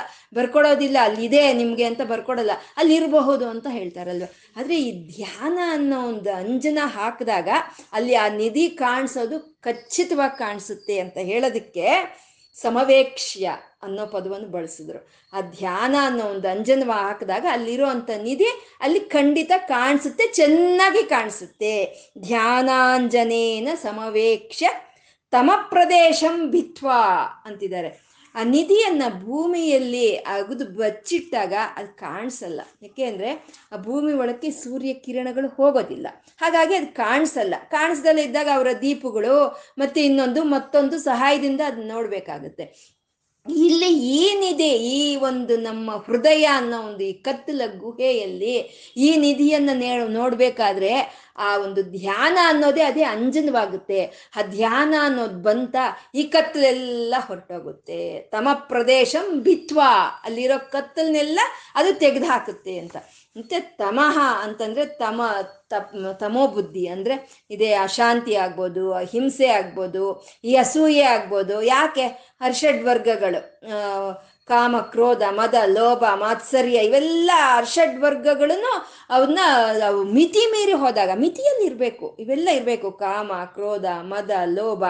ಅಲ್ಲಿ 1.06 1.22
ಇದೇ 1.28 1.42
ನಿಮಗೆ 1.60 1.84
ಅಂತ 1.90 2.02
ಬರ್ಕೊಡಲ್ಲ, 2.12 2.52
ಅಲ್ಲಿ 2.80 2.94
ಇರಬಹುದು 3.00 3.44
ಅಂತ 3.54 3.66
ಹೇಳ್ತಾರಲ್ವ. 3.78 4.28
ಆದರೆ 4.58 4.76
ಈ 4.86 4.90
ಧ್ಯಾನ 5.14 5.58
ಅನ್ನೋ 5.76 5.98
ಒಂದು 6.12 6.30
ಅಂಜನ 6.42 6.78
ಹಾಕಿದಾಗ 6.96 7.48
ಅಲ್ಲಿ 7.92 8.16
ಆ 8.24 8.26
ನಿಧಿ 8.40 8.66
ಕಾಣಿಸೋದು 8.84 9.38
ಖಚಿತವಾಗಿ 9.66 10.38
ಕಾಣಿಸುತ್ತೆ 10.44 10.96
ಅಂತ 11.04 11.18
ಹೇಳೋದಕ್ಕೆ 11.30 11.86
ಸಮವೇಕ್ಷ್ಯ 12.56 13.46
ಅನ್ನೋ 13.86 14.04
ಪದವನ್ನು 14.12 14.48
ಬಳಸಿದ್ರು. 14.54 15.00
ಆ 15.32 15.38
ಧ್ಯಾನ 15.58 15.94
ಅನ್ನೋ 16.06 16.24
ಒಂದು 16.34 16.46
ಅಂಜನವ 16.52 16.92
ಹಾಕಿದಾಗ 17.02 17.46
ಅಲ್ಲಿರೋ 17.50 17.86
ಅಂಥ 17.86 18.10
ನಿಧಿ 18.24 18.48
ಅಲ್ಲಿ 18.84 19.00
ಖಂಡಿತ 19.14 19.52
ಕಾಣಿಸುತ್ತೆ, 19.68 20.24
ಚೆನ್ನಾಗಿ 20.38 21.02
ಕಾಣಿಸುತ್ತೆ. 21.14 21.74
ಧ್ಯಾನಾಂಜನೇನ 22.26 23.68
ಸಮವೇಕ್ಷ್ಯ 23.82 24.68
ತಮ 25.32 25.50
ಪ್ರದೇಶಂ 25.70 26.50
ಭಿತ್ವಾ 26.50 27.00
ಅಂತಿದ್ದಾರೆ. 27.46 28.08
ಆ 28.34 28.42
ನಿಧಿಯನ್ನ 28.42 29.02
ಭೂಮಿಯಲ್ಲಿ 29.24 30.16
ಅಗದು 30.16 30.64
ಬಚ್ಚಿಟ್ಟಾಗ 30.64 31.52
ಅದು 31.76 31.96
ಕಾಣಿಸಲ್ಲ. 31.96 32.60
ಯಾಕೆ 32.82 33.04
ಅಂದರೆ 33.04 33.30
ಆ 33.72 33.76
ಭೂಮಿ 33.76 34.12
ಒಳಕ್ಕೆ 34.12 34.50
ಸೂರ್ಯ 34.50 34.94
ಕಿರಣಗಳು 34.94 35.48
ಹೋಗೋದಿಲ್ಲ. 35.48 36.06
ಹಾಗಾಗಿ 36.36 36.74
ಅದು 36.74 36.94
ಕಾಣಿಸಲ್ಲ. 36.94 37.54
ಕಾಣಿಸ್ದಲ್ಲೇ 37.70 38.22
ಇದ್ದಾಗ 38.22 38.48
ಅವರ 38.54 38.68
ದೀಪಗಳು 38.82 39.56
ಮತ್ತೆ 39.78 40.04
ಇನ್ನೊಂದು 40.04 40.44
ಮತ್ತೊಂದು 40.44 40.98
ಸಹಾಯದಿಂದ 40.98 41.60
ಅದನ್ನ 41.66 41.88
ನೋಡ್ಬೇಕಾಗತ್ತೆ. 41.92 42.98
ಇಲ್ಲಿ 43.46 43.90
ಏನಿದೆ 43.98 44.68
ಈ 44.68 45.16
ಒಂದು 45.16 45.56
ನಮ್ಮ 45.56 45.90
ಹೃದಯ 46.06 46.44
ಅನ್ನೋ 46.44 46.78
ಒಂದು 46.82 47.04
ಈ 47.04 47.12
ಕತ್ತಲ 47.12 47.62
ಗುಹೆಯಲ್ಲಿ 47.78 48.54
ಈ 48.96 49.16
ನಿಧಿಯನ್ನ 49.16 49.70
ನೇ 49.72 49.98
ನೋಡ್ಬೇಕಾದ್ರೆ 50.08 50.92
ಆ 51.38 51.48
ಒಂದು 51.56 51.82
ಧ್ಯಾನ 51.98 52.36
ಅನ್ನೋದೇ 52.46 52.82
ಅದೇ 52.82 53.04
ಅಂಜನವಾಗುತ್ತೆ. 53.14 54.00
ಆ 54.38 54.42
ಧ್ಯಾನ 54.56 54.94
ಅನ್ನೋದು 55.00 55.38
ಬಂತ 55.42 55.76
ಈ 56.14 56.22
ಕತ್ತಲೆಲ್ಲ 56.34 57.14
ಹೊರಟೋಗುತ್ತೆ. 57.28 58.00
ತಮ 58.34 58.48
ಪ್ರದೇಶಂ 58.72 59.26
ಬಿತ್ವಾ 59.42 59.90
ಅಲ್ಲಿರೋ 60.24 60.58
ಕತ್ತಲನ್ನೆಲ್ಲ 60.72 61.40
ಅದು 61.74 61.92
ತೆಗೆದು 61.98 62.26
ಹಾಕುತ್ತೆ 62.26 62.74
ಅಂತ. 62.78 62.96
ಮತ್ತೆ 63.36 63.60
ತಮಹ 63.60 64.18
ಅಂತಂದ್ರೆ 64.44 64.84
ತಮ 65.02 65.20
ತಮೋ 66.20 66.46
ಬುದ್ಧಿ 66.46 66.84
ಅಂದ್ರೆ 66.86 67.14
ಇದೇ 67.50 67.68
ಅಶಾಂತಿ 67.72 68.34
ಆಗ್ಬೋದು 68.36 68.84
ಹಿಂಸೆ 69.12 69.48
ಆಗ್ಬೋದು, 69.48 70.04
ಈ 70.44 70.52
ಅಸೂಯೆ 70.56 71.02
ಆಗ್ಬೋದು. 71.14 71.56
ಯಾಕೆ? 71.62 72.06
ಹರ್ಷಡ್ 72.40 72.82
ವರ್ಗಗಳು. 72.84 73.40
ಕಾಮ, 74.48 74.76
ಕ್ರೋಧ, 74.80 75.22
ಮದ, 75.30 75.54
ಲೋಭ, 75.66 76.04
ಮಾತ್ಸರ್ಯ 76.14 76.78
ಇವೆಲ್ಲ 76.78 77.30
ಅರ್ಷಡ್ 77.56 78.00
ವರ್ಗಗಳನ್ನು 78.00 78.72
ಅವನ್ನ 79.10 79.38
ಮಿತಿ 80.12 80.46
ಮೀರಿ 80.50 80.72
ಹೋದಾಗ, 80.72 81.10
ಮಿತಿಯಲ್ಲಿ 81.14 81.66
ಇರಬೇಕು. 81.66 82.16
ಇವೆಲ್ಲ 82.18 82.48
ಇರಬೇಕು. 82.52 82.92
ಕಾಮ, 82.92 83.32
ಕ್ರೋಧ, 83.44 83.84
ಮದ, 84.00 84.30
ಲೋಭ, 84.44 84.84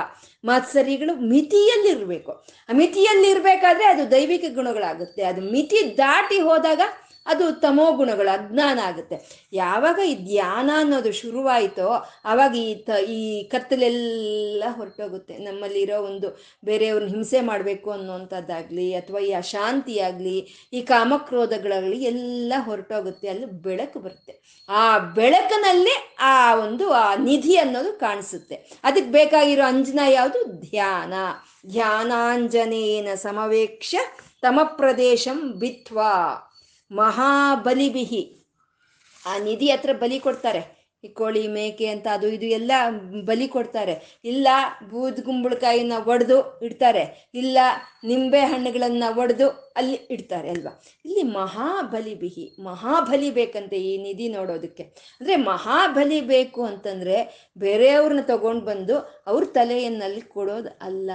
ಮಾತ್ಸರ್ಯಗಳು 0.44 1.14
ಮಿತಿಯಲ್ಲಿ 1.28 1.88
ಇರಬೇಕು. 1.90 2.32
ಆ 2.68 2.72
ಮಿತಿಯಲ್ಲಿ 2.72 3.30
ಇರಬೇಕಾದ್ರೆ 3.30 3.84
ಅದು 3.84 4.10
ದೈವಿಕ 4.10 4.44
ಗುಣಗಳಾಗುತ್ತೆ. 4.54 5.22
ಅದು 5.24 5.40
ಮಿತಿ 5.52 5.94
ದಾಟಿ 5.98 6.40
ಹೋದಾಗ 6.40 6.80
ಅದು 7.28 7.52
ತಮೋ 7.52 7.92
ಗುಣಗಳು 7.92 8.32
ಅಜ್ಞಾನ 8.32 8.78
ಆಗುತ್ತೆ. 8.84 9.46
ಯಾವಾಗ 9.52 9.98
ಈ 9.98 10.14
ಧ್ಯಾನ 10.14 10.70
ಅನ್ನೋದು 10.76 11.12
ಶುರುವಾಯಿತೋ 11.12 12.08
ಆವಾಗ 12.24 12.56
ಈ 12.56 12.74
ತ, 12.74 12.90
ಈ 12.90 13.42
ಕತ್ತಲೆಲ್ಲ 13.42 14.64
ಹೊರಟೋಗುತ್ತೆ. 14.68 15.38
ನಮ್ಮಲ್ಲಿರೋ 15.38 16.02
ಒಂದು 16.02 16.40
ಬೇರೆಯವ್ರನ್ನ 16.64 17.14
ಹಿಂಸೆ 17.14 17.40
ಮಾಡಬೇಕು 17.40 17.90
ಅನ್ನುವಂಥದ್ದಾಗಲಿ 17.90 18.94
ಅಥವಾ 18.94 19.20
ಈ 19.20 19.32
ಅಶಾಂತಿ 19.32 19.98
ಆಗಲಿ 19.98 20.68
ಈ 20.72 20.82
ಕಾಮಕ್ರೋಧಗಳಾಗಲಿ 20.82 22.04
ಎಲ್ಲ 22.04 22.52
ಹೊರಟೋಗುತ್ತೆ. 22.58 23.28
ಅಲ್ಲಿ 23.28 23.46
ಬೆಳಕು 23.46 23.98
ಬರುತ್ತೆ. 23.98 24.64
ಆ 24.68 24.98
ಬೆಳಕಿನಲ್ಲಿ 24.98 26.16
ಆ 26.20 26.54
ಒಂದು, 26.54 26.92
ಆ 26.92 27.14
ನಿಧಿ 27.14 27.56
ಅನ್ನೋದು 27.56 27.92
ಕಾಣಿಸುತ್ತೆ. 27.92 28.54
ಅದಕ್ಕೆ 28.84 29.10
ಬೇಕಾಗಿರೋ 29.12 29.62
ಅಂಜನ 29.62 30.00
ಯಾವುದು? 30.08 30.44
ಧ್ಯಾನ. 30.44 31.14
ಧ್ಯಾನಾಂಜನೇನ 31.70 33.08
ಸಮವೇಕ್ಷ 33.14 33.94
ತಮ 34.42 34.60
ಪ್ರದೇಶಂ 34.76 35.52
ಬಿತ್ವಾ. 35.58 36.44
ಮಹಾಬಲಿಬಿಹಿ. 36.90 38.22
ಆ 39.26 39.38
ನಿಧಿ 39.38 39.70
ಹತ್ರ 39.70 39.92
ಬಲಿ 39.92 40.18
ಕೊಡ್ತಾರೆ. 40.18 40.78
ಈ 41.04 41.08
ಕೋಳಿ 41.08 41.48
ಮೇಕೆ 41.48 41.86
ಅಂತ 41.86 42.06
ಅದು 42.12 42.28
ಇದು 42.28 42.46
ಎಲ್ಲ 42.46 42.72
ಬಲಿ 43.24 43.48
ಕೊಡ್ತಾರೆ. 43.48 44.20
ಇಲ್ಲ 44.24 44.48
ಬೂದ್ 44.90 45.20
ಗುಂಬಳಕಾಯಿನ 45.20 45.92
ಒಡೆದು 46.06 46.58
ಇಡ್ತಾರೆ. 46.62 47.30
ಇಲ್ಲ 47.34 47.58
ನಿಂಬೆ 48.04 48.40
ಹಣ್ಣುಗಳನ್ನ 48.40 49.04
ಒಡೆದು 49.16 49.48
ಅಲ್ಲಿ 49.48 49.94
ಇಡ್ತಾರೆ 49.94 50.48
ಅಲ್ವಾ? 50.50 50.82
ಇಲ್ಲಿ 51.04 51.22
ಮಹಾಬಲಿ 51.22 52.14
ಬಿಹಿ 52.14 52.56
ಮಹಾಬಲಿ 52.58 53.30
ಬೇಕಂತೆ 53.30 53.76
ಈ 53.76 53.98
ನಿಧಿ 53.98 54.28
ನೋಡೋದಕ್ಕೆ. 54.28 54.82
ಅಂದರೆ 55.20 55.36
ಮಹಾಬಲಿ 55.36 56.20
ಬೇಕು 56.20 56.64
ಅಂತಂದರೆ 56.64 57.48
ಬೇರೆಯವ್ರನ್ನ 57.58 58.20
ತಗೊಂಡು 58.20 58.64
ಬಂದು 58.64 59.24
ಅವ್ರ 59.26 59.44
ತಲೆಯನ್ನಲ್ಲಿ 59.44 60.20
ಕೊಡೋದು 60.20 60.78
ಅಲ್ಲ. 60.82 61.10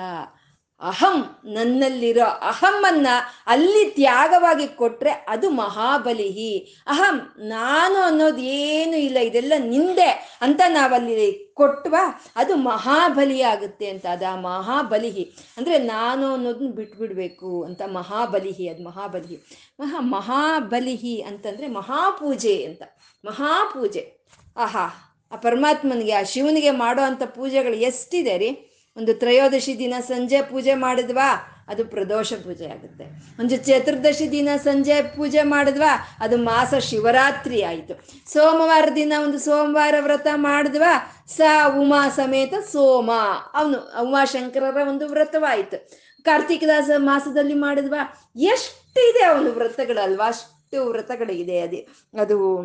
ಅಹಂ 0.81 1.39
ನನ್ನಲ್ಲಿರೋ 1.45 2.23
ಅಹಮ್ಮನ್ನ 2.23 3.07
ಅಲ್ಲಿ 3.47 3.85
ತ್ಯಾಗವಾಗಿ 3.85 4.67
ಕೊಟ್ರೆ 4.67 5.09
ಅದು 5.09 5.49
ಮಹಾಬಲಿಹಿ. 5.49 6.83
ಅಹಂ, 6.87 7.33
ನಾನು 7.37 8.01
ಅನ್ನೋದು 8.01 8.37
ಏನು 8.37 8.97
ಇಲ್ಲ, 8.97 9.17
ಇದೆಲ್ಲ 9.17 9.53
ನಿಂದೆ 9.57 10.39
ಅಂತ 10.41 10.61
ನಾವಲ್ಲಿ 10.67 11.53
ಕೊಟ್ವಾ 11.53 12.21
ಅದು 12.35 12.55
ಮಹಾಬಲಿ 12.55 13.41
ಆಗುತ್ತೆ 13.41 13.89
ಅಂತ, 13.89 14.05
ಅದ 14.11 14.23
ಮಹಾಬಲಿಹಿ. 14.35 15.33
ಅಂದರೆ 15.57 15.77
ನಾನು 15.77 16.33
ಅನ್ನೋದನ್ನ 16.33 16.71
ಬಿಟ್ಬಿಡ್ಬೇಕು 16.71 17.63
ಅಂತ 17.63 17.81
ಮಹಾಬಲಿಹಿ, 17.85 18.67
ಅದು 18.67 18.83
ಮಹಾಬಲಿಹಿ. 18.83 19.35
ಮಹಾ, 19.79 19.99
ಮಹಾಬಲಿಹಿ 19.99 21.21
ಅಂತಂದರೆ 21.21 21.67
ಮಹಾಪೂಜೆ 21.67 22.63
ಅಂತ, 22.63 22.81
ಮಹಾಪೂಜೆ. 23.25 24.27
ಆಹಾ, 24.57 25.15
ಆ 25.31 25.35
ಪರಮಾತ್ಮನಿಗೆ, 25.35 26.11
ಆ 26.11 26.23
ಶಿವನಿಗೆ 26.23 26.71
ಮಾಡೋ 26.71 27.01
ಅಂಥ 27.01 27.23
ಪೂಜೆಗಳು 27.23 27.73
ಎಷ್ಟಿದೆ 27.73 28.37
ರೀ? 28.37 28.72
ಒಂದು 28.97 29.13
ತ್ರಯೋದಶಿ 29.13 29.79
ದಿನ 29.79 29.93
ಸಂಜೆ 29.99 30.41
ಪೂಜೆ 30.41 30.73
ಮಾಡಿದ್ವಾ, 30.73 31.49
ಅದು 31.67 31.85
ಪ್ರದೋಷ 31.85 32.33
ಪೂಜೆ 32.33 32.65
ಆಗುತ್ತೆ. 32.65 33.03
ಒಂದು 33.39 33.55
ಚತುರ್ದಶಿ 33.57 34.31
ದಿನ 34.31 34.49
ಸಂಜೆ 34.63 35.01
ಪೂಜೆ 35.01 35.43
ಮಾಡಿದ್ವಾ, 35.43 36.17
ಅದು 36.19 36.37
ಮಾಸ 36.37 36.73
ಶಿವರಾತ್ರಿ 36.73 37.63
ಆಯಿತು. 37.63 37.93
ಸೋಮವಾರ 38.33 38.89
ದಿನ 38.95 39.13
ಒಂದು 39.23 39.39
ಸೋಮವಾರ 39.39 39.95
ವ್ರತ 39.99 40.27
ಮಾಡಿದ್ವಾ, 40.35 41.25
ಸ 41.27 41.41
ಉಮಾ 41.79 42.09
ಸಮೇತ 42.09 42.53
ಸೋಮ. 42.71 43.11
ಅವನು 43.53 44.07
ಉಮಾಶಂಕರರ 44.07 44.87
ಒಂದು 44.87 45.07
ವ್ರತವಾಯಿತು. 45.07 45.89
ಕಾರ್ತಿಕ 46.23 46.63
ದಾಸ 46.67 46.89
ಮಾಸದಲ್ಲಿ 46.97 47.53
ಮಾಡಿದ್ವಾ, 47.53 48.31
ಎಷ್ಟಿದೆ 48.35 49.23
ಅವನು 49.23 49.51
ವ್ರತಗಳಲ್ವಾ, 49.51 50.27
ಅಷ್ಟು 50.27 50.85
ವ್ರತಗಳಿದೆ 50.85 51.59
ಅದೇ. 51.59 51.87
ಅದು 52.21 52.61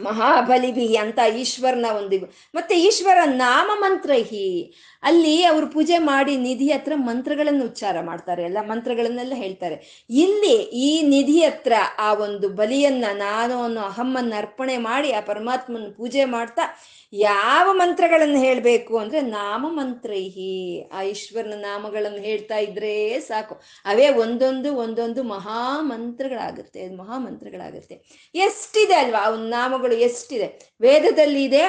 ಮಹಾಬಲಿಭಿ 0.00 0.96
ಅಂತ 0.96 1.18
ಈಶ್ವರನ 1.38 1.86
ಒಂದು 1.96 2.32
ಮತ್ತೆ 2.54 2.80
ಈಶ್ವರ 2.80 3.18
ನಾಮ 3.24 3.70
ಮಂತ್ರಹಿ 3.74 4.74
ಅಲ್ಲಿ 5.04 5.34
ಅವರು 5.44 5.66
ಪೂಜೆ 5.74 5.98
ಮಾಡಿ 6.08 6.34
ನಿಧಿ 6.44 6.68
ಹತ್ರ 6.72 6.94
ಮಂತ್ರಗಳನ್ನು 7.08 7.64
ಉಚ್ಚಾರ 7.70 7.96
ಮಾಡ್ತಾರೆ, 8.08 8.42
ಎಲ್ಲ 8.48 8.58
ಮಂತ್ರಗಳನ್ನೆಲ್ಲ 8.70 9.34
ಹೇಳ್ತಾರೆ. 9.42 9.76
ಇಲ್ಲಿ 10.24 10.54
ಈ 10.86 10.90
ನಿಧಿ 11.12 11.38
ಹತ್ರ 11.44 11.74
ಆ 11.98 12.08
ಒಂದು 12.26 12.48
ಬಲಿಯನ್ನ 12.60 13.06
ನಾನು 13.18 13.56
ಅನ್ನೋ 13.62 13.82
ಅಹಮ್ಮನ್ನ 13.82 14.34
ಅರ್ಪಣೆ 14.42 14.76
ಮಾಡಿ 14.88 15.10
ಆ 15.12 15.22
ಪರಮಾತ್ಮನ 15.30 15.88
ಪೂಜೆ 16.00 16.24
ಮಾಡ್ತಾ 16.36 16.64
ಯಾವ 17.12 17.66
ಮಂತ್ರಗಳನ್ನು 17.80 18.38
ಹೇಳಬೇಕು 18.46 18.94
ಅಂದ್ರೆ 18.98 19.20
ನಾಮ 19.34 19.64
ಮಂತ್ರೈಹಿ 19.78 20.52
ಆ 20.96 21.02
ಈಶ್ವರನ 21.12 21.56
ನಾಮಗಳನ್ನು 21.62 22.22
ಹೇಳ್ತಾ 22.28 22.56
ಇದ್ರೆ 22.66 22.94
ಸಾಕು. 23.28 23.54
ಅವೇ 23.86 24.08
ಒಂದೊಂದು 24.24 24.70
ಒಂದೊಂದು 24.84 25.22
ಮಹಾ 25.34 25.60
ಮಂತ್ರಗಳಾಗುತ್ತೆ 25.90 26.82
ಮಹಾ 27.00 27.18
ಮಂತ್ರಗಳಾಗುತ್ತೆ 27.26 27.96
ಎಷ್ಟಿದೆ 28.34 28.96
ಅಲ್ವಾ? 29.02 29.22
ಅವನ 29.28 29.42
ನಾಮಗಳು 29.58 29.96
ಎಷ್ಟಿದೆ? 30.08 30.48
ವೇದದಲ್ಲಿ 30.80 31.42
ಇದೆ. 31.48 31.64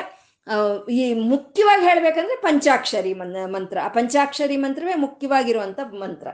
ಈ 0.91 1.13
ಮುಖ್ಯವಾಗಿ 1.13 1.83
ಹೇಳ್ಬೇಕಂದ್ರೆ 1.85 2.41
ಪಂಚಾಕ್ಷರಿ 2.41 3.13
ಮಂತ್ರ. 3.13 3.77
ಆ 3.83 3.87
ಪಂಚಾಕ್ಷರಿ 3.87 4.57
ಮಂತ್ರವೇ 4.57 4.95
ಮುಖ್ಯವಾಗಿರುವಂತ 4.95 5.79
ಮಂತ್ರ. 5.93 6.27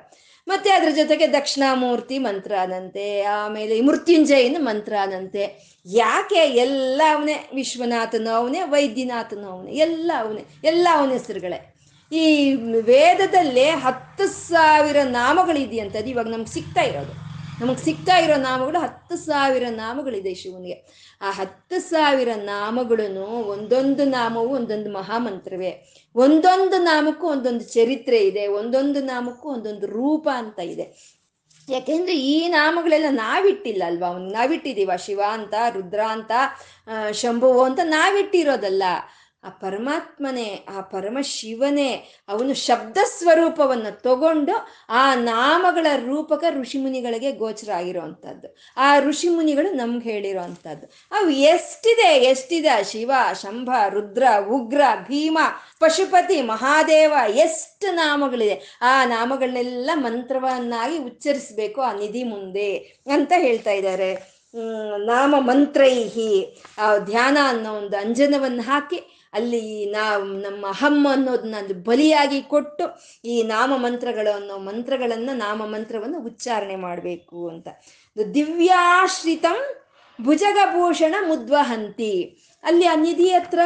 ಮತ್ತೆ 0.47 0.69
ಅದ್ರ 0.69 0.89
ಜೊತೆಗೆ 0.95 1.33
ದಕ್ಷಿಣಾಮೂರ್ತಿ 1.33 2.17
ಮಂತ್ರ 2.17 2.51
ಅದಂತೆ 2.61 3.21
ಆಮೇಲೆ 3.21 3.81
ಮೃತ್ಯುಂಜಯನ 3.81 4.55
ಮಂತ್ರ 4.59 4.93
ಅದಂತೆ 5.01 5.43
ಯಾಕೆ 5.85 6.43
ಎಲ್ಲ 6.55 7.01
ಅವನೇ 7.13 7.49
ವಿಶ್ವನಾಥನು 7.55 8.29
ಅವನೇ, 8.29 8.61
ವೈದ್ಯನಾಥನು 8.61 9.49
ಅವನೇ 9.49 9.71
ಎಲ್ಲ 9.71 10.11
ಅವನೇ 10.17 10.45
ಎಲ್ಲ 10.63 10.87
ಅವನ 10.91 11.11
ಹೆಸರುಗಳೇ. 11.11 11.75
ಈ 12.11 12.55
ವೇದದಲ್ಲೇ 12.81 13.69
ಹತ್ತು 13.69 14.27
ಸಾವಿರ 14.27 14.97
ನಾಮಗಳಿದೆಯಂತದ್ದು 15.03 16.09
ಇವಾಗ 16.09 16.27
ನಮ್ಗೆ 16.27 16.53
ಸಿಗ್ತಾ 16.53 16.81
ಇರೋದು. 16.81 17.20
ನಮಗೆ 17.61 17.81
ಸಿಗ್ತಾ 17.85 18.15
ಇರೋ 18.17 18.35
ನಾಮಗಳು 18.35 18.79
ಹತ್ತು 18.79 19.15
ಸಾವಿರ 19.25 19.65
ನಾಮಗಳಿದೆ 19.69 20.33
ಶಿವನಿಗೆ. 20.33 20.77
ಆ 21.21 21.31
ಹತ್ತು 21.31 21.77
ಸಾವಿರ 21.89 22.29
ನಾಮಗಳನ್ನು 22.35 23.25
ಒಂದೊಂದು 23.25 24.03
ನಾಮವು 24.05 24.49
ಒಂದೊಂದು 24.49 24.91
ಮಹಾಮಂತ್ರವೇ. 24.93 25.71
ಒಂದೊಂದು 26.15 26.77
ನಾಮಕ್ಕೂ 26.81 27.27
ಒಂದೊಂದು 27.27 27.63
ಚರಿತ್ರೆ 27.73 28.19
ಇದೆ, 28.19 28.47
ಒಂದೊಂದು 28.47 29.01
ನಾಮಕ್ಕೂ 29.03 29.49
ಒಂದೊಂದು 29.49 29.87
ರೂಪ 29.87 30.27
ಅಂತ 30.33 30.59
ಇದೆ. 30.59 30.85
ಯಾಕೆಂದ್ರೆ 31.69 32.13
ಈ 32.19 32.47
ನಾಮಗಳೆಲ್ಲ 32.47 33.09
ನಾವಿಟ್ಟಿಲ್ಲ 33.09 33.83
ಅಲ್ವಾ? 33.85 34.07
ಅವ್ನು 34.07 34.29
ನಾವಿಟ್ಟಿದೀವ 34.31 34.91
ಶಿವ 35.05 35.21
ಅಂತ, 35.31 35.53
ರುದ್ರ 35.73 36.01
ಅಂತ 36.09 36.31
ಶಂಭುವು 37.11 37.61
ಅಂತ 37.63 37.79
ನಾವಿಟ್ಟಿರೋದಲ್ಲ. 37.83 38.83
ಆ 39.43 39.49
ಪರಮಾತ್ಮನೇ, 39.49 40.65
ಆ 40.77 40.81
ಪರಮಶಿವನೇ, 40.81 41.91
ಅವನು 42.27 42.53
ಶಬ್ದ 42.53 42.97
ಸ್ವರೂಪವನ್ನು 43.17 44.01
ತಗೊಂಡು 44.01 44.67
ಆ 44.89 45.15
ನಾಮಗಳ 45.15 45.87
ರೂಪಕ 45.95 46.43
ಋಷಿಮುನಿಗಳಿಗೆ 46.49 47.31
ಗೋಚರ 47.31 47.71
ಆಗಿರುವಂಥದ್ದು. 47.71 48.57
ಆ 48.77 48.99
ಋಷಿಮುನಿಗಳು 48.99 49.73
ನಮ್ಗೆ 49.73 50.11
ಹೇಳಿರೋ 50.11 50.41
ಅಂಥದ್ದು 50.41 50.87
ಅವು 51.11 51.29
ಎಷ್ಟಿದೆ 51.29 52.23
ಎಷ್ಟಿದೆ? 52.23 52.83
ಶಿವ, 52.83 53.11
ಶಂಭ, 53.41 53.71
ರುದ್ರ, 53.89 54.23
ಉಗ್ರ, 54.49 54.81
ಭೀಮ, 55.07 55.37
ಪಶುಪತಿ, 55.79 56.41
ಮಹಾದೇವ, 56.41 57.13
ಎಷ್ಟು 57.27 57.95
ನಾಮಗಳಿದೆ? 57.95 58.79
ಆ 58.81 59.05
ನಾಮಗಳನ್ನೆಲ್ಲ 59.05 59.91
ಮಂತ್ರವನ್ನಾಗಿ 59.93 60.97
ಉಚ್ಚರಿಸಬೇಕು 60.97 61.81
ಆ 61.81 61.93
ನಿಧಿ 61.93 62.23
ಮುಂದೆ 62.23 62.75
ಅಂತ 63.13 63.33
ಹೇಳ್ತಾ 63.37 63.71
ಇದ್ದಾರೆ. 63.71 64.41
ನಾಮ 65.05 65.35
ಮಂತ್ರೈಹಿ, 65.39 66.61
ಆ 66.77 66.97
ಧ್ಯಾನ 66.97 67.37
ಅನ್ನೋ 67.43 67.73
ಒಂದು 67.73 67.97
ಅಂಜನವನ್ನು 67.97 68.61
ಹಾಕಿ 68.61 69.20
ಅಲ್ಲಿ 69.33 69.91
ನಾವು 69.91 70.25
ನಮ್ಮ 70.25 70.67
ಅಹಂ 70.67 71.07
ಅನ್ನೋದನ್ನ 71.11 71.55
ಬಲಿಯಾಗಿ 71.83 72.41
ಕೊಟ್ಟು 72.41 73.03
ಈ 73.25 73.43
ನಾಮ 73.43 73.73
ಮಂತ್ರಗಳು 73.75 74.35
ಅನ್ನೋ 74.35 74.57
ಮಂತ್ರಗಳನ್ನ 74.57 75.29
ನಾಮ 75.33 75.65
ಮಂತ್ರವನ್ನು 75.65 76.25
ಉಚ್ಚಾರಣೆ 76.25 76.75
ಮಾಡಬೇಕು 76.75 77.49
ಅಂತ. 77.49 77.67
ದಿವ್ಯಾಶ್ರಿತಂ 78.33 79.80
ಭುಜಗಭೂಷಣ 80.25 81.15
ಮುದ್ವಹಂತಿ. 81.27 82.13
ಅಲ್ಲಿ 82.63 82.85
ಆ 82.85 82.95
ನಿಧಿ 82.95 83.27
ಹತ್ರ 83.33 83.59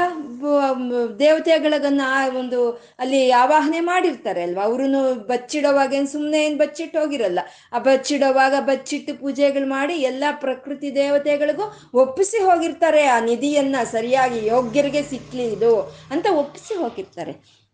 ದೇವತೆಗಳನ್ನ 1.19 2.03
ಒಂದು, 2.41 2.59
ಅಲ್ಲಿ 2.99 3.31
ಆವಾಹನೆ 3.31 3.79
ಮಾಡಿರ್ತಾರೆ 3.79 4.41
ಅಲ್ವಾ? 4.43 4.63
ಅವ್ರೂ 4.63 4.85
ಬಚ್ಚಿಡೋವಾಗ 5.31 5.93
ಏನು 5.93 6.09
ಸುಮ್ಮನೆ 6.11 6.39
ಏನು 6.45 6.57
ಬಚ್ಚಿಟ್ಟು 6.57 6.99
ಹೋಗಿರಲ್ಲ. 6.99 7.39
ಆ 7.73 7.79
ಬಚ್ಚಿಡೋವಾಗ 7.79 8.53
ಬಚ್ಚಿಟ್ಟು 8.59 9.13
ಪೂಜೆಗಳು 9.21 9.67
ಮಾಡಿ 9.67 9.97
ಎಲ್ಲ 10.11 10.23
ಪ್ರಕೃತಿ 10.45 10.89
ದೇವತೆಗಳಿಗೂ 10.95 11.67
ಒಪ್ಪಿಸಿ 12.03 12.41
ಹೋಗಿರ್ತಾರೆ. 12.43 13.03
ಆ 13.15 13.19
ನಿಧಿಯನ್ನ 13.19 13.75
ಸರಿಯಾಗಿ 13.91 14.39
ಯೋಗ್ಯರಿಗೆ 14.47 15.03
ಸಿಕ್ಲಿ 15.03 15.47
ಇದು 15.57 15.73
ಅಂತ 16.11 16.25
ಒಪ್ಪಿಸಿ 16.43 16.73
ಹೋಗಿರ್ತಾರೆ. 16.83 17.64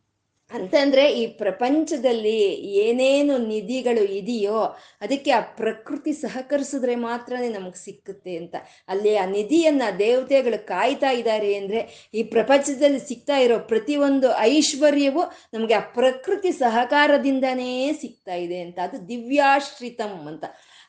ಅಂತಂದ್ರೆ 0.54 1.14
ಈ 1.14 1.28
ಪ್ರಪಂಚದಲ್ಲಿ 1.28 2.38
ಏನೇನು 2.54 3.38
ನಿಧಿಗಳು 3.38 4.04
ಇದೆಯೋ 4.04 4.78
ಅದಕ್ಕೆ 5.02 5.32
ಆ 5.32 5.40
ಪ್ರಕೃತಿ 5.40 6.14
ಸಹಕರಿಸಿದ್ರೆ 6.14 6.96
ಮಾತ್ರನೇ 6.96 7.50
ನಮಗೆ 7.50 7.84
ಸಿಕ್ಕುತ್ತೆ 7.84 8.36
ಅಂತ. 8.36 8.56
ಅಲ್ಲಿ 8.88 9.16
ಆ 9.16 9.26
ನಿಧಿಯನ್ನ 9.26 9.82
ದೇವತೆಗಳು 10.00 10.66
ಕಾಯ್ತಾ 10.66 11.12
ಇದ್ದಾರೆ 11.12 11.56
ಅಂದ್ರೆ 11.56 12.10
ಈ 12.14 12.24
ಪ್ರಪಂಚದಲ್ಲಿ 12.24 13.00
ಸಿಗ್ತಾ 13.00 13.38
ಇರೋ 13.38 13.60
ಪ್ರತಿಯೊಂದು 13.60 14.38
ಐಶ್ವರ್ಯವು 14.40 15.24
ನಮಗೆ 15.54 15.74
ಆ 15.74 15.80
ಪ್ರಕೃತಿ 15.80 16.52
ಸಹಕಾರದಿಂದನೇ 16.52 17.94
ಸಿಗ್ತಾ 17.94 18.34
ಇದೆ 18.34 18.60
ಅಂತ. 18.60 18.80
ಅದು 18.84 19.08
ದಿವ್ಯಾಶ್ರಿತಂ 19.08 20.28
ಅಂತ. 20.28 20.44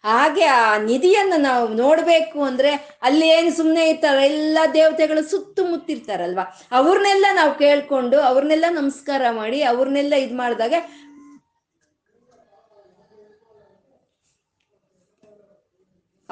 ಹಾಗೆ 0.05 0.45
ಆ 0.55 0.63
ನಿಧಿಯನ್ನು 0.85 1.37
ನಾವು 1.41 1.69
ನೋಡಬೇಕು 1.75 2.43
ಅಂದ್ರೆ 2.43 2.71
ಅಲ್ಲಿ 3.03 3.27
ಏನು 3.29 3.51
ಸುಮ್ಮನೆ 3.57 3.83
ಇರ್ತಾರೆ 3.89 4.23
ಎಲ್ಲ 4.25 4.59
ದೇವತೆಗಳು 4.75 5.23
ಸುತ್ತಮುತ್ತಿರ್ತಾರಲ್ವಾ? 5.31 6.45
ಅವ್ರನ್ನೆಲ್ಲ 6.73 7.27
ನಾವು 7.35 7.53
ಕೇಳ್ಕೊಂಡು 7.55 8.19
ಅವ್ರನ್ನೆಲ್ಲ 8.21 8.65
ನಮಸ್ಕಾರ 8.71 9.23
ಮಾಡಿ 9.33 9.61
ಅವ್ರನ್ನೆಲ್ಲ 9.63 10.15
ಇದು 10.17 10.37
ಮಾಡಿದಾಗ 10.37 10.75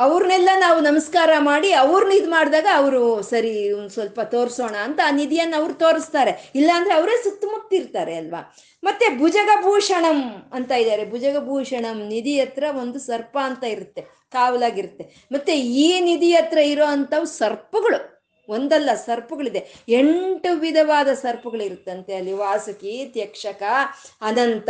ಅವ್ರನ್ನೆಲ್ಲ 0.00 0.48
ನಾವು 0.58 0.80
ನಮಸ್ಕಾರ 0.80 1.30
ಮಾಡಿ 1.38 1.72
ಅವ್ರನ್ನ 1.72 2.12
ಇದು 2.12 2.30
ಮಾಡಿದಾಗ 2.30 2.66
ಅವರು 2.74 3.22
ಸರಿ 3.22 3.72
ಒಂದು 3.72 3.88
ಸ್ವಲ್ಪ 3.88 4.20
ತೋರಿಸೋಣ 4.20 4.74
ಅಂತ 4.74 5.00
ಆ 5.06 5.10
ನಿಧಿಯನ್ನು 5.10 5.56
ಅವ್ರು 5.56 5.74
ತೋರಿಸ್ತಾರೆ. 5.74 6.52
ಇಲ್ಲಾಂದ್ರೆ 6.54 6.94
ಅವರೇ 6.94 7.22
ಸುತ್ತಮುತ್ತಿರ್ತಾರೆ 7.22 8.14
ಅಲ್ವಾ? 8.14 8.56
ಮತ್ತೆ 8.84 9.18
ಭುಜಗಭೂಷಣಂ 9.18 10.50
ಅಂತ 10.52 10.70
ಇದ್ದಾರೆ 10.70 11.10
ಭುಜಗಭೂಷಣಂ 11.10 12.08
ನಿಧಿ 12.08 12.40
ಹತ್ರ 12.40 12.64
ಒಂದು 12.78 12.98
ಸರ್ಪ 12.98 13.38
ಅಂತ 13.42 13.64
ಇರುತ್ತೆ. 13.64 14.00
ಕಾವಲಾಗಿರುತ್ತೆ. 14.32 15.04
ಮತ್ತೆ 15.32 15.60
ಈ 15.60 16.00
ನಿಧಿ 16.00 16.32
ಹತ್ರ 16.32 16.58
ಇರೋ 16.58 16.84
ಅಂಥವು 16.84 17.24
ಸರ್ಪಗಳು. 17.24 18.19
ಒಂದಲ್ಲ 18.50 18.90
ಸರ್ಪಗಳಿದೆ. 18.94 19.62
ಎಂಟು 19.88 20.56
ವಿಧವಾದ 20.56 21.08
ಸರ್ಪಗಳಿರುತ್ತಂತೆ 21.08 22.14
ಅಲ್ಲಿ. 22.14 22.32
ವಾಸುಕಿ, 22.32 23.06
ತ್ಯಕ್ಷಕ, 23.12 23.62
ಅನಂತ 24.20 24.68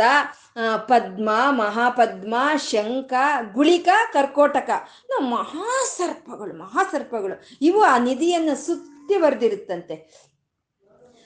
ಪದ್ಮ, 0.77 1.29
ಮಹಾಪದ್ಮ, 1.49 2.35
ಶಂಖ, 2.69 3.13
ಗುಳಿಕ, 3.53 3.89
ಕರ್ಕೋಟಕ. 4.13 4.69
ನಾವು 5.09 5.23
ಮಹಾಸರ್ಪಗಳು 5.23 6.53
ಮಹಾಸರ್ಪಗಳು. 6.59 7.35
ಇವು 7.61 7.81
ಆ 7.83 7.97
ನಿಧಿಯನ್ನು 7.97 8.55
ಸುತ್ತಿ 8.55 9.17
ಬರೆದಿರುತ್ತಂತೆ. 9.17 9.95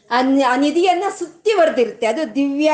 ಆ 0.09 0.55
ನಿಧಿಯನ್ನ 0.55 1.03
ಸುತ್ತಿ 1.19 1.53
ಬರೆದಿರುತ್ತೆ. 1.57 2.05
ಅದು 2.05 2.35
ದಿವ್ಯ, 2.35 2.71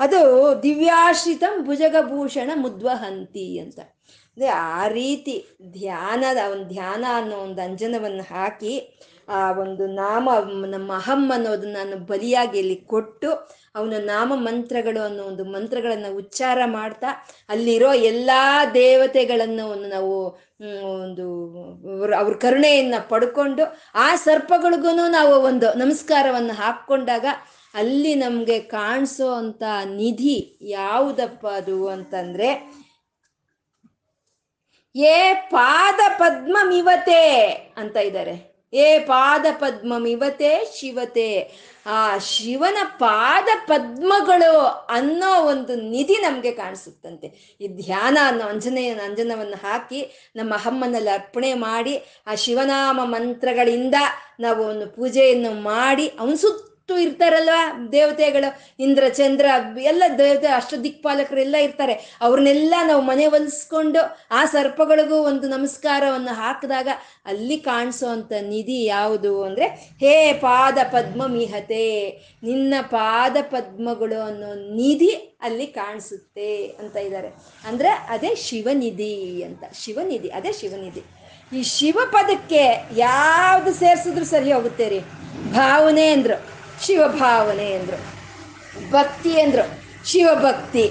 ಅದು 0.00 0.20
ದಿವ್ಯಾಶ್ರಿತಂ 0.62 1.64
ಭುಜಗಭೂಷಣ 1.64 2.50
ಮುದ್ವಹಂತಿ 2.54 3.58
ಅಂತ. 3.58 3.78
ಅಂದ್ರೆ 3.78 4.46
ಆ 4.46 4.88
ರೀತಿ 4.88 5.34
ಧ್ಯಾನದ, 5.70 6.36
ಒಂದು 6.50 6.64
ಧ್ಯಾನ 6.64 7.04
ಅನ್ನೋ 7.14 7.36
ಒಂದು 7.36 7.62
ಅಂಜನವನ್ನು 7.62 8.22
ಹಾಕಿ 8.22 8.74
ಆ, 9.28 9.52
ಒಂದು 9.60 9.86
ನಾಮ, 9.94 10.26
ನಮ್ಮ 10.66 10.92
ಅಹಂ 10.92 11.30
ಅನ್ನೋದನ್ನ 11.32 11.76
ನಾನು 11.76 11.96
ಬಲಿಯಾಗಿ 12.06 12.58
ಇಲ್ಲಿ 12.58 12.76
ಕೊಟ್ಟು 12.86 13.30
ಅವನ 13.74 13.94
ನಾಮ 14.04 14.34
ಮಂತ್ರಗಳು 14.36 15.00
ಅನ್ನೋ 15.02 15.24
ಒಂದು 15.24 15.44
ಮಂತ್ರಗಳನ್ನು 15.44 16.16
ಉಚ್ಚಾರ 16.16 16.58
ಮಾಡ್ತಾ 16.66 17.10
ಅಲ್ಲಿರೋ 17.48 17.92
ಎಲ್ಲಾ 18.04 18.40
ದೇವತೆಗಳನ್ನು 18.74 19.68
ಒಂದು 19.68 19.88
ನಾವು 19.88 20.14
ಒಂದು 20.96 21.26
ಅವ್ರ 22.16 22.34
ಕರುಣೆಯನ್ನು 22.34 23.08
ಪಡ್ಕೊಂಡು 23.08 23.64
ಆ 23.94 24.16
ಸರ್ಪಗಳಿಗೂ 24.16 24.88
ನಾವು 25.10 25.34
ಒಂದು 25.42 25.66
ನಮಸ್ಕಾರವನ್ನು 25.74 26.52
ಹಾಕ್ಕೊಂಡಾಗ 26.54 27.26
ಅಲ್ಲಿ 27.74 28.14
ನಮಗೆ 28.14 28.60
ಕಾಣಿಸೋ 28.60 29.32
ಅಂತ 29.34 29.62
ನಿಧಿ 29.94 30.38
ಯಾವುದಪ್ಪ 30.70 31.46
ಅದು 31.56 31.88
ಅಂತಂದ್ರೆ, 31.88 32.48
ಏ 34.94 35.16
ಪಾದ 35.50 36.00
ಪದ್ಮಮಿವತೆ 36.18 37.22
ಅಂತ 37.76 37.96
ಇದ್ದಾರೆ 37.96 38.51
ಏ 38.74 38.98
ಪಾದ 38.98 39.46
ಪದ್ಮಮಿವತೆ 39.52 40.64
ಶಿವತೆ. 40.64 41.30
ಆ 41.86 42.18
ಶಿವನ 42.18 42.78
ಪಾದ 42.98 43.48
ಪದ್ಮಗಳು 43.66 44.60
ಅನ್ನೋ 44.90 45.42
ಒಂದು 45.42 45.74
ನಿಧಿ 45.74 46.14
ನಮಗೆ 46.14 46.52
ಕಾಣಿಸುತ್ತಂತೆ. 46.52 47.56
ಈ 47.60 47.68
ಧ್ಯಾನ 47.68 48.18
ಅನ್ನೋ 48.24 48.44
ಅಂಜನೆಯ 48.44 48.90
ಅಂಜನವನ್ನು 48.90 49.68
ಹಾಕಿ 49.68 50.32
ನಮ್ಮ 50.36 50.54
ಅಹಮ್ಮನಲ್ಲಿ 50.54 51.10
ಅರ್ಪಣೆ 51.10 51.54
ಮಾಡಿ, 51.54 52.02
ಆ 52.26 52.34
ಶಿವನಾಮ 52.34 53.00
ಮಂತ್ರಗಳಿಂದ 53.04 53.94
ನಾವು 54.40 54.64
ಒಂದು 54.64 54.86
ಪೂಜೆಯನ್ನು 54.86 55.54
ಮಾಡಿ, 55.54 56.08
ಅವನ್ 56.08 56.36
ಸುತ್ತ 56.92 57.02
ಇರ್ತಾರಲ್ವಾ 57.02 57.88
ದೇವತೆಗಳು? 57.92 58.82
ಇಂದ್ರ, 58.82 59.04
ಚಂದ್ರ, 59.08 59.46
ಎಲ್ಲ 59.80 60.02
ದೇವತೆ, 60.18 60.46
ಅಷ್ಟ 60.46 60.74
ದಿಕ್ಪಾಲಕರೆಲ್ಲ 60.74 61.56
ಇರ್ತಾರೆ. 61.56 62.18
ಅವ್ರನ್ನೆಲ್ಲ 62.20 62.74
ನಾವು 62.86 63.02
ಮನೆ 63.02 63.26
ಒಲಿಸ್ಕೊಂಡು 63.26 64.18
ಆ 64.30 64.44
ಸರ್ಪಗಳಿಗೂ 64.44 65.16
ಒಂದು 65.16 65.48
ನಮಸ್ಕಾರವನ್ನು 65.48 66.34
ಹಾಕಿದಾಗ 66.34 66.88
ಅಲ್ಲಿ 67.26 67.56
ಕಾಣಿಸೋ 67.56 68.08
ಅಂತ 68.08 68.32
ನಿಧಿ 68.40 68.84
ಯಾವುದು 68.84 69.44
ಅಂದ್ರೆ, 69.44 69.66
ಹೇ 70.00 70.32
ಪಾದ 70.32 70.78
ಪದ್ಮ 70.84 71.26
ಮಿಹತೆ 71.26 72.10
ನಿನ್ನ 72.42 72.74
ಪಾದ 72.82 73.36
ಪದ್ಮಗಳು 73.42 74.24
ಅನ್ನೋ 74.24 74.54
ನಿಧಿ 74.54 75.38
ಅಲ್ಲಿ 75.42 75.66
ಕಾಣಿಸುತ್ತೆ 75.66 76.66
ಅಂತ 76.66 76.96
ಇದ್ದಾರೆ. 76.96 77.28
ಅಂದ್ರೆ 77.68 77.88
ಅದೇ 77.88 78.34
ಶಿವನಿಧಿ 78.34 79.42
ಅಂತ, 79.42 79.64
ಶಿವನಿಧಿ, 79.84 80.28
ಅದೇ 80.28 80.52
ಶಿವನಿಧಿ. 80.52 81.02
ಈ 81.58 81.62
ಶಿವ 81.62 81.98
ಪದಕ್ಕೆ 82.04 82.88
ಯಾವ್ದು 82.96 83.74
ಸೇರ್ಸಿದ್ರು 83.74 84.24
ಸರಿ 84.24 84.52
ಹೋಗುತ್ತೆ 84.52 84.88
ರೀ? 84.88 85.00
ಭಾವನೆ 85.52 86.06
ಅಂದ್ರು. 86.06 86.51
ಶಿವಭಾವನೆ 86.86 87.72
ಅಂದರು. 87.72 88.22
ಭಕ್ತಿ 88.90 89.40
ಅಂದರು. 89.40 89.82
ಶಿವಭಕ್ತಿ. 90.08 90.90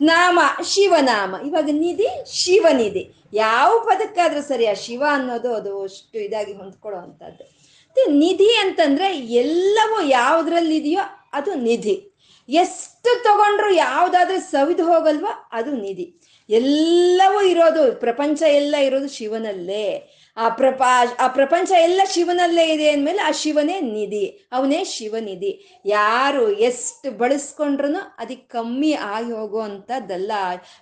ನಾಮ, 0.00 0.40
ಶಿವನಾಮ. 0.64 1.34
ಇವಾಗ 1.46 1.68
ನಿಧಿ, 1.72 2.24
ಶಿವನಿಧಿ. 2.44 3.14
ಯಾವ 3.32 3.80
ಪದಕ್ಕಾದರೂ 3.80 4.40
ಸರಿ 4.40 4.66
ಆ 4.66 4.72
ಶಿವ 4.72 5.02
ಅನ್ನೋದು 5.10 5.54
ಅದು 5.54 5.82
ಅಷ್ಟು 5.82 6.18
ಇದಾಗಿ 6.18 6.52
ಹೊಂದ್ಕೊಳ್ಳೋ 6.52 7.00
ಅಂಥದ್ದು 7.00 7.62
ನಿಧಿ 8.10 8.58
ಅಂತಂದರೆ 8.58 9.20
ಎಲ್ಲವೂ 9.20 10.08
ಯಾವುದ್ರಲ್ಲಿದೆಯೋ 10.08 11.30
ಅದು 11.32 11.54
ನಿಧಿ. 11.54 12.18
ಎಷ್ಟು 12.48 13.24
ತಗೊಂಡ್ರು 13.24 13.74
ಯಾವುದಾದ್ರೂ 13.74 14.40
ಸವಿದು 14.40 14.84
ಹೋಗಲ್ವ 14.84 15.26
ಅದು 15.52 15.70
ನಿಧಿ. 15.70 16.14
ಎಲ್ಲವೂ 16.50 17.42
ಇರೋದು 17.42 18.00
ಪ್ರಪಂಚ 18.00 18.42
ಎಲ್ಲ 18.42 18.74
ಇರೋದು 18.76 19.08
ಶಿವನಲ್ಲೇ. 19.08 20.11
ಆ 20.36 20.48
ಪ್ರಪ, 20.48 20.82
ಆ 21.20 21.28
ಪ್ರಪಂಚ 21.28 21.72
ಎಲ್ಲ 21.72 22.00
ಶಿವನಲ್ಲೇ 22.10 22.64
ಇದೆ 22.72 22.90
ಅಂದಮೇಲೆ 22.90 23.18
ಆ 23.18 23.30
ಶಿವನೇ 23.30 23.80
ನಿಧಿ, 23.80 24.48
ಅವನೇ 24.52 24.84
ಶಿವನಿಧಿ. 24.84 25.82
ಯಾರು 25.86 26.50
ಎಷ್ಟು 26.50 27.10
ಬಳಸ್ಕೊಂಡ್ರು 27.18 28.14
ಅದಕ್ಕೆ 28.18 28.48
ಕಮ್ಮಿ 28.48 28.92
ಆಗಿ 28.92 29.32
ಹೋಗುವಂಥದ್ದಲ್ಲ 29.32 30.32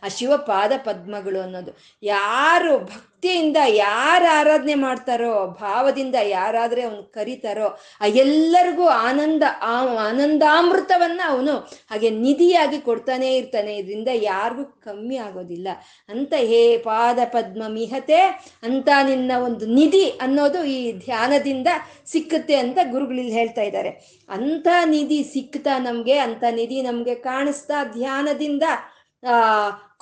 ಆ 0.02 0.08
ಶಿವ 0.08 0.36
ಪಾದ 0.36 0.72
ಪದ್ಮಗಳು 0.84 1.40
ಅನ್ನೋದು. 1.40 1.78
ಯಾರು 2.02 2.74
ಭಕ್ತಿಯಿಂದ 3.20 3.56
ಯಾರು 3.68 4.26
ಆರಾಧನೆ 4.32 4.74
ಮಾಡ್ತಾರೋ, 4.74 5.32
ಭಾವದಿಂದ 5.60 6.16
ಯಾರಾದ್ರೆ 6.28 6.82
ಅವನು 6.82 7.02
ಕರೀತಾರೋ, 7.12 7.66
ಆ 8.00 8.06
ಎಲ್ಲರಿಗೂ 8.06 8.86
ಆನಂದ, 8.86 9.42
ಆ 9.62 9.74
ಆನಂದಾಮೃತವನ್ನ 10.08 11.20
ಅವನು 11.28 11.54
ಹಾಗೆ 11.90 12.10
ನಿಧಿಯಾಗಿ 12.10 12.78
ಕೊಡ್ತಾನೆ 12.80 13.28
ಇರ್ತಾನೆ. 13.36 13.72
ಇದರಿಂದ 13.76 14.08
ಯಾರಿಗೂ 14.14 14.64
ಕಮ್ಮಿ 14.64 15.16
ಆಗೋದಿಲ್ಲ. 15.16 15.68
ಅಂತ 16.08 16.32
ಹೇ 16.34 16.62
ಪಾದ 16.78 17.18
ಪದ್ಮ 17.24 17.62
ಮಿಹತೆ, 17.68 18.22
ಅಂತ 18.62 18.88
ನಿನ್ನ 19.06 19.32
ಒಂದು 19.44 19.66
ನಿಧಿ 19.66 20.06
ಅನ್ನೋದು 20.22 20.62
ಈ 20.64 20.80
ಧ್ಯಾನದಿಂದ 21.04 21.68
ಸಿಕ್ಕುತ್ತೆ 22.06 22.54
ಅಂತ 22.54 22.78
ಗುರುಗಳಲ್ಲಿ 22.90 23.32
ಹೇಳ್ತಾ 23.32 23.62
ಇದ್ದಾರೆ. 23.62 23.92
ಅಂತ 24.28 24.68
ನಿಧಿ 24.86 25.20
ಸಿಕ್ತಾ 25.32 25.76
ನಮ್ಗೆ, 25.78 26.18
ಅಂತ 26.18 26.44
ನಿಧಿ 26.50 26.80
ನಮ್ಗೆ 26.82 27.14
ಕಾಣಿಸ್ತಾ 27.28 27.84
ಧ್ಯಾನದಿಂದ 27.84 28.62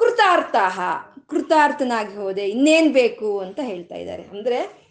ಕೃತಾರ್ಥ. 0.01 0.57
ಕೃತಾರ್ಥನಾಗಿ 1.29 2.15
ಹೋದೆ, 2.15 2.49
ಇನ್ನೇನ್ 2.49 2.93
ಬೇಕು 2.93 3.41
ಅಂತ 3.41 3.61
ಹೇಳ್ತಾ 3.63 3.95
ಇದ್ದಾರೆ. 3.95 4.23
ಅಂದ್ರೆ 4.23 4.89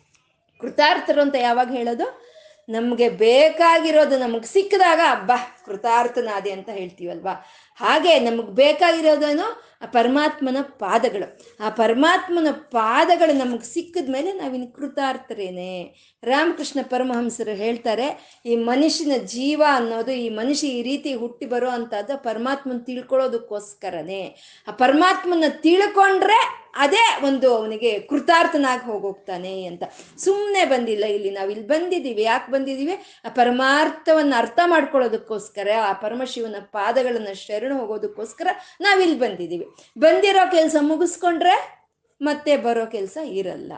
ಕೃತಾರ್ಥರು 0.62 1.22
ಅಂತ 1.22 1.36
ಯಾವಾಗ 1.36 1.72
ಹೇಳೋದು? 1.72 2.28
ನಮಗೆ 2.70 3.10
ಬೇಕಾಗಿರೋದು 3.10 4.20
ನಮಗೆ 4.20 4.46
ಸಿಕ್ಕಿದಾಗ 4.46 5.00
ಹಬ್ಬ 5.04 5.32
ಕೃತಾರ್ಥನಾದೆ 5.66 6.52
ಅಂತ 6.52 6.70
ಹೇಳ್ತೀವಲ್ವಾ? 6.70 7.46
ಹಾಗೆ 7.76 8.20
ನಮಗೆ 8.20 8.52
ಬೇಕಾಗಿರೋದೇನು 8.52 9.64
ಆ 9.82 9.86
ಪರಮಾತ್ಮನ 9.86 10.58
ಪಾದಗಳು. 10.62 11.40
ಆ 11.60 11.70
ಪರಮಾತ್ಮನ 11.70 12.48
ಪಾದಗಳು 12.52 13.38
ನಮಗೆ 13.38 13.74
ಸಿಕ್ಕಿದ 13.74 14.10
ಮೇಲೆ 14.10 14.34
ನಾವಿನ್ನು 14.34 14.76
ಕೃತಾರ್ಥರೇನೆ. 14.76 15.96
ರಾಮಕೃಷ್ಣ 16.24 16.80
ಪರಮಹಂಸರು 16.92 17.54
ಹೇಳ್ತಾರೆ, 17.64 18.08
ಈ 18.46 18.54
ಮನುಷ್ಯನ 18.70 19.16
ಜೀವ 19.34 19.62
ಅನ್ನೋದು, 19.78 20.12
ಈ 20.12 20.30
ಮನುಷ್ಯ 20.38 20.68
ಈ 20.78 20.82
ರೀತಿ 20.88 21.12
ಹುಟ್ಟಿ 21.24 21.46
ಬರೋ 21.52 21.70
ಅಂತದ್ದು 21.78 22.16
ಪರಮಾತ್ಮನ 22.28 22.80
ತಿಳ್ಕೊಳ್ಳೋದಕ್ಕೋಸ್ಕರನೇ. 22.88 24.24
ಆ 24.68 24.72
ಪರಮಾತ್ಮನ 24.84 25.50
ತಿಳ್ಕೊಂಡ್ರೆ 25.66 26.40
ಅದೇ 26.86 27.04
ಒಂದು 27.28 27.48
ಅವನಿಗೆ 27.58 27.92
ಕೃತಾರ್ಥನಾಗಿ 28.10 28.84
ಹೋಗೋಗ್ತಾನೆ 28.92 29.54
ಅಂತ. 29.70 29.84
ಸುಮ್ಮನೆ 30.24 30.64
ಬಂದಿಲ್ಲ 30.74 31.06
ಇಲ್ಲಿ 31.16 31.32
ನಾವು 31.38 31.50
ಇಲ್ಲಿ 31.54 31.68
ಬಂದಿದ್ದೀವಿ, 31.74 32.24
ಯಾಕೆ 32.32 32.50
ಬಂದಿದ್ದೀವಿ? 32.56 32.96
ಆ 33.28 33.30
ಪರಮಾರ್ಥವನ್ನು 33.40 34.36
ಅರ್ಥ 34.42 34.60
ಮಾಡ್ಕೊಳ್ಳೋದಕ್ಕೋಸ್ಕರ, 34.74 35.70
ಆ 35.90 35.92
ಪರಮಶಿವನ 36.04 36.62
ಪಾದಗಳನ್ನು 36.78 37.34
ಶರಣ 37.46 37.72
ಹೋಗೋದಕ್ಕೋಸ್ಕರ 37.82 38.48
ನಾವಿಲ್ಲಿ 38.88 39.20
ಬಂದಿದ್ದೀವಿ. 39.26 39.68
ಬಂದಿರೋ 40.06 40.46
ಕೆಲಸ 40.56 40.76
ಮುಗಿಸ್ಕೊಂಡ್ರೆ 40.92 41.56
ಮತ್ತೆ 42.22 42.54
ಬರೋ 42.68 42.86
ಕೆಲಸ 42.98 43.18
ಇರಲ್ಲ. 43.40 43.74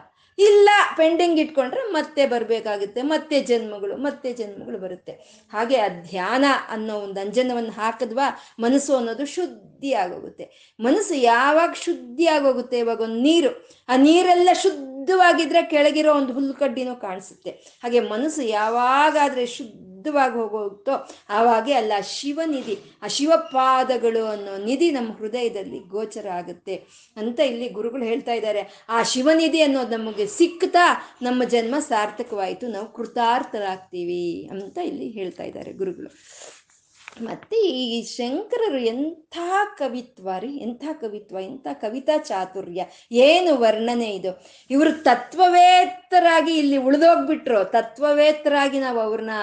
ಇಲ್ಲ 0.47 0.69
ಪೆಂಡಿಂಗ್ 0.97 1.39
ಇಟ್ಕೊಂಡ್ರೆ 1.43 1.81
ಮತ್ತೆ 1.95 2.23
ಬರಬೇಕಾಗುತ್ತೆ, 2.33 3.01
ಮತ್ತೆ 3.13 3.37
ಜನ್ಮಗಳು 3.49 3.95
ಮತ್ತೆ 4.05 4.29
ಜನ್ಮಗಳು 4.39 4.77
ಬರುತ್ತೆ. 4.85 5.13
ಹಾಗೆ 5.53 5.77
ಆ 5.85 5.87
ಧ್ಯಾನ 6.09 6.45
ಅನ್ನೋ 6.75 6.95
ಒಂದು 7.05 7.19
ಅಂಜನವನ್ನು 7.23 7.73
ಹಾಕಿದ್ವಾ 7.79 8.27
ಮನಸ್ಸು 8.65 8.93
ಅನ್ನೋದು 8.97 9.25
ಶುದ್ಧಿ 9.35 9.91
ಆಗೋಗುತ್ತೆ 10.03 10.47
ಮನಸ್ಸು 10.79 11.17
ಯಾವಾಗ 11.33 11.71
ಶುದ್ಧಿ 11.85 12.27
ಆಗೋಗುತ್ತೆ 12.35 12.79
ಇವಾಗ 12.85 13.01
ಒಂದು 13.07 13.21
ನೀರು. 13.27 13.51
ಆ 13.89 13.95
ನೀರೆಲ್ಲ 14.07 14.49
ಶುದ್ಧವಾಗಿದ್ರೆ 14.63 15.61
ಕೆಳಗಿರೋ 15.73 16.13
ಒಂದು 16.21 16.33
ಹುಲ್ಲು 16.33 16.55
ಕಡ್ಡಿನೂ 16.63 16.95
ಕಾಣಿಸುತ್ತೆ. 17.07 17.51
ಹಾಗೆ 17.83 18.01
ಮನಸ್ಸು 18.13 18.43
ಯಾವಾಗಾದ್ರೆ 18.59 19.45
ಶುದ್ಧ 19.57 19.88
ಶುದ್ಧವಾಗಿ 19.99 20.35
ಹೋಗೋಗ್ತೋ 20.35 20.93
ಆವಾಗೆ 21.29 21.73
ಅಲ್ಲ 21.73 21.93
ಶಿವನಿಧಿ, 22.17 22.75
ಆ 23.03 23.07
ಶಿವಪಾದಗಳು 23.15 24.21
ಅನ್ನೋ 24.25 24.53
ನಿಧಿ 24.67 24.91
ನಮ್ಮ 24.91 25.09
ಹೃದಯದಲ್ಲಿ 25.17 25.79
ಗೋಚರ 25.93 26.27
ಆಗುತ್ತೆ 26.39 26.75
ಅಂತ 27.17 27.39
ಇಲ್ಲಿ 27.39 27.67
ಗುರುಗಳು 27.77 28.03
ಹೇಳ್ತಾ 28.03 28.33
ಇದ್ದಾರೆ. 28.33 28.61
ಆ 28.89 28.99
ಶಿವನಿಧಿ 29.03 29.61
ಅನ್ನೋದು 29.61 29.97
ನಮಗೆ 29.97 30.27
ಸಿಕ್ತಾ 30.27 30.85
ನಮ್ಮ 31.21 31.43
ಜನ್ಮ 31.43 31.75
ಸಾರ್ಥಕವಾಯಿತು, 31.79 32.67
ನಾವು 32.67 32.87
ಕೃತಾರ್ಥರಾಗ್ತೀವಿ 32.93 34.23
ಅಂತ 34.51 34.77
ಇಲ್ಲಿ 34.77 35.09
ಹೇಳ್ತಾ 35.09 35.43
ಇದ್ದಾರೆ 35.43 35.73
ಗುರುಗಳು. 35.73 36.11
ಮತ್ತೆ 37.21 37.57
ಈ 37.57 38.01
ಶಂಕರರು 38.15 38.79
ಎಂಥ 38.89 39.37
ಕವಿತ್ವ 39.77 40.29
ರೀ 40.39 40.51
ಎಂಥ 40.57 40.83
ಕವಿತ್ವ, 41.01 41.37
ಎಂಥ 41.39 41.67
ಕವಿತಾ 41.73 42.15
ಚಾತುರ್ಯ, 42.17 42.81
ಏನು 43.11 43.51
ವರ್ಣನೆ 43.57 44.09
ಇದು? 44.15 44.31
ಇವರು 44.69 44.91
ತತ್ವವೇತ್ತರಾಗಿ 45.03 46.53
ಇಲ್ಲಿ 46.57 46.77
ಉಳಿದೋಗ್ಬಿಟ್ರು, 46.77 47.59
ತತ್ವವೇತ್ತರಾಗಿ 47.71 48.79
ನಾವು 48.79 48.99
ಅವ್ರನ್ನ 48.99 49.37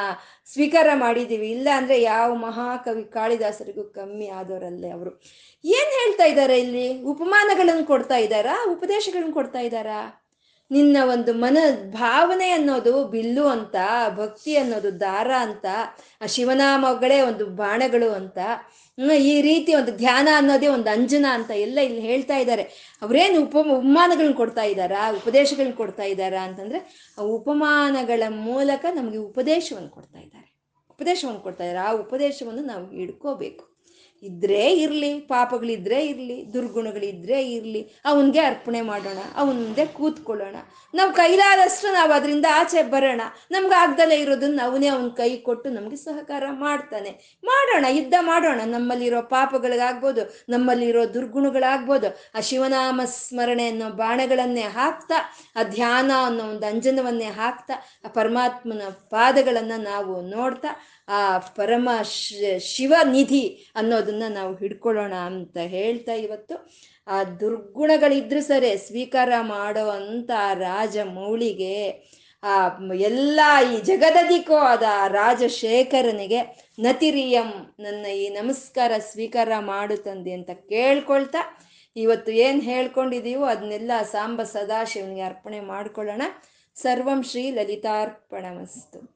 ಸ್ವೀಕಾರ 0.53 0.89
ಮಾಡಿದ್ದೀವಿ. 0.95 1.51
ಇಲ್ಲ 1.51 1.69
ಅಂದ್ರೆ 1.77 2.03
ಯಾವ 2.03 2.35
ಮಹಾಕವಿ 2.35 3.05
ಕಾಳಿದಾಸರಿಗೂ 3.05 3.85
ಕಮ್ಮಿ 3.85 4.29
ಆದವರಲ್ಲೇ 4.29 4.91
ಅವರು. 4.91 5.13
ಏನು 5.65 5.91
ಹೇಳ್ತಾ 5.99 6.25
ಇದ್ದಾರೆ 6.25 6.59
ಇಲ್ಲಿ? 6.61 6.87
ಉಪಮಾನಗಳನ್ನು 7.03 7.87
ಕೊಡ್ತಾ 7.87 8.17
ಇದ್ದಾರಾ? 8.17 8.55
ಉಪದೇಶಗಳನ್ನು 8.73 9.35
ಕೊಡ್ತಾ 9.35 9.61
ಇದ್ದಾರಾ? 9.61 10.23
ನಿನ್ನ 10.71 10.97
ಒಂದು 11.05 11.33
ಮನ 11.35 11.59
ಭಾವನೆ 11.91 12.49
ಅನ್ನೋದು 12.51 12.93
ಬಿಲ್ಲು 13.05 13.45
ಅಂತ, 13.47 13.77
ಭಕ್ತಿ 14.17 14.57
ಅನ್ನೋದು 14.57 15.01
ದಾರ 15.01 15.31
ಅಂತ, 15.39 15.67
ಆ 16.23 16.27
ಶಿವನಾಮಗಳೇ 16.27 17.21
ಒಂದು 17.21 17.47
ಬಾಣಗಳು 17.47 18.09
ಅಂತ 18.11 18.39
ಈ 19.23 19.35
ರೀತಿ 19.41 19.75
ಒಂದು 19.75 19.93
ಧ್ಯಾನ 19.97 20.29
ಅನ್ನೋದೇ 20.37 20.67
ಒಂದು 20.67 20.91
ಅಂಜನ 20.91 21.27
ಅಂತ 21.31 21.51
ಎಲ್ಲ 21.51 21.79
ಇಲ್ಲಿ 21.79 22.01
ಹೇಳ್ತಾ 22.01 22.37
ಇದ್ದಾರೆ. 22.37 22.63
ಅವರೇನು 23.03 23.41
ಉಪ 23.43 23.57
ಉಪಮಾನಗಳನ್ನ 23.57 24.35
ಕೊಡ್ತಾ 24.35 24.63
ಇದ್ದಾರಾ? 24.63 25.11
ಉಪದೇಶಗಳನ್ನ 25.11 25.73
ಕೊಡ್ತಾ 25.73 26.03
ಇದ್ದಾರಾ 26.03 26.43
ಅಂತಂದ್ರೆ 26.43 26.81
ಆ 27.19 27.23
ಉಪಮಾನಗಳ 27.23 28.23
ಮೂಲಕ 28.29 28.85
ನಮಗೆ 28.95 29.19
ಉಪದೇಶವನ್ನು 29.19 29.89
ಕೊಡ್ತಾ 29.89 30.19
ಇದ್ದಾರೆ. 30.19 30.36
ಉಪದೇಶವನ್ನು 30.99 31.41
ಕೊಡ್ತಾ 31.41 31.65
ಇದ್ದಾರೆ. 31.65 31.89
ಆ 31.89 31.93
ಉಪದೇಶವನ್ನು 31.93 32.63
ನಾವು 32.63 32.87
ಹಿಡ್ಕೋಬೇಕು. 32.91 33.76
ಇದ್ರೇ 34.23 34.71
ಇರ್ಲಿ, 34.71 35.21
ಪಾಪಗಳಿದ್ರೆ 35.21 36.07
ಇರ್ಲಿ, 36.07 36.55
ದುರ್ಗುಣಗಳಿದ್ರೆ 36.55 37.43
ಇರ್ಲಿ, 37.53 38.01
ಅವನಿಗೆ 38.05 38.41
ಅರ್ಪಣೆ 38.41 38.81
ಮಾಡೋಣ, 38.81 39.19
ಅವನ 39.37 39.57
ಮುಂದೆ 39.57 39.87
ಕೂತ್ಕೊಳ್ಳೋಣ. 39.87 40.57
ನಾವು 40.95 41.13
ಕೈಲಾದಷ್ಟು 41.13 41.93
ನಾವು 41.93 42.13
ಅದರಿಂದ 42.13 42.47
ಆಚೆ 42.55 42.83
ಬರೋಣ. 42.83 43.21
ನಮ್ಗೆ 43.51 43.75
ಆಗ್ದಲೇ 43.75 44.15
ಇರೋದನ್ನ 44.15 44.61
ಅವನೇ 44.65 44.87
ಅವನ 44.87 45.09
ಕೈ 45.09 45.37
ಕೊಟ್ಟು 45.37 45.71
ನಮಗೆ 45.71 45.97
ಸಹಕಾರ 45.97 46.45
ಮಾಡ್ತಾನೆ. 46.51 47.41
ಮಾಡೋಣ, 47.45 47.85
ಯುದ್ಧ 47.89 48.15
ಮಾಡೋಣ. 48.21 48.61
ನಮ್ಮಲ್ಲಿರೋ 48.65 49.23
ಪಾಪಗಳಿಗಾಗ್ಬೋದು, 49.23 50.45
ನಮ್ಮಲ್ಲಿರೋ 50.49 51.15
ದುರ್ಗುಣಗಳಾಗ್ಬೋದು. 51.15 52.19
ಆ 52.35 52.41
ಶಿವನಾಮ 52.41 53.01
ಸ್ಮರಣೆ 53.05 53.69
ಅನ್ನೋ 53.69 53.91
ಬಾಣಗಳನ್ನೇ 53.91 54.61
ಹಾಕ್ತಾ, 54.61 55.15
ಆ 55.57 55.63
ಧ್ಯಾನ 55.63 56.11
ಅನ್ನೋ 56.25 56.45
ಒಂದು 56.45 56.67
ಅಂಜನವನ್ನೇ 56.67 57.25
ಹಾಕ್ತಾ, 57.25 57.75
ಆ 58.05 58.09
ಪರಮಾತ್ಮನ 58.09 58.83
ಪಾದಗಳನ್ನು 58.89 59.83
ನಾವು 59.83 60.21
ನೋಡ್ತಾ 60.21 60.69
ಆ 61.09 61.39
ಪರಮ 61.39 61.89
ಶಿವ 62.03 62.59
ಶಿವನಿಧಿ 62.59 63.73
ಅನ್ನೋದನ್ನ 63.77 64.23
ನಾವು 64.29 64.55
ಹಿಡ್ಕೊಳ್ಳೋಣ 64.55 65.13
ಅಂತ 65.15 65.57
ಹೇಳ್ತಾ 65.57 66.13
ಇವತ್ತು. 66.13 66.73
ಆ 67.09 67.25
ದುರ್ಗುಣಗಳಿದ್ರು 67.25 68.43
ಸರಿ, 68.43 68.79
ಸ್ವೀಕಾರ 68.79 69.31
ಮಾಡೋ 69.41 69.89
ಅಂತ 69.89 70.31
ರಾಜ 70.55 70.97
ಮೌಳಿಗೆ 71.05 71.91
ಆ 72.43 72.79
ಎಲ್ಲ 72.95 73.41
ಈ 73.73 73.77
ಜಗದದಿಕೋ 73.81 74.55
ಆದ 74.55 74.83
ರಾಜಶೇಖರನಿಗೆ, 75.07 76.73
ನತಿರಿಯಂ 76.79 77.77
ನನ್ನ 77.81 78.07
ಈ 78.07 78.29
ನಮಸ್ಕಾರ 78.29 78.93
ಸ್ವೀಕಾರ 78.99 79.49
ಮಾಡು 79.59 79.97
ತಂದೆ 79.97 80.33
ಅಂತ 80.33 80.51
ಕೇಳ್ಕೊಳ್ತಾ, 80.51 81.39
ಇವತ್ತು 81.97 82.33
ಏನು 82.33 82.61
ಹೇಳ್ಕೊಂಡಿದೀವೋ 82.61 83.45
ಅದನ್ನೆಲ್ಲ 83.45 83.93
ಸಾಂಬ 84.13 84.43
ಸದಾಶಿವನಿಗೆ 84.43 85.21
ಅರ್ಪಣೆ 85.21 85.61
ಮಾಡ್ಕೊಳ್ಳೋಣ. 85.61 86.23
ಸರ್ವಂ 86.75 87.23
ಶ್ರೀ 87.23 87.51
ಲಲಿತಾರ್ಪಣಮಸ್ತು. 87.51 89.16